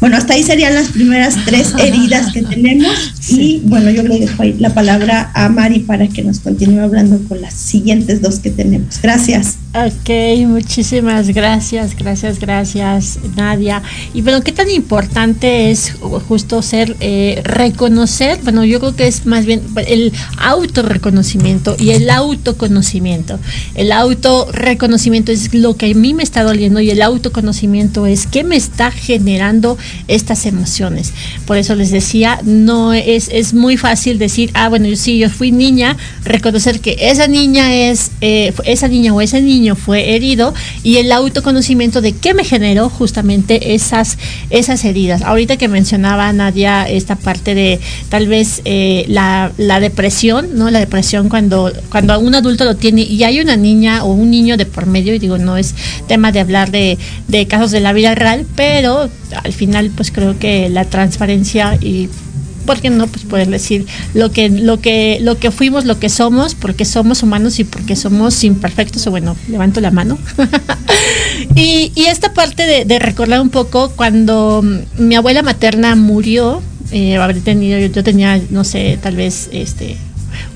Bueno, 0.00 0.16
hasta 0.16 0.34
ahí 0.34 0.42
serían 0.42 0.74
las 0.74 0.88
primeras 0.88 1.36
tres 1.44 1.72
heridas 1.78 2.32
que 2.32 2.42
tenemos 2.42 3.14
y 3.28 3.60
bueno, 3.64 3.90
yo 3.90 4.02
le 4.02 4.20
dejo 4.20 4.42
ahí 4.42 4.54
la 4.58 4.74
palabra 4.74 5.30
a 5.34 5.48
Mari 5.48 5.80
para 5.80 6.08
que 6.08 6.22
nos 6.22 6.40
continúe 6.40 6.80
hablando 6.80 7.18
con 7.28 7.40
las 7.40 7.54
siguientes 7.54 8.20
dos 8.20 8.38
que 8.38 8.50
tenemos. 8.50 9.00
Gracias. 9.02 9.58
Ok, 9.74 10.10
muchísimas 10.46 11.28
gracias, 11.30 11.96
gracias, 11.96 12.38
gracias, 12.38 13.18
Nadia. 13.36 13.82
Y 14.12 14.22
bueno, 14.22 14.40
¿qué 14.42 14.52
tan 14.52 14.70
importante 14.70 15.72
es 15.72 15.94
justo 16.28 16.62
ser, 16.62 16.96
eh, 17.00 17.40
reconocer? 17.42 18.38
Bueno, 18.44 18.64
yo 18.64 18.78
creo 18.78 18.94
que 18.94 19.08
es 19.08 19.26
más 19.26 19.46
bien 19.46 19.62
el 19.88 20.12
autorreconocimiento 20.38 21.74
y 21.76 21.90
el 21.90 22.08
autoconocimiento. 22.08 23.40
El 23.74 23.90
autorreconocimiento 23.90 25.32
es 25.32 25.52
lo 25.54 25.76
que 25.76 25.90
a 25.90 25.94
mí 25.94 26.14
me 26.14 26.22
está 26.22 26.44
doliendo 26.44 26.78
y 26.80 26.90
el 26.90 27.02
autoconocimiento 27.02 28.06
es 28.06 28.28
qué 28.28 28.44
me 28.44 28.56
está 28.56 28.92
generando 28.92 29.76
estas 30.08 30.46
emociones. 30.46 31.12
Por 31.46 31.56
eso 31.56 31.74
les 31.74 31.90
decía, 31.90 32.40
no 32.44 32.92
es, 32.92 33.28
es 33.32 33.54
muy 33.54 33.76
fácil 33.76 34.18
decir, 34.18 34.50
ah, 34.54 34.68
bueno, 34.68 34.86
yo 34.86 34.96
sí, 34.96 35.18
yo 35.18 35.30
fui 35.30 35.52
niña, 35.52 35.96
reconocer 36.24 36.80
que 36.80 36.96
esa 37.00 37.26
niña 37.26 37.74
es, 37.74 38.12
eh, 38.20 38.52
esa 38.64 38.88
niña 38.88 39.12
o 39.12 39.20
ese 39.20 39.42
niño 39.42 39.76
fue 39.76 40.14
herido 40.14 40.54
y 40.82 40.96
el 40.96 41.12
autoconocimiento 41.12 42.00
de 42.00 42.12
qué 42.12 42.34
me 42.34 42.44
generó 42.44 42.88
justamente 42.88 43.74
esas, 43.74 44.18
esas 44.50 44.84
heridas. 44.84 45.22
Ahorita 45.22 45.56
que 45.56 45.68
mencionaba 45.68 46.32
Nadia 46.32 46.88
esta 46.88 47.16
parte 47.16 47.54
de 47.54 47.80
tal 48.08 48.26
vez 48.26 48.62
eh, 48.64 49.04
la, 49.08 49.52
depresión, 49.80 50.50
¿no? 50.54 50.70
La 50.70 50.78
depresión 50.80 51.28
cuando, 51.28 51.72
cuando 51.90 52.18
un 52.18 52.34
adulto 52.34 52.64
lo 52.64 52.76
tiene 52.76 53.02
y 53.02 53.24
hay 53.24 53.40
una 53.40 53.56
niña 53.56 54.04
o 54.04 54.12
un 54.12 54.30
niño 54.30 54.56
de 54.56 54.66
por 54.66 54.86
medio, 54.86 55.14
y 55.14 55.18
digo, 55.18 55.38
no 55.38 55.56
es 55.56 55.74
tema 56.06 56.32
de 56.32 56.40
hablar 56.40 56.70
de, 56.70 56.98
de 57.28 57.46
casos 57.46 57.70
de 57.70 57.80
la 57.80 57.92
vida 57.92 58.14
real, 58.14 58.46
pero 58.56 59.10
al 59.42 59.52
final 59.52 59.73
pues 59.94 60.10
creo 60.10 60.38
que 60.38 60.68
la 60.68 60.84
transparencia 60.84 61.76
y 61.80 62.08
¿por 62.64 62.80
qué 62.80 62.90
no 62.90 63.06
pues 63.06 63.24
poder 63.24 63.48
decir 63.48 63.86
lo 64.14 64.30
que 64.30 64.48
lo 64.48 64.80
que 64.80 65.18
lo 65.20 65.38
que 65.38 65.50
fuimos, 65.50 65.84
lo 65.84 65.98
que 65.98 66.08
somos, 66.08 66.54
porque 66.54 66.84
somos 66.84 67.22
humanos 67.22 67.58
y 67.58 67.64
porque 67.64 67.96
somos 67.96 68.42
imperfectos 68.44 69.06
o 69.06 69.10
bueno, 69.10 69.36
levanto 69.48 69.80
la 69.80 69.90
mano. 69.90 70.18
y, 71.54 71.92
esta 71.96 72.32
parte 72.32 72.84
de, 72.84 72.98
recordar 72.98 73.40
un 73.40 73.50
poco 73.50 73.90
cuando 73.90 74.64
mi 74.98 75.14
abuela 75.14 75.42
materna 75.42 75.96
murió, 75.96 76.62
eh, 76.92 77.18
tenido, 77.44 77.78
yo 77.78 78.04
tenía, 78.04 78.40
no 78.50 78.64
sé, 78.64 78.98
tal 79.02 79.16
vez 79.16 79.48
este 79.52 79.96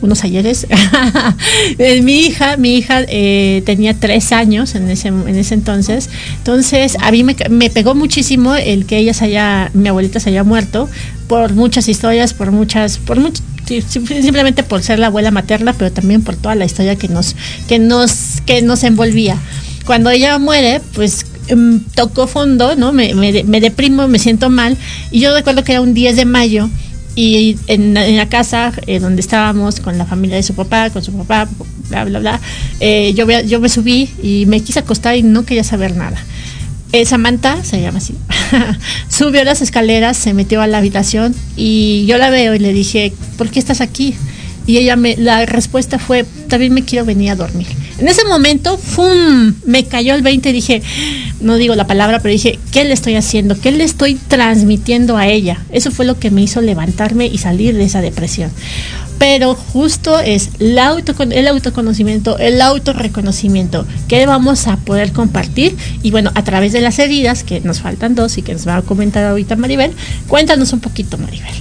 unos 0.01 0.25
ayeres. 0.25 0.67
Eh, 1.79 2.03
mi 2.03 2.21
hija, 2.21 2.57
mi 2.57 2.77
hija 2.77 3.03
eh, 3.09 3.63
tenía 3.65 3.95
tres 3.95 4.33
años 4.33 4.75
en 4.75 4.89
ese, 4.91 5.09
en 5.09 5.37
ese 5.37 5.55
entonces. 5.55 6.09
Entonces, 6.39 6.97
a 7.01 7.11
mí 7.11 7.23
me, 7.25 7.37
me, 7.51 7.71
pegó 7.71 7.95
muchísimo 7.95 8.55
el 8.55 8.87
que 8.87 8.99
ella 8.99 9.15
se 9.15 9.27
haya, 9.27 9.71
mi 9.75 9.89
abuelita 9.89 10.19
se 10.21 10.31
haya 10.31 10.45
muerto, 10.45 10.89
por 11.29 11.53
muchas 11.53 11.89
historias, 11.89 12.35
por 12.35 12.51
muchas, 12.51 12.99
por 12.99 13.21
mucho, 13.21 13.43
simplemente 13.89 14.63
por 14.63 14.83
ser 14.83 14.99
la 14.99 15.09
abuela 15.09 15.31
materna, 15.31 15.73
pero 15.75 15.93
también 15.93 16.23
por 16.23 16.37
toda 16.37 16.55
la 16.55 16.65
historia 16.65 16.97
que 16.97 17.09
nos, 17.09 17.37
que 17.69 17.79
nos, 17.79 18.41
que 18.47 18.63
nos 18.63 18.83
envolvía. 18.83 19.37
Cuando 19.85 20.11
ella 20.11 20.39
muere, 20.39 20.81
pues 20.95 21.27
em, 21.49 21.81
tocó 21.95 22.27
fondo, 22.27 22.77
¿no? 22.77 22.93
Me, 22.93 23.15
me, 23.15 23.45
me, 23.45 23.61
deprimo, 23.61 24.09
me 24.09 24.19
siento 24.19 24.51
mal. 24.51 24.77
Y 25.11 25.21
yo 25.21 25.35
recuerdo 25.35 25.65
que 25.65 25.73
era 25.73 25.81
un 25.81 25.95
10 25.95 26.17
de 26.17 26.25
mayo 26.25 26.69
y 27.19 27.59
en, 27.67 27.95
la 27.95 28.29
casa 28.29 28.73
eh, 28.87 29.01
donde 29.01 29.21
estábamos 29.21 29.81
con 29.81 29.99
la 29.99 30.07
familia 30.07 30.37
de 30.37 30.45
su 30.45 30.55
papá, 30.55 30.91
con 30.91 31.03
su 31.03 31.13
papá, 31.13 31.49
bla, 31.89 32.05
bla, 32.05 32.21
bla, 32.21 32.41
eh, 32.79 33.13
yo, 33.13 33.27
yo 33.41 33.59
me 33.59 33.69
subí 33.69 34.09
y 34.23 34.47
me 34.47 34.61
quise 34.61 34.79
acostar 34.79 35.17
y 35.17 35.25
no 35.25 35.45
quería 35.45 35.65
saber 35.65 35.97
nada. 35.97 36.17
Eh, 36.93 37.05
Samantha, 37.05 37.65
se 37.65 37.81
llama 37.81 37.99
así, 37.99 38.15
subió 39.09 39.43
las 39.43 39.63
escaleras, 39.63 40.17
se 40.17 40.33
metió 40.33 40.63
a 40.63 40.69
la 40.69 40.79
habitación 40.79 41.35
y 41.57 42.07
yo 42.07 42.19
la 42.19 42.31
veo 42.31 42.55
y 42.55 42.61
le 42.61 42.73
dije, 42.73 43.13
¿por 43.37 43.51
qué 43.51 43.59
estás 43.59 43.81
aquí? 43.81 44.15
Y 44.69 44.77
ella 44.77 44.95
me, 44.95 45.17
la 45.17 45.45
respuesta 45.45 45.99
fue, 45.99 46.25
también 46.47 46.73
me 46.73 46.85
quiero 46.85 47.05
venir 47.05 47.33
a 47.33 47.35
dormir. 47.35 47.67
En 47.99 48.09
ese 48.09 48.25
momento, 48.25 48.79
¡fum! 48.79 49.55
Me 49.65 49.85
cayó 49.85 50.15
el 50.15 50.23
20 50.23 50.51
y 50.51 50.53
dije, 50.53 50.83
no 51.41 51.57
digo 51.57 51.75
la 51.75 51.87
palabra, 51.87 52.21
pero 52.21 52.33
dije, 52.33 52.59
¿qué 52.71 52.85
le 52.85 52.95
estoy 52.95 53.17
haciendo? 53.17 53.59
¿Qué 53.61 53.73
le 53.73 53.85
estoy 53.85 54.15
transmitiendo 54.15 55.17
a 55.17 55.27
ella? 55.27 55.65
Eso 55.73 55.91
fue 55.91 56.07
lo 56.07 56.19
que 56.19 56.31
me 56.31 56.43
hizo 56.43 56.61
levantarme 56.61 57.27
y 57.27 57.39
salir 57.39 57.75
de 57.77 57.85
esa 57.85 58.01
depresión 58.01 58.51
pero 59.19 59.55
justo 59.55 60.21
es 60.21 60.51
el, 60.61 60.79
el 61.33 61.49
autoconocimiento, 61.49 62.39
el 62.39 62.61
autorreconocimiento 62.61 63.87
que 64.07 64.25
vamos 64.27 64.67
a 64.69 64.77
poder 64.77 65.13
compartir 65.13 65.77
y 66.03 66.11
bueno, 66.11 66.31
a 66.35 66.45
través 66.45 66.73
de 66.73 66.81
las 66.81 66.99
heridas, 66.99 67.43
que 67.43 67.61
nos 67.61 67.81
faltan 67.81 68.15
dos 68.15 68.39
y 68.39 68.43
que 68.43 68.53
nos 68.53 68.67
va 68.67 68.77
a 68.77 68.83
comentar 68.83 69.25
ahorita 69.25 69.57
Maribel, 69.57 69.93
cuéntanos 70.29 70.73
un 70.73 70.81
poquito 70.81 71.19
Maribel. 71.19 71.53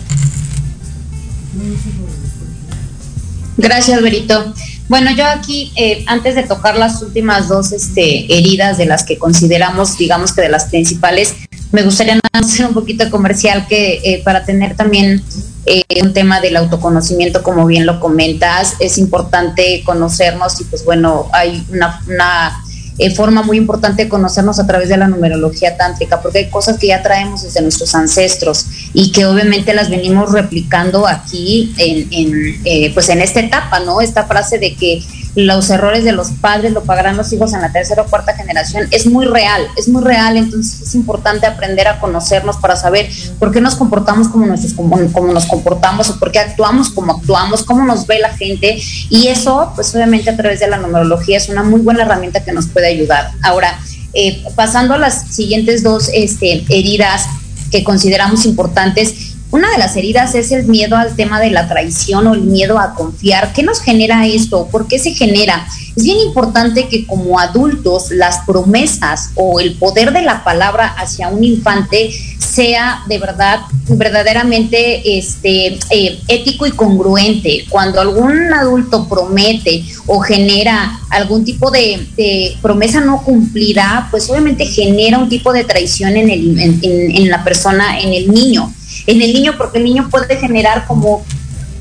Gracias, 3.57 4.01
Berito. 4.01 4.53
Bueno, 4.89 5.11
yo 5.11 5.25
aquí, 5.25 5.73
eh, 5.75 6.05
antes 6.07 6.35
de 6.35 6.43
tocar 6.43 6.77
las 6.77 7.01
últimas 7.01 7.49
dos 7.49 7.73
este, 7.73 8.37
heridas 8.37 8.77
de 8.77 8.85
las 8.85 9.03
que 9.03 9.17
consideramos, 9.17 9.97
digamos 9.97 10.31
que 10.31 10.41
de 10.41 10.49
las 10.49 10.65
principales, 10.65 11.35
me 11.73 11.83
gustaría 11.83 12.19
hacer 12.31 12.67
un 12.67 12.73
poquito 12.73 13.09
comercial 13.09 13.67
que 13.67 13.99
eh, 14.03 14.21
para 14.23 14.45
tener 14.45 14.77
también 14.77 15.21
eh, 15.65 15.83
un 16.01 16.13
tema 16.13 16.39
del 16.39 16.55
autoconocimiento, 16.55 17.43
como 17.43 17.65
bien 17.65 17.85
lo 17.85 17.99
comentas, 17.99 18.75
es 18.79 18.97
importante 18.97 19.83
conocernos 19.85 20.61
y 20.61 20.63
pues 20.63 20.85
bueno, 20.85 21.27
hay 21.33 21.65
una, 21.69 22.01
una 22.07 22.63
eh, 22.97 23.13
forma 23.13 23.43
muy 23.43 23.57
importante 23.57 24.03
de 24.03 24.09
conocernos 24.09 24.59
a 24.59 24.67
través 24.67 24.89
de 24.89 24.97
la 24.97 25.07
numerología 25.07 25.77
tántrica, 25.77 26.21
porque 26.21 26.39
hay 26.39 26.49
cosas 26.49 26.77
que 26.77 26.87
ya 26.87 27.03
traemos 27.03 27.43
desde 27.43 27.61
nuestros 27.61 27.93
ancestros 27.95 28.65
y 28.93 29.11
que 29.11 29.25
obviamente 29.25 29.73
las 29.73 29.89
venimos 29.89 30.31
replicando 30.31 31.07
aquí 31.07 31.73
en, 31.77 32.07
en 32.11 32.61
eh, 32.65 32.91
pues 32.93 33.09
en 33.09 33.21
esta 33.21 33.39
etapa, 33.39 33.79
¿no? 33.79 34.01
Esta 34.01 34.25
frase 34.25 34.57
de 34.57 34.75
que 34.75 35.03
los 35.37 35.69
errores 35.69 36.03
de 36.03 36.13
los 36.13 36.31
padres 36.31 36.71
lo 36.71 36.83
pagarán 36.83 37.15
los 37.15 37.31
hijos 37.31 37.53
en 37.53 37.61
la 37.61 37.71
tercera 37.71 38.01
o 38.01 38.07
cuarta 38.07 38.33
generación, 38.33 38.87
es 38.89 39.05
muy 39.05 39.27
real, 39.27 39.67
es 39.77 39.87
muy 39.87 40.03
real, 40.03 40.35
entonces 40.35 40.81
es 40.81 40.95
importante 40.95 41.45
aprender 41.45 41.87
a 41.87 41.99
conocernos 41.99 42.57
para 42.57 42.75
saber 42.75 43.07
por 43.37 43.51
qué 43.51 43.61
nos 43.61 43.75
comportamos 43.75 44.29
como, 44.29 44.47
nuestros, 44.47 44.73
como, 44.73 44.97
nos 44.97 45.45
comportamos 45.45 46.09
o 46.09 46.17
por 46.17 46.31
qué 46.31 46.39
actuamos 46.39 46.89
como 46.89 47.13
actuamos, 47.13 47.61
cómo 47.61 47.85
nos 47.85 48.07
ve 48.07 48.17
la 48.17 48.35
gente 48.35 48.81
y 49.11 49.27
eso 49.27 49.73
pues 49.75 49.93
obviamente 49.93 50.31
a 50.31 50.35
través 50.35 50.59
de 50.59 50.69
la 50.69 50.77
numerología 50.77 51.37
es 51.37 51.49
una 51.49 51.61
muy 51.61 51.81
buena 51.81 52.01
herramienta 52.01 52.43
que 52.43 52.51
nos 52.51 52.65
puede 52.65 52.87
ayudar. 52.87 53.29
Ahora, 53.43 53.79
eh, 54.15 54.43
pasando 54.55 54.95
a 54.95 54.97
las 54.97 55.27
siguientes 55.27 55.83
dos 55.83 56.09
este, 56.15 56.65
heridas 56.69 57.27
que 57.69 57.83
consideramos 57.83 58.45
importantes, 58.45 59.26
una 59.57 59.71
de 59.71 59.77
las 59.79 59.95
heridas 59.95 60.35
es 60.35 60.51
el 60.51 60.65
miedo 60.65 60.95
al 60.95 61.15
tema 61.15 61.39
de 61.39 61.49
la 61.49 61.67
traición 61.67 62.27
o 62.27 62.35
el 62.35 62.41
miedo 62.41 62.79
a 62.79 62.93
confiar. 62.93 63.53
¿Qué 63.53 63.63
nos 63.63 63.81
genera 63.81 64.25
esto? 64.27 64.67
¿Por 64.71 64.87
qué 64.87 64.99
se 64.99 65.13
genera? 65.13 65.67
Es 65.95 66.03
bien 66.03 66.19
importante 66.19 66.87
que 66.87 67.07
como 67.07 67.39
adultos 67.39 68.11
las 68.11 68.39
promesas 68.45 69.31
o 69.33 69.59
el 69.59 69.73
poder 69.73 70.13
de 70.13 70.21
la 70.21 70.43
palabra 70.43 70.87
hacia 70.87 71.29
un 71.29 71.43
infante 71.43 72.11
sea 72.37 73.03
de 73.07 73.17
verdad, 73.17 73.61
verdaderamente 73.89 75.17
este, 75.17 75.79
eh, 75.89 76.19
ético 76.27 76.67
y 76.67 76.71
congruente. 76.71 77.65
Cuando 77.69 77.99
algún 77.99 78.53
adulto 78.53 79.07
promete 79.09 79.83
o 80.05 80.19
genera 80.19 80.99
algún 81.09 81.43
tipo 81.45 81.71
de, 81.71 82.55
promesa 82.61 83.01
no 83.01 83.23
cumplida, 83.23 84.07
pues 84.11 84.29
obviamente 84.29 84.65
genera 84.65 85.17
un 85.17 85.29
tipo 85.29 85.51
de 85.51 85.63
traición 85.63 86.15
en, 86.15 86.29
el, 86.29 86.79
en 86.83 87.29
la 87.29 87.43
persona, 87.43 87.99
en 87.99 88.13
el 88.13 88.31
niño 88.31 88.71
en 89.07 89.21
el 89.21 89.33
niño, 89.33 89.55
porque 89.57 89.79
el 89.79 89.85
niño 89.85 90.09
puede 90.09 90.37
generar 90.37 90.85
como 90.85 91.25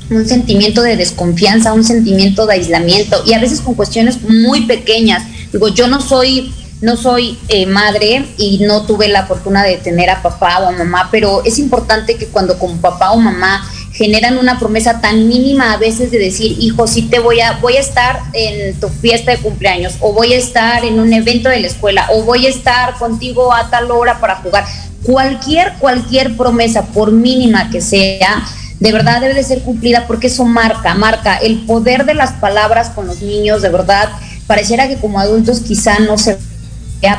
un 0.09 0.25
sentimiento 0.25 0.81
de 0.81 0.95
desconfianza, 0.95 1.73
un 1.73 1.83
sentimiento 1.83 2.45
de 2.45 2.53
aislamiento 2.53 3.21
y 3.25 3.33
a 3.33 3.39
veces 3.39 3.61
con 3.61 3.75
cuestiones 3.75 4.21
muy 4.23 4.61
pequeñas. 4.65 5.23
Digo, 5.51 5.67
yo 5.67 5.87
no 5.87 6.01
soy 6.01 6.53
no 6.79 6.95
soy 6.95 7.39
eh, 7.47 7.65
madre 7.65 8.27
y 8.37 8.59
no 8.59 8.83
tuve 8.83 9.07
la 9.07 9.25
fortuna 9.25 9.63
de 9.63 9.77
tener 9.77 10.11
a 10.11 10.21
papá 10.21 10.59
o 10.59 10.67
a 10.67 10.71
mamá, 10.71 11.09
pero 11.11 11.43
es 11.43 11.57
importante 11.57 12.17
que 12.17 12.27
cuando 12.27 12.59
como 12.59 12.77
papá 12.77 13.11
o 13.11 13.17
mamá 13.17 13.67
generan 13.97 14.37
una 14.37 14.59
promesa 14.59 15.01
tan 15.01 15.27
mínima 15.27 15.73
a 15.73 15.77
veces 15.77 16.11
de 16.11 16.19
decir, 16.19 16.55
hijo, 16.59 16.85
sí 16.85 17.03
te 17.03 17.17
voy 17.17 17.41
a, 17.41 17.53
voy 17.53 17.77
a 17.77 17.79
estar 17.79 18.21
en 18.33 18.79
tu 18.79 18.89
fiesta 18.89 19.31
de 19.31 19.37
cumpleaños, 19.39 19.95
o 20.01 20.13
voy 20.13 20.33
a 20.33 20.37
estar 20.37 20.85
en 20.85 20.99
un 20.99 21.11
evento 21.13 21.49
de 21.49 21.59
la 21.59 21.67
escuela, 21.67 22.07
o 22.11 22.23
voy 22.23 22.45
a 22.45 22.49
estar 22.49 22.93
contigo 22.99 23.51
a 23.51 23.69
tal 23.71 23.89
hora 23.89 24.19
para 24.19 24.35
jugar. 24.35 24.65
Cualquier, 25.01 25.73
cualquier 25.79 26.37
promesa, 26.37 26.85
por 26.85 27.11
mínima 27.11 27.71
que 27.71 27.81
sea, 27.81 28.43
de 28.79 28.91
verdad 28.91 29.19
debe 29.19 29.33
de 29.33 29.43
ser 29.43 29.63
cumplida 29.63 30.05
porque 30.05 30.27
eso 30.27 30.45
marca, 30.45 30.93
marca 30.93 31.35
el 31.37 31.65
poder 31.65 32.05
de 32.05 32.13
las 32.13 32.33
palabras 32.33 32.91
con 32.91 33.07
los 33.07 33.21
niños, 33.23 33.63
de 33.63 33.69
verdad, 33.69 34.09
pareciera 34.45 34.87
que 34.87 34.97
como 34.97 35.19
adultos 35.19 35.61
quizá 35.61 35.97
no 35.99 36.19
se 36.19 36.37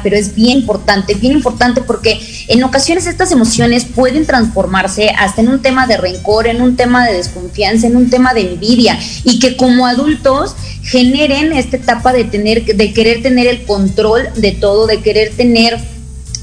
pero 0.03 0.16
es 0.16 0.35
bien 0.35 0.59
importante, 0.59 1.14
bien 1.14 1.33
importante 1.33 1.81
porque 1.83 2.20
en 2.49 2.62
ocasiones 2.64 3.07
estas 3.07 3.33
emociones 3.33 3.85
pueden 3.85 4.26
transformarse 4.26 5.11
hasta 5.11 5.41
en 5.41 5.49
un 5.49 5.61
tema 5.61 5.87
de 5.87 5.97
rencor, 5.97 6.47
en 6.47 6.61
un 6.61 6.76
tema 6.76 7.07
de 7.07 7.14
desconfianza, 7.14 7.87
en 7.87 7.97
un 7.97 8.11
tema 8.11 8.35
de 8.35 8.53
envidia. 8.53 8.99
Y 9.24 9.39
que 9.39 9.57
como 9.57 9.87
adultos 9.87 10.55
generen 10.83 11.53
esta 11.53 11.76
etapa 11.76 12.12
de 12.12 12.24
tener 12.24 12.64
de 12.64 12.93
querer 12.93 13.22
tener 13.22 13.47
el 13.47 13.64
control 13.64 14.29
de 14.37 14.53
todo, 14.53 14.87
de 14.87 15.01
querer 15.01 15.33
tener 15.37 15.79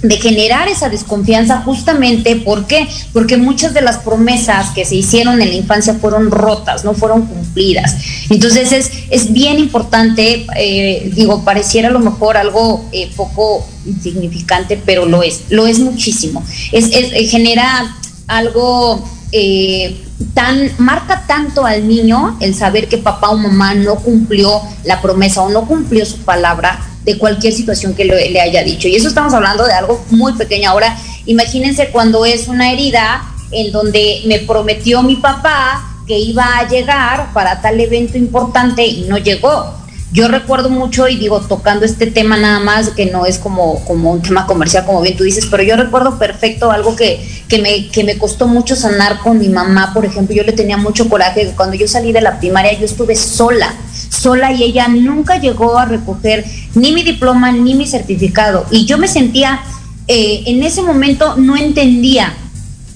de 0.02 0.18
generar 0.18 0.68
esa 0.68 0.90
desconfianza 0.90 1.62
justamente, 1.62 2.36
¿por 2.36 2.68
qué? 2.68 2.88
Porque 3.14 3.38
muchas 3.38 3.74
de 3.74 3.82
las 3.82 3.98
promesas 3.98 4.72
que 4.72 4.86
se 4.86 4.96
hicieron 4.96 5.42
en 5.42 5.50
la 5.50 5.56
infancia 5.56 5.96
fueron 5.96 6.32
rotas, 6.32 6.84
no 6.84 6.94
fueron 6.94 7.26
cumplidas. 7.26 7.96
Entonces 8.30 8.72
es, 8.72 8.92
es 9.10 9.34
bien 9.34 9.60
importante, 9.60 10.46
eh, 10.58 11.12
digo, 11.16 11.44
pareciera 11.44 11.90
a 11.90 11.92
lo 11.92 12.00
mejor 12.00 12.38
algo 12.38 12.86
eh, 12.92 13.12
poco 13.16 13.68
insignificante, 13.86 14.82
pero 14.86 15.06
lo 15.06 15.24
es, 15.24 15.46
lo 15.50 15.68
es 15.68 15.80
muchísimo. 15.80 16.44
Es, 16.72 16.90
es 16.92 17.30
genera 17.30 17.96
algo 18.28 19.04
eh, 19.32 20.02
tan, 20.34 20.72
marca 20.78 21.26
tanto 21.28 21.66
al 21.66 21.88
niño 21.88 22.38
el 22.40 22.56
saber 22.56 22.88
que 22.88 22.98
papá 22.98 23.30
o 23.30 23.38
mamá 23.38 23.74
no 23.74 23.96
cumplió 23.96 24.62
la 24.84 25.02
promesa 25.02 25.42
o 25.42 25.50
no 25.50 25.68
cumplió 25.68 26.06
su 26.06 26.20
palabra 26.20 26.80
de 27.06 27.18
cualquier 27.18 27.54
situación 27.54 27.94
que 27.94 28.06
le, 28.06 28.40
haya 28.42 28.64
dicho. 28.64 28.88
Y 28.88 28.96
eso 28.96 29.08
estamos 29.08 29.34
hablando 29.34 29.66
de 29.66 29.74
algo 29.74 30.04
muy 30.10 30.34
pequeño. 30.34 30.70
Ahora, 30.70 30.98
imagínense 31.26 31.90
cuando 31.90 32.26
es 32.26 32.48
una 32.48 32.72
herida 32.72 33.24
en 33.52 33.72
donde 33.72 34.24
me 34.26 34.40
prometió 34.40 35.04
mi 35.04 35.16
papá 35.18 35.84
que 36.08 36.18
iba 36.18 36.58
a 36.58 36.68
llegar 36.68 37.32
para 37.34 37.62
tal 37.62 37.80
evento 37.80 38.18
importante 38.18 38.86
y 38.86 39.04
no 39.04 39.18
llegó. 39.18 39.74
Yo 40.12 40.28
recuerdo 40.28 40.70
mucho 40.70 41.08
y 41.08 41.18
digo, 41.18 41.42
tocando 41.42 41.86
este 41.86 42.08
tema 42.08 42.38
nada 42.38 42.60
más, 42.60 42.90
que 42.92 43.08
no 43.08 43.26
es 43.26 43.38
como, 43.38 43.84
como 43.86 44.12
un 44.12 44.22
tema 44.22 44.46
comercial, 44.46 44.86
como 44.86 45.02
bien 45.02 45.18
tú 45.18 45.24
dices, 45.24 45.46
pero 45.50 45.62
yo 45.62 45.76
recuerdo 45.76 46.18
perfecto 46.18 46.72
algo 46.72 46.96
que, 46.96 47.20
que, 47.50 47.60
me, 47.60 47.88
que 47.88 48.04
me 48.04 48.18
costó 48.18 48.48
mucho 48.48 48.76
sanar 48.76 49.20
con 49.20 49.40
mi 49.40 49.50
mamá, 49.50 49.94
por 49.94 50.06
ejemplo, 50.06 50.34
yo 50.34 50.44
le 50.44 50.54
tenía 50.54 50.78
mucho 50.78 51.10
coraje, 51.10 51.52
cuando 51.58 51.76
yo 51.76 51.88
salí 51.88 52.14
de 52.14 52.22
la 52.22 52.40
primaria 52.40 52.80
yo 52.80 52.86
estuve 52.86 53.16
sola, 53.16 53.74
sola 54.16 54.52
y 54.52 54.64
ella 54.64 54.88
nunca 54.88 55.40
llegó 55.40 55.78
a 55.78 55.86
recoger 55.86 56.46
ni 56.74 56.92
mi 56.92 57.04
diploma 57.04 57.52
ni 57.52 57.76
mi 57.76 57.86
certificado. 57.86 58.66
Y 58.72 58.86
yo 58.86 58.98
me 58.98 59.08
sentía, 59.08 59.62
eh, 60.08 60.44
en 60.48 60.64
ese 60.64 60.82
momento 60.82 61.36
no 61.38 61.56
entendía, 61.56 62.34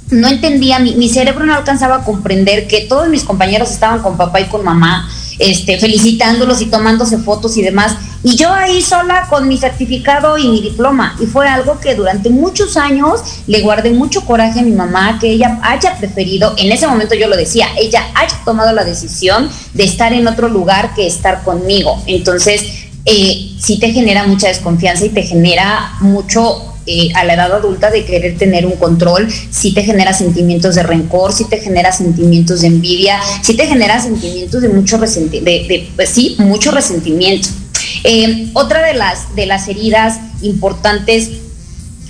no 0.09 0.27
entendía, 0.27 0.79
mi, 0.79 0.95
mi, 0.95 1.09
cerebro 1.09 1.45
no 1.45 1.53
alcanzaba 1.53 1.97
a 1.97 2.03
comprender 2.03 2.67
que 2.67 2.81
todos 2.81 3.09
mis 3.09 3.23
compañeros 3.23 3.71
estaban 3.71 4.01
con 4.01 4.17
papá 4.17 4.41
y 4.41 4.45
con 4.45 4.63
mamá, 4.63 5.07
este, 5.39 5.79
felicitándolos 5.79 6.61
y 6.61 6.67
tomándose 6.67 7.17
fotos 7.17 7.57
y 7.57 7.61
demás. 7.61 7.95
Y 8.23 8.35
yo 8.35 8.53
ahí 8.53 8.81
sola 8.81 9.27
con 9.29 9.47
mi 9.47 9.57
certificado 9.57 10.37
y 10.37 10.47
mi 10.49 10.61
diploma. 10.61 11.15
Y 11.19 11.25
fue 11.25 11.47
algo 11.47 11.79
que 11.79 11.95
durante 11.95 12.29
muchos 12.29 12.75
años 12.77 13.21
le 13.47 13.61
guardé 13.61 13.91
mucho 13.91 14.25
coraje 14.25 14.59
a 14.59 14.63
mi 14.63 14.73
mamá, 14.73 15.17
que 15.19 15.31
ella 15.31 15.59
haya 15.63 15.97
preferido, 15.97 16.53
en 16.57 16.71
ese 16.71 16.87
momento 16.87 17.15
yo 17.15 17.27
lo 17.27 17.37
decía, 17.37 17.67
ella 17.77 18.05
haya 18.15 18.35
tomado 18.43 18.73
la 18.73 18.83
decisión 18.83 19.49
de 19.73 19.83
estar 19.85 20.13
en 20.13 20.27
otro 20.27 20.49
lugar 20.49 20.93
que 20.93 21.07
estar 21.07 21.43
conmigo. 21.43 22.03
Entonces, 22.05 22.63
eh, 23.05 23.51
sí 23.57 23.79
te 23.79 23.91
genera 23.91 24.27
mucha 24.27 24.49
desconfianza 24.49 25.05
y 25.05 25.09
te 25.09 25.23
genera 25.23 25.93
mucho 26.01 26.75
eh, 26.91 27.11
a 27.13 27.23
la 27.23 27.35
edad 27.35 27.53
adulta 27.53 27.91
de 27.91 28.03
querer 28.03 28.35
tener 28.35 28.65
un 28.65 28.71
control, 28.71 29.31
si 29.51 29.75
te 29.75 29.83
genera 29.83 30.11
sentimientos 30.11 30.73
de 30.73 30.81
rencor, 30.81 31.31
si 31.31 31.45
te 31.45 31.59
genera 31.59 31.91
sentimientos 31.91 32.61
de 32.61 32.67
envidia, 32.67 33.19
si 33.43 33.53
te 33.53 33.67
genera 33.67 34.01
sentimientos 34.01 34.63
de 34.63 34.69
mucho 34.69 34.97
resentimiento, 34.97 35.67
de, 35.67 35.87
pues 35.95 36.09
sí. 36.09 36.35
Eh, 38.03 38.49
otra 38.53 38.81
de 38.81 38.95
las, 38.95 39.35
de 39.35 39.45
las 39.45 39.67
heridas 39.67 40.19
importantes 40.41 41.29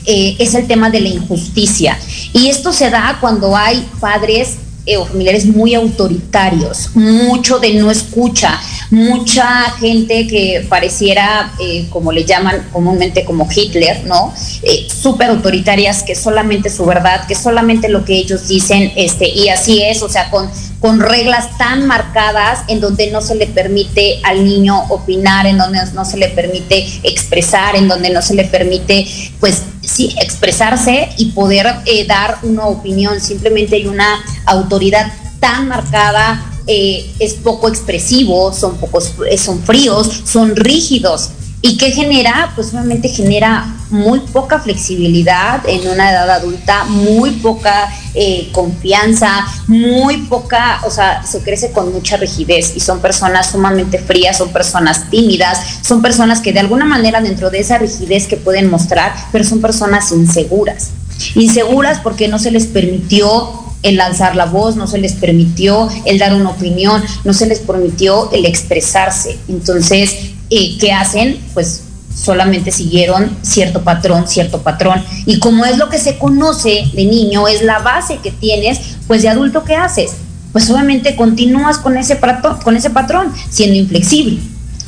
eh, 0.05 0.37
es 0.39 0.55
el 0.55 0.65
tema 0.65 0.89
de 0.89 1.01
la 1.01 1.09
injusticia. 1.09 1.99
Y 2.31 2.47
esto 2.47 2.71
se 2.71 2.89
da 2.89 3.17
cuando 3.19 3.57
hay 3.57 3.85
padres 3.99 4.59
o 4.97 5.05
familiares 5.05 5.45
muy 5.45 5.75
autoritarios, 5.75 6.95
mucho 6.95 7.59
de 7.59 7.73
no 7.73 7.91
escucha, 7.91 8.57
mucha 8.91 9.69
gente 9.79 10.25
que 10.27 10.65
pareciera, 10.67 11.53
eh, 11.59 11.87
como 11.89 12.11
le 12.11 12.25
llaman 12.25 12.67
comúnmente 12.71 13.23
como 13.23 13.47
Hitler, 13.49 14.05
¿no? 14.05 14.33
Eh, 14.63 14.87
súper 14.89 15.29
autoritarias, 15.29 16.03
que 16.03 16.15
solamente 16.15 16.69
su 16.69 16.85
verdad, 16.85 17.27
que 17.27 17.35
solamente 17.35 17.89
lo 17.89 18.03
que 18.03 18.17
ellos 18.17 18.47
dicen, 18.47 18.91
este, 18.95 19.29
y 19.29 19.49
así 19.49 19.83
es, 19.83 20.01
o 20.01 20.09
sea, 20.09 20.29
con, 20.31 20.49
con 20.79 20.99
reglas 20.99 21.57
tan 21.57 21.85
marcadas 21.85 22.63
en 22.67 22.79
donde 22.79 23.11
no 23.11 23.21
se 23.21 23.35
le 23.35 23.47
permite 23.47 24.19
al 24.23 24.43
niño 24.43 24.85
opinar, 24.89 25.45
en 25.45 25.57
donde 25.57 25.79
no 25.93 26.03
se 26.03 26.17
le 26.17 26.29
permite 26.29 26.87
expresar, 27.03 27.75
en 27.75 27.87
donde 27.87 28.09
no 28.09 28.21
se 28.21 28.33
le 28.33 28.45
permite, 28.45 29.07
pues, 29.39 29.61
sí, 29.81 30.15
expresarse 30.19 31.09
y 31.17 31.25
poder 31.31 31.67
eh, 31.85 32.05
dar 32.05 32.39
una 32.41 32.65
opinión. 32.65 33.21
Simplemente 33.21 33.75
hay 33.75 33.87
una 33.87 34.23
autoridad 34.45 35.11
tan 35.39 35.67
marcada 35.67 36.48
eh, 36.71 37.09
es 37.17 37.33
poco 37.33 37.67
expresivo, 37.67 38.53
son, 38.53 38.77
pocos, 38.77 39.15
eh, 39.27 39.39
son 39.39 39.59
fríos, 39.63 40.21
son 40.23 40.55
rígidos. 40.55 41.31
¿Y 41.63 41.77
qué 41.77 41.89
genera? 41.91 42.51
Pues 42.55 42.69
obviamente 42.73 43.09
genera 43.09 43.75
muy 43.89 44.19
poca 44.19 44.59
flexibilidad 44.59 45.67
en 45.67 45.87
una 45.87 46.11
edad 46.11 46.29
adulta, 46.29 46.83
muy 46.85 47.31
poca 47.31 47.89
eh, 48.13 48.49
confianza, 48.51 49.47
muy 49.65 50.17
poca, 50.27 50.81
o 50.85 50.91
sea, 50.91 51.23
se 51.23 51.41
crece 51.41 51.71
con 51.71 51.91
mucha 51.91 52.17
rigidez 52.17 52.73
y 52.75 52.81
son 52.81 52.99
personas 52.99 53.49
sumamente 53.49 53.97
frías, 53.97 54.37
son 54.37 54.49
personas 54.49 55.09
tímidas, 55.09 55.79
son 55.81 56.03
personas 56.03 56.39
que 56.39 56.53
de 56.53 56.59
alguna 56.59 56.85
manera 56.85 57.19
dentro 57.19 57.49
de 57.49 57.61
esa 57.61 57.79
rigidez 57.79 58.27
que 58.27 58.37
pueden 58.37 58.69
mostrar, 58.69 59.15
pero 59.31 59.43
son 59.43 59.59
personas 59.59 60.11
inseguras. 60.11 60.91
Inseguras 61.33 61.99
porque 61.99 62.27
no 62.27 62.37
se 62.37 62.51
les 62.51 62.67
permitió 62.67 63.68
el 63.83 63.97
lanzar 63.97 64.35
la 64.35 64.45
voz, 64.45 64.75
no 64.75 64.87
se 64.87 64.97
les 64.97 65.13
permitió 65.13 65.87
el 66.05 66.19
dar 66.19 66.33
una 66.33 66.49
opinión, 66.49 67.01
no 67.23 67.33
se 67.33 67.45
les 67.45 67.59
permitió 67.59 68.31
el 68.31 68.45
expresarse. 68.45 69.37
Entonces, 69.47 70.15
eh, 70.49 70.77
¿qué 70.79 70.91
hacen? 70.91 71.39
Pues 71.53 71.83
solamente 72.13 72.71
siguieron 72.71 73.37
cierto 73.41 73.83
patrón, 73.83 74.27
cierto 74.27 74.61
patrón. 74.61 75.03
Y 75.25 75.39
como 75.39 75.65
es 75.65 75.77
lo 75.77 75.89
que 75.89 75.97
se 75.97 76.17
conoce 76.17 76.83
de 76.93 77.05
niño, 77.05 77.47
es 77.47 77.61
la 77.61 77.79
base 77.79 78.17
que 78.17 78.31
tienes, 78.31 78.79
pues 79.07 79.21
de 79.21 79.29
adulto, 79.29 79.63
¿qué 79.63 79.75
haces? 79.75 80.11
Pues 80.51 80.69
obviamente 80.69 81.15
continúas 81.15 81.77
con 81.77 81.97
ese, 81.97 82.15
patrón, 82.15 82.57
con 82.61 82.75
ese 82.75 82.89
patrón, 82.89 83.31
siendo 83.49 83.75
inflexible, 83.75 84.39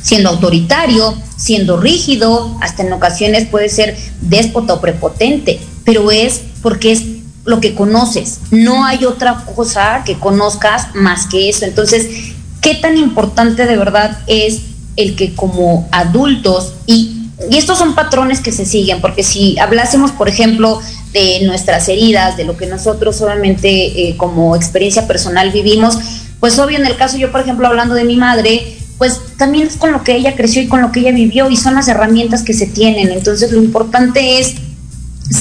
siendo 0.02 0.30
autoritario, 0.30 1.14
siendo 1.36 1.78
rígido, 1.78 2.56
hasta 2.60 2.82
en 2.82 2.92
ocasiones 2.92 3.46
puede 3.46 3.68
ser 3.68 3.96
déspota 4.20 4.74
o 4.74 4.80
prepotente, 4.80 5.60
pero 5.84 6.10
es 6.10 6.42
porque 6.62 6.92
es 6.92 7.02
lo 7.44 7.60
que 7.60 7.74
conoces. 7.74 8.40
No 8.50 8.84
hay 8.84 9.04
otra 9.04 9.44
cosa 9.54 10.02
que 10.04 10.18
conozcas 10.18 10.94
más 10.94 11.26
que 11.26 11.48
eso. 11.48 11.64
Entonces, 11.64 12.34
¿qué 12.60 12.74
tan 12.74 12.96
importante 12.96 13.66
de 13.66 13.76
verdad 13.76 14.18
es 14.26 14.62
el 14.96 15.16
que 15.16 15.34
como 15.34 15.88
adultos, 15.90 16.74
y, 16.86 17.28
y 17.50 17.56
estos 17.56 17.78
son 17.78 17.94
patrones 17.94 18.40
que 18.40 18.52
se 18.52 18.66
siguen, 18.66 19.00
porque 19.00 19.22
si 19.22 19.58
hablásemos, 19.58 20.12
por 20.12 20.28
ejemplo, 20.28 20.80
de 21.12 21.40
nuestras 21.44 21.88
heridas, 21.88 22.36
de 22.36 22.44
lo 22.44 22.56
que 22.56 22.66
nosotros 22.66 23.16
solamente 23.16 24.08
eh, 24.08 24.16
como 24.16 24.54
experiencia 24.56 25.06
personal 25.06 25.50
vivimos, 25.50 25.98
pues 26.40 26.58
obvio 26.58 26.78
en 26.78 26.86
el 26.86 26.96
caso 26.96 27.16
yo, 27.16 27.30
por 27.32 27.40
ejemplo, 27.40 27.66
hablando 27.66 27.94
de 27.94 28.04
mi 28.04 28.16
madre, 28.16 28.76
pues 28.98 29.20
también 29.36 29.66
es 29.66 29.76
con 29.76 29.92
lo 29.92 30.04
que 30.04 30.14
ella 30.14 30.36
creció 30.36 30.62
y 30.62 30.68
con 30.68 30.80
lo 30.80 30.92
que 30.92 31.00
ella 31.00 31.12
vivió 31.12 31.50
y 31.50 31.56
son 31.56 31.74
las 31.74 31.88
herramientas 31.88 32.42
que 32.42 32.52
se 32.52 32.66
tienen. 32.66 33.10
Entonces 33.10 33.50
lo 33.52 33.62
importante 33.62 34.38
es 34.38 34.54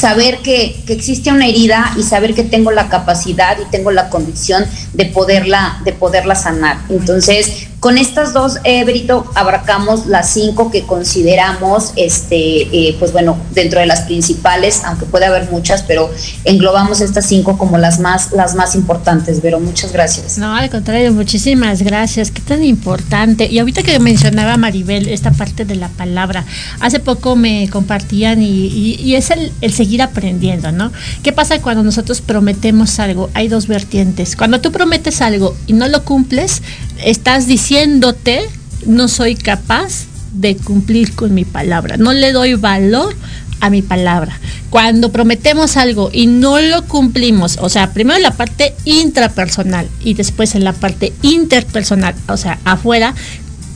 saber 0.02 0.40
que, 0.40 0.76
existe 0.88 1.32
una 1.32 1.48
herida 1.48 1.94
y 1.96 2.04
saber 2.04 2.34
que 2.34 2.44
tengo 2.44 2.72
la 2.72 2.90
capacidad 2.90 3.58
y 3.60 3.70
tengo 3.70 3.92
la 3.92 4.10
condición 4.10 4.66
de 4.94 5.06
poderla, 5.06 5.80
de 5.86 5.94
poderla 5.94 6.34
sanar. 6.36 6.78
Entonces, 6.90 7.68
Con 7.82 7.98
estas 7.98 8.32
dos, 8.32 8.60
eh, 8.64 8.84
Brito, 8.84 9.26
abarcamos 9.34 10.06
las 10.06 10.30
cinco 10.30 10.70
que 10.70 10.84
consideramos, 10.84 11.94
este, 11.96 12.38
eh, 12.38 12.96
pues 13.00 13.12
bueno, 13.12 13.36
dentro 13.56 13.80
de 13.80 13.88
las 13.88 14.02
principales, 14.02 14.84
aunque 14.86 15.08
puede 15.08 15.26
haber 15.26 15.50
muchas, 15.50 15.82
pero 15.82 16.12
englobamos 16.44 17.02
estas 17.02 17.26
cinco 17.26 17.58
como 17.58 17.80
las 17.80 18.00
más, 18.00 18.34
las 18.34 18.54
más 18.54 18.76
importantes. 18.76 19.40
Pero 19.42 19.60
muchas 19.60 19.94
gracias. 19.94 20.38
No, 20.38 20.56
al 20.56 20.70
contrario, 20.70 21.12
muchísimas 21.12 21.82
gracias. 21.82 22.30
Qué 22.30 22.42
tan 22.42 22.64
importante. 22.64 23.48
Y 23.48 23.58
ahorita 23.58 23.82
que 23.82 23.98
mencionaba 23.98 24.58
Maribel 24.58 25.08
esta 25.08 25.32
parte 25.32 25.66
de 25.66 25.74
la 25.74 25.88
palabra, 25.88 26.46
hace 26.82 27.00
poco 27.00 27.36
me 27.36 27.68
compartían 27.72 28.44
y, 28.44 29.16
es 29.16 29.32
el, 29.32 29.52
el 29.62 29.74
seguir 29.74 30.04
aprendiendo, 30.04 30.72
¿no? 30.72 30.92
¿Qué 31.24 31.32
pasa 31.32 31.60
cuando 31.64 31.82
nosotros 31.82 32.22
prometemos 32.22 33.00
algo? 33.00 33.32
Hay 33.34 33.48
dos 33.48 33.66
vertientes. 33.66 34.36
Cuando 34.36 34.62
tú 34.62 34.72
prometes 34.72 35.20
algo 35.24 35.56
y 35.66 35.74
no 35.74 35.88
lo 35.88 36.06
cumples, 36.06 36.62
estás 37.04 37.48
diciéndote, 37.48 38.42
no 38.86 39.08
soy 39.08 39.36
capaz 39.36 40.06
de 40.34 40.56
cumplir 40.56 41.14
con 41.14 41.34
mi 41.34 41.46
palabra, 41.46 41.98
no 41.98 42.14
le 42.14 42.32
doy 42.32 42.56
valor 42.56 43.16
a 43.60 43.70
mi 43.70 43.82
palabra. 43.82 44.40
Cuando 44.70 45.12
prometemos 45.12 45.78
algo 45.78 46.10
y 46.12 46.28
no 46.28 46.60
lo 46.60 46.86
cumplimos, 46.88 47.58
o 47.62 47.70
sea, 47.70 47.94
primero 47.94 48.18
en 48.18 48.24
la 48.24 48.32
parte 48.32 48.74
intrapersonal 48.86 49.88
y 50.04 50.14
después 50.14 50.56
en 50.56 50.64
la 50.64 50.74
parte 50.74 51.14
interpersonal, 51.22 52.16
o 52.28 52.38
sea, 52.38 52.58
afuera, 52.66 53.14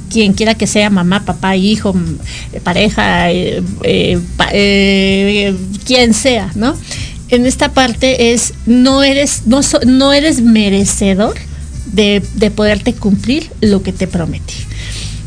quien 0.10 0.34
quiera 0.34 0.56
que 0.56 0.68
sea, 0.68 0.90
mamá, 0.90 1.26
papá, 1.26 1.56
hijo, 1.56 1.96
pareja, 2.64 3.32
eh, 3.32 3.62
eh, 3.84 4.20
eh, 4.52 5.56
quien 5.86 6.14
sea, 6.14 6.52
¿no? 6.56 6.76
En 7.30 7.46
esta 7.46 7.74
parte 7.74 8.34
es, 8.34 8.54
no 8.66 9.04
eres, 9.04 9.44
no, 9.46 9.62
no 9.86 10.14
eres 10.14 10.42
merecedor 10.42 11.36
de, 11.96 12.22
de 12.36 12.52
poderte 12.52 12.94
cumplir 12.94 13.50
lo 13.62 13.82
que 13.82 13.92
te 13.92 14.08
prometí. 14.08 14.56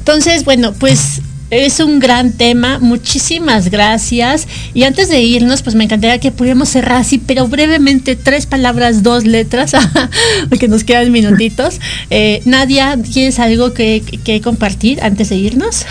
Entonces, 0.01 0.45
bueno, 0.45 0.73
pues 0.73 1.21
es 1.51 1.81
un 1.81 1.99
gran 1.99 2.33
tema, 2.33 2.79
muchísimas 2.79 3.71
gracias. 3.71 4.47
Y 4.75 4.83
antes 4.83 5.09
de 5.09 5.23
irnos, 5.23 5.63
pues 5.63 5.77
me 5.77 5.85
encantaría 5.85 6.19
que 6.19 6.31
pudiéramos 6.31 6.69
cerrar 6.69 7.01
así, 7.01 7.19
pero 7.19 7.49
brevemente, 7.49 8.17
tres 8.17 8.47
palabras, 8.47 9.03
dos 9.03 9.25
letras, 9.25 9.73
porque 10.49 10.69
nos 10.69 10.85
quedan 10.85 11.11
minutitos. 11.11 11.81
Eh, 12.11 12.43
Nadia, 12.45 12.99
¿tienes 13.03 13.39
algo 13.39 13.73
que, 13.73 14.03
que, 14.25 14.41
compartir 14.41 15.01
antes 15.03 15.31
de 15.31 15.37
irnos? 15.37 15.87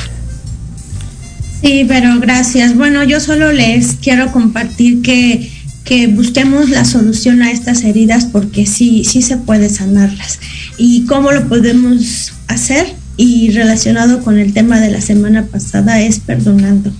Sí, 1.61 1.85
pero 1.87 2.19
gracias. 2.19 2.75
Bueno, 2.75 3.03
yo 3.03 3.19
solo 3.19 3.51
les 3.51 3.93
quiero 3.95 4.31
compartir 4.31 5.01
que 5.01 5.51
que 5.87 6.07
busquemos 6.07 6.69
la 6.69 6.83
solución 6.83 7.41
a 7.41 7.49
estas 7.49 7.83
heridas 7.85 8.25
porque 8.25 8.65
sí, 8.65 9.05
sí 9.05 9.21
se 9.21 9.37
puede 9.37 9.69
sanarlas. 9.69 10.39
¿Y 10.77 11.05
cómo 11.05 11.31
lo 11.31 11.47
podemos 11.47 12.33
hacer? 12.47 12.87
Y 13.15 13.51
relacionado 13.51 14.21
con 14.21 14.37
el 14.37 14.53
tema 14.53 14.81
de 14.81 14.91
la 14.91 14.99
semana 14.99 15.45
pasada 15.45 16.01
es 16.01 16.19
perdonando. 16.19 16.91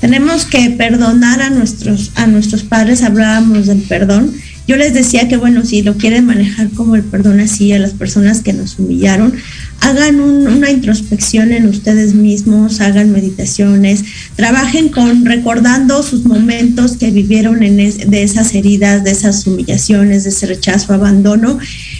Tenemos 0.00 0.44
que 0.44 0.68
perdonar 0.70 1.40
a 1.40 1.48
nuestros, 1.48 2.12
a 2.16 2.26
nuestros 2.26 2.62
padres, 2.64 3.02
hablábamos 3.02 3.66
del 3.66 3.80
perdón. 3.80 4.34
Yo 4.66 4.76
les 4.76 4.94
decía 4.94 5.28
que 5.28 5.36
bueno, 5.36 5.64
si 5.64 5.82
lo 5.82 5.96
quieren 5.96 6.24
manejar 6.24 6.70
como 6.70 6.96
el 6.96 7.02
perdón 7.02 7.40
así 7.40 7.72
a 7.72 7.78
las 7.78 7.92
personas 7.92 8.40
que 8.40 8.54
nos 8.54 8.78
humillaron, 8.78 9.34
hagan 9.80 10.20
una 10.20 10.70
introspección 10.70 11.52
en 11.52 11.68
ustedes 11.68 12.14
mismos, 12.14 12.80
hagan 12.80 13.12
meditaciones, 13.12 14.04
trabajen 14.36 14.88
con 14.88 15.26
recordando 15.26 16.02
sus 16.02 16.24
momentos 16.24 16.96
que 16.96 17.10
vivieron 17.10 17.60
de 17.60 18.22
esas 18.22 18.54
heridas, 18.54 19.04
de 19.04 19.10
esas 19.10 19.46
humillaciones, 19.46 20.24
de 20.24 20.30
ese 20.30 20.46
rechazo, 20.46 20.94
abandono. 20.94 21.58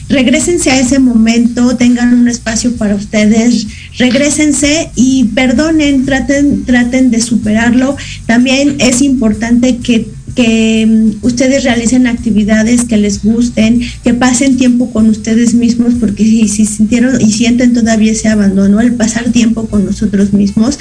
Regrésense 0.09 0.71
a 0.71 0.81
ese 0.81 0.99
momento, 0.99 1.77
tengan 1.77 2.15
un 2.15 2.29
espacio 2.29 2.75
para 2.77 2.95
ustedes, 2.95 3.67
regrésense 3.99 4.91
y 4.95 5.25
perdonen, 5.35 6.07
traten, 6.07 6.65
traten 6.65 7.11
de 7.11 7.21
superarlo. 7.21 7.97
También 8.27 8.77
es 8.79 9.03
importante 9.03 9.77
que 9.79 10.09
que 10.35 10.87
mm, 10.87 11.24
ustedes 11.24 11.64
realicen 11.64 12.07
actividades 12.07 12.85
que 12.85 12.97
les 12.97 13.22
gusten, 13.22 13.80
que 14.03 14.14
pasen 14.14 14.57
tiempo 14.57 14.91
con 14.91 15.09
ustedes 15.09 15.55
mismos, 15.55 15.95
porque 16.01 16.24
si, 16.24 16.49
si, 16.49 16.66
sintieron 16.66 17.20
y 17.20 17.32
sienten 17.32 17.72
todavía 17.72 18.12
ese 18.12 18.28
abandono, 18.28 18.80
el 18.80 18.95
pasar 18.95 19.30
tiempo 19.30 19.66
con 19.66 19.85
nosotros 19.85 20.32
mismos 20.32 20.78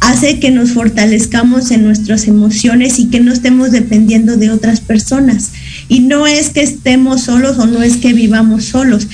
hace 0.00 0.38
que 0.38 0.50
nos 0.50 0.70
fortalezcamos 0.70 1.70
en 1.70 1.84
nuestras 1.84 2.26
emociones 2.26 2.98
y 2.98 3.06
que 3.06 3.20
no 3.20 3.32
estemos 3.32 3.70
dependiendo 3.70 4.36
de 4.36 4.50
otras 4.50 4.80
personas. 4.80 5.52
Y 5.88 6.00
no 6.00 6.26
es 6.26 6.50
que 6.50 6.62
estemos 6.62 7.22
solos 7.22 7.58
o 7.58 7.66
no 7.66 7.82
es 7.82 7.96
que 7.96 8.12
vivamos 8.12 8.64
solos, 8.64 9.06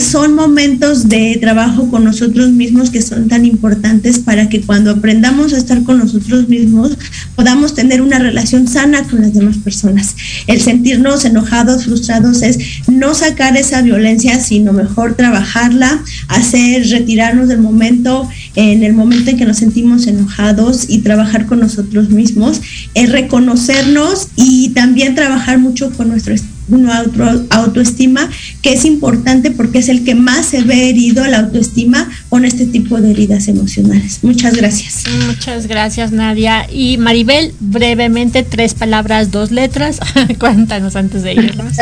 son 0.00 0.34
momentos 0.34 1.08
de 1.08 1.38
trabajo 1.40 1.90
con 1.90 2.04
nosotros 2.04 2.50
mismos 2.50 2.90
que 2.90 3.02
son 3.02 3.28
tan 3.28 3.44
importantes 3.44 4.18
para 4.18 4.48
que 4.48 4.60
cuando 4.60 4.90
aprendamos 4.90 5.52
a 5.52 5.58
estar 5.58 5.82
con 5.82 5.98
nosotros 5.98 6.48
mismos 6.48 6.96
podamos 7.36 7.74
tener 7.74 8.02
una 8.02 8.18
relación 8.18 8.68
sana 8.68 9.04
con 9.04 9.20
las 9.20 9.29
demás 9.34 9.58
personas. 9.58 10.16
El 10.46 10.60
sentirnos 10.60 11.24
enojados, 11.24 11.84
frustrados 11.84 12.42
es 12.42 12.58
no 12.88 13.14
sacar 13.14 13.56
esa 13.56 13.82
violencia, 13.82 14.38
sino 14.40 14.72
mejor 14.72 15.14
trabajarla, 15.14 16.02
hacer, 16.28 16.88
retirarnos 16.88 17.48
del 17.48 17.60
momento, 17.60 18.28
en 18.56 18.82
el 18.82 18.92
momento 18.92 19.30
en 19.30 19.36
que 19.36 19.44
nos 19.44 19.58
sentimos 19.58 20.06
enojados 20.06 20.86
y 20.88 20.98
trabajar 20.98 21.46
con 21.46 21.60
nosotros 21.60 22.10
mismos, 22.10 22.60
es 22.94 23.10
reconocernos 23.10 24.28
y 24.36 24.70
también 24.70 25.14
trabajar 25.14 25.58
mucho 25.58 25.90
con 25.92 26.08
nuestro 26.08 26.34
autoestima, 27.50 28.28
que 28.62 28.72
es 28.72 28.84
importante 28.84 29.50
porque 29.50 29.78
es 29.78 29.88
el 29.88 30.04
que 30.04 30.14
más 30.14 30.46
se 30.46 30.62
ve 30.62 30.88
herido 30.90 31.26
la 31.26 31.40
autoestima 31.40 32.08
con 32.28 32.44
este 32.44 32.66
tipo 32.66 33.00
de 33.00 33.10
heridas 33.10 33.48
emocionales. 33.48 34.20
Muchas 34.22 34.56
gracias. 34.56 35.04
Muchas 35.26 35.66
gracias, 35.66 36.12
Nadia. 36.12 36.66
Y 36.70 36.98
Maribel, 36.98 37.54
brevemente, 37.60 38.42
tres 38.42 38.74
palabras, 38.74 39.30
dos 39.30 39.50
letras. 39.50 40.00
Cuéntanos 40.38 40.96
antes 40.96 41.22
de 41.22 41.34
irnos. 41.34 41.76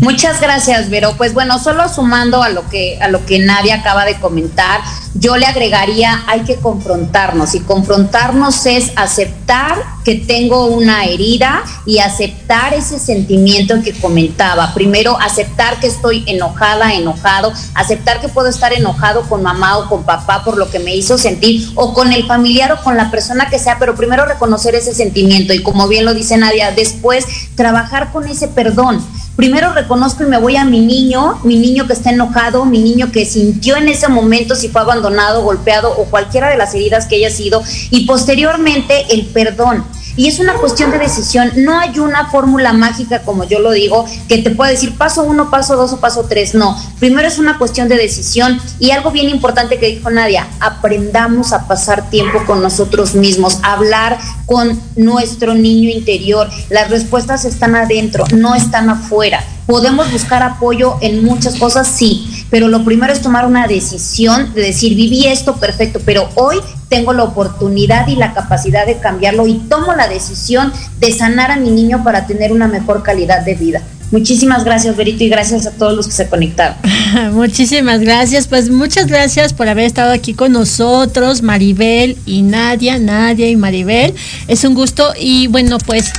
Muchas 0.00 0.40
gracias, 0.40 0.90
Vero. 0.90 1.14
Pues 1.16 1.34
bueno, 1.34 1.58
solo 1.58 1.88
sumando 1.88 2.42
a 2.42 2.48
lo 2.50 2.68
que 2.68 2.98
a 3.00 3.08
lo 3.08 3.24
que 3.24 3.38
Nadia 3.38 3.76
acaba 3.76 4.04
de 4.04 4.16
comentar, 4.16 4.80
yo 5.14 5.36
le 5.36 5.46
agregaría 5.46 6.24
hay 6.26 6.40
que 6.40 6.56
confrontarnos 6.56 7.54
y 7.54 7.60
confrontarnos 7.60 8.66
es 8.66 8.92
aceptar 8.96 9.78
que 10.04 10.16
tengo 10.16 10.66
una 10.66 11.06
herida 11.06 11.62
y 11.86 11.98
aceptar 11.98 12.74
ese 12.74 12.98
sentimiento 12.98 13.76
que 13.82 13.92
comentaba. 13.92 14.74
Primero, 14.74 15.18
aceptar 15.18 15.80
que 15.80 15.86
estoy 15.86 16.24
enojada, 16.26 16.92
enojado, 16.92 17.52
aceptar 17.74 18.20
que 18.20 18.28
puedo 18.28 18.48
estar 18.48 18.72
enojado 18.72 19.22
con 19.22 19.42
mamá 19.42 19.78
o 19.78 19.88
con 19.88 20.04
papá 20.04 20.44
por 20.44 20.58
lo 20.58 20.70
que 20.70 20.78
me 20.78 20.94
hizo 20.94 21.16
sentir 21.16 21.70
o 21.74 21.94
con 21.94 22.12
el 22.12 22.26
familiar 22.26 22.72
o 22.72 22.82
con 22.82 22.96
la 22.96 23.10
persona 23.10 23.48
que 23.48 23.58
sea, 23.58 23.78
pero 23.78 23.94
primero 23.94 24.26
reconocer 24.26 24.74
ese 24.74 24.94
sentimiento 24.94 25.54
y 25.54 25.62
como 25.62 25.88
bien 25.88 26.04
lo 26.04 26.12
dice 26.12 26.36
Nadia, 26.36 26.72
después 26.72 27.24
trabajar 27.54 28.12
con 28.12 28.28
ese 28.28 28.48
perdón. 28.48 29.02
Primero 29.36 29.72
reconozco 29.72 30.22
y 30.22 30.26
me 30.26 30.38
voy 30.38 30.56
a 30.56 30.64
mi 30.64 30.80
niño, 30.80 31.40
mi 31.42 31.56
niño 31.56 31.88
que 31.88 31.92
está 31.92 32.10
enojado, 32.10 32.64
mi 32.66 32.78
niño 32.78 33.10
que 33.10 33.26
sintió 33.26 33.76
en 33.76 33.88
ese 33.88 34.06
momento 34.06 34.54
si 34.54 34.68
fue 34.68 34.80
abandonado, 34.80 35.42
golpeado 35.42 35.90
o 35.90 36.04
cualquiera 36.04 36.50
de 36.50 36.56
las 36.56 36.72
heridas 36.74 37.06
que 37.06 37.16
haya 37.16 37.30
sido 37.30 37.60
y 37.90 38.06
posteriormente 38.06 39.06
el 39.10 39.26
perdón 39.26 39.84
y 40.16 40.28
es 40.28 40.38
una 40.38 40.54
cuestión 40.54 40.90
de 40.90 40.98
decisión. 40.98 41.52
No 41.56 41.78
hay 41.78 41.98
una 41.98 42.26
fórmula 42.26 42.72
mágica, 42.72 43.22
como 43.22 43.44
yo 43.44 43.58
lo 43.58 43.72
digo, 43.72 44.04
que 44.28 44.38
te 44.38 44.50
pueda 44.50 44.70
decir 44.70 44.96
paso 44.96 45.24
uno, 45.24 45.50
paso 45.50 45.76
dos 45.76 45.92
o 45.92 46.00
paso 46.00 46.26
tres. 46.28 46.54
No, 46.54 46.76
primero 46.98 47.28
es 47.28 47.38
una 47.38 47.58
cuestión 47.58 47.88
de 47.88 47.96
decisión 47.96 48.60
y 48.78 48.90
algo 48.90 49.10
bien 49.10 49.28
importante 49.28 49.78
que 49.78 49.86
dijo 49.86 50.10
Nadia, 50.10 50.46
aprendamos 50.60 51.52
a 51.52 51.66
pasar 51.66 52.10
tiempo 52.10 52.44
con 52.46 52.62
nosotros 52.62 53.14
mismos, 53.14 53.58
hablar 53.62 54.18
con 54.46 54.80
nuestro 54.96 55.54
niño 55.54 55.90
interior. 55.90 56.48
Las 56.70 56.90
respuestas 56.90 57.44
están 57.44 57.74
adentro, 57.74 58.24
no 58.34 58.54
están 58.54 58.90
afuera. 58.90 59.44
Podemos 59.66 60.12
buscar 60.12 60.42
apoyo 60.42 60.98
en 61.00 61.24
muchas 61.24 61.56
cosas, 61.56 61.88
sí, 61.88 62.33
pero 62.54 62.68
lo 62.68 62.84
primero 62.84 63.12
es 63.12 63.20
tomar 63.20 63.46
una 63.46 63.66
decisión 63.66 64.54
de 64.54 64.62
decir, 64.62 64.94
viví 64.94 65.26
esto 65.26 65.56
perfecto, 65.56 65.98
pero 66.04 66.28
hoy 66.36 66.58
tengo 66.88 67.12
la 67.12 67.24
oportunidad 67.24 68.06
y 68.06 68.14
la 68.14 68.32
capacidad 68.32 68.86
de 68.86 68.98
cambiarlo 68.98 69.48
y 69.48 69.54
tomo 69.68 69.92
la 69.94 70.06
decisión 70.06 70.72
de 71.00 71.10
sanar 71.10 71.50
a 71.50 71.56
mi 71.56 71.70
niño 71.70 72.04
para 72.04 72.28
tener 72.28 72.52
una 72.52 72.68
mejor 72.68 73.02
calidad 73.02 73.44
de 73.44 73.56
vida. 73.56 73.82
Muchísimas 74.12 74.62
gracias, 74.62 74.94
Berito, 74.96 75.24
y 75.24 75.28
gracias 75.28 75.66
a 75.66 75.72
todos 75.72 75.96
los 75.96 76.06
que 76.06 76.12
se 76.12 76.28
conectaron. 76.28 76.76
Muchísimas 77.32 77.98
gracias. 77.98 78.46
Pues 78.46 78.70
muchas 78.70 79.08
gracias 79.08 79.52
por 79.52 79.68
haber 79.68 79.86
estado 79.86 80.12
aquí 80.12 80.32
con 80.32 80.52
nosotros, 80.52 81.42
Maribel 81.42 82.16
y 82.24 82.42
Nadia, 82.42 83.00
Nadia 83.00 83.50
y 83.50 83.56
Maribel. 83.56 84.14
Es 84.46 84.62
un 84.62 84.74
gusto 84.74 85.12
y 85.18 85.48
bueno, 85.48 85.78
pues... 85.78 86.04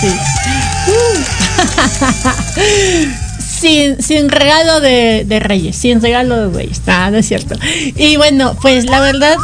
sí. 0.00 0.06
sin, 4.00 4.28
regalo 4.28 4.80
de, 4.80 5.40
reyes, 5.40 5.76
sin 5.76 6.00
regalo 6.00 6.48
de 6.48 6.56
reyes, 6.56 6.80
nada, 6.86 7.18
es 7.18 7.26
cierto. 7.26 7.56
Y 7.96 8.16
bueno, 8.16 8.56
pues 8.60 8.84
la 8.86 9.00
verdad, 9.00 9.36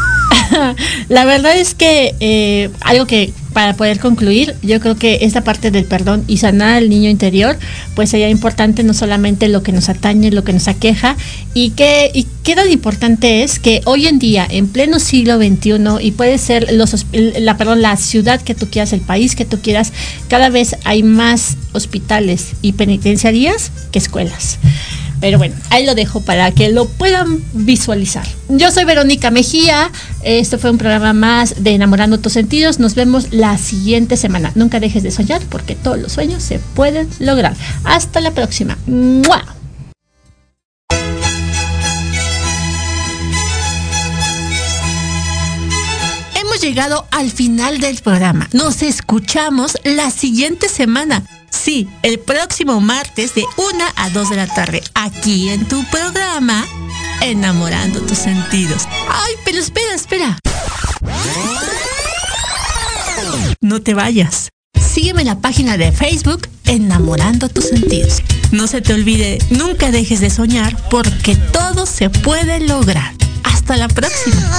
la 1.08 1.24
verdad 1.24 1.56
es 1.56 1.74
que 1.74 2.14
eh, 2.20 2.70
algo 2.80 3.06
que 3.06 3.32
para 3.52 3.74
poder 3.74 3.98
concluir, 3.98 4.54
yo 4.62 4.80
creo 4.80 4.96
que 4.96 5.18
esta 5.22 5.42
parte 5.42 5.70
del 5.70 5.84
perdón 5.84 6.24
y 6.26 6.38
sanar 6.38 6.76
al 6.76 6.88
niño 6.88 7.10
interior, 7.10 7.58
pues 7.94 8.10
sería 8.10 8.28
importante 8.28 8.82
no 8.84 8.94
solamente 8.94 9.48
lo 9.48 9.62
que 9.62 9.72
nos 9.72 9.88
atañe, 9.88 10.30
lo 10.30 10.44
que 10.44 10.52
nos 10.52 10.68
aqueja, 10.68 11.16
y 11.52 11.70
que 11.70 12.10
y 12.14 12.26
qué 12.42 12.54
tan 12.54 12.70
importante 12.70 13.42
es 13.42 13.58
que 13.58 13.80
hoy 13.84 14.06
en 14.06 14.18
día, 14.18 14.46
en 14.48 14.68
pleno 14.68 14.98
siglo 14.98 15.36
XXI, 15.36 15.74
y 16.00 16.12
puede 16.12 16.38
ser 16.38 16.72
los, 16.72 17.06
la, 17.12 17.54
la 17.76 17.96
ciudad 17.96 18.40
que 18.40 18.54
tú 18.54 18.68
quieras, 18.68 18.92
el 18.92 19.00
país 19.00 19.34
que 19.34 19.44
tú 19.44 19.58
quieras, 19.60 19.92
cada 20.28 20.48
vez 20.48 20.76
hay 20.84 21.02
más 21.02 21.56
hospitales 21.72 22.48
y 22.62 22.72
penitenciarías 22.72 23.72
que 23.90 23.98
escuelas. 23.98 24.58
Pero 25.20 25.38
bueno, 25.38 25.54
ahí 25.68 25.84
lo 25.84 25.94
dejo 25.94 26.20
para 26.20 26.50
que 26.52 26.70
lo 26.70 26.86
puedan 26.86 27.42
visualizar. 27.52 28.26
Yo 28.48 28.70
soy 28.70 28.84
Verónica 28.84 29.30
Mejía. 29.30 29.90
Esto 30.22 30.58
fue 30.58 30.70
un 30.70 30.78
programa 30.78 31.12
más 31.12 31.62
de 31.62 31.72
Enamorando 31.72 32.18
tus 32.18 32.32
sentidos. 32.32 32.78
Nos 32.78 32.94
vemos 32.94 33.32
la 33.32 33.58
siguiente 33.58 34.16
semana. 34.16 34.52
Nunca 34.54 34.80
dejes 34.80 35.02
de 35.02 35.10
soñar 35.10 35.42
porque 35.50 35.74
todos 35.74 35.98
los 35.98 36.12
sueños 36.12 36.42
se 36.42 36.58
pueden 36.58 37.08
lograr. 37.18 37.54
Hasta 37.84 38.20
la 38.20 38.30
próxima. 38.30 38.78
Hemos 46.34 46.60
llegado 46.62 47.06
al 47.10 47.30
final 47.30 47.78
del 47.78 47.98
programa. 47.98 48.48
Nos 48.52 48.82
escuchamos 48.82 49.76
la 49.84 50.10
siguiente 50.10 50.68
semana. 50.68 51.24
Sí, 51.50 51.88
el 52.02 52.18
próximo 52.18 52.80
martes 52.80 53.34
de 53.34 53.44
1 53.56 53.84
a 53.96 54.10
2 54.10 54.30
de 54.30 54.36
la 54.36 54.46
tarde, 54.46 54.82
aquí 54.94 55.50
en 55.50 55.66
tu 55.66 55.84
programa, 55.90 56.66
Enamorando 57.20 58.00
tus 58.00 58.18
sentidos. 58.18 58.88
Ay, 59.08 59.34
pero 59.44 59.58
espera, 59.58 59.94
espera. 59.94 60.38
No 63.60 63.82
te 63.82 63.92
vayas. 63.92 64.48
Sígueme 64.80 65.20
en 65.20 65.26
la 65.28 65.38
página 65.38 65.76
de 65.76 65.92
Facebook 65.92 66.48
Enamorando 66.64 67.48
tus 67.48 67.64
sentidos. 67.66 68.22
No 68.52 68.66
se 68.66 68.80
te 68.80 68.94
olvide, 68.94 69.38
nunca 69.50 69.90
dejes 69.90 70.20
de 70.20 70.30
soñar 70.30 70.76
porque 70.88 71.36
todo 71.36 71.84
se 71.84 72.10
puede 72.10 72.60
lograr. 72.60 73.12
Hasta 73.42 73.76
la 73.76 73.88
próxima. 73.88 74.56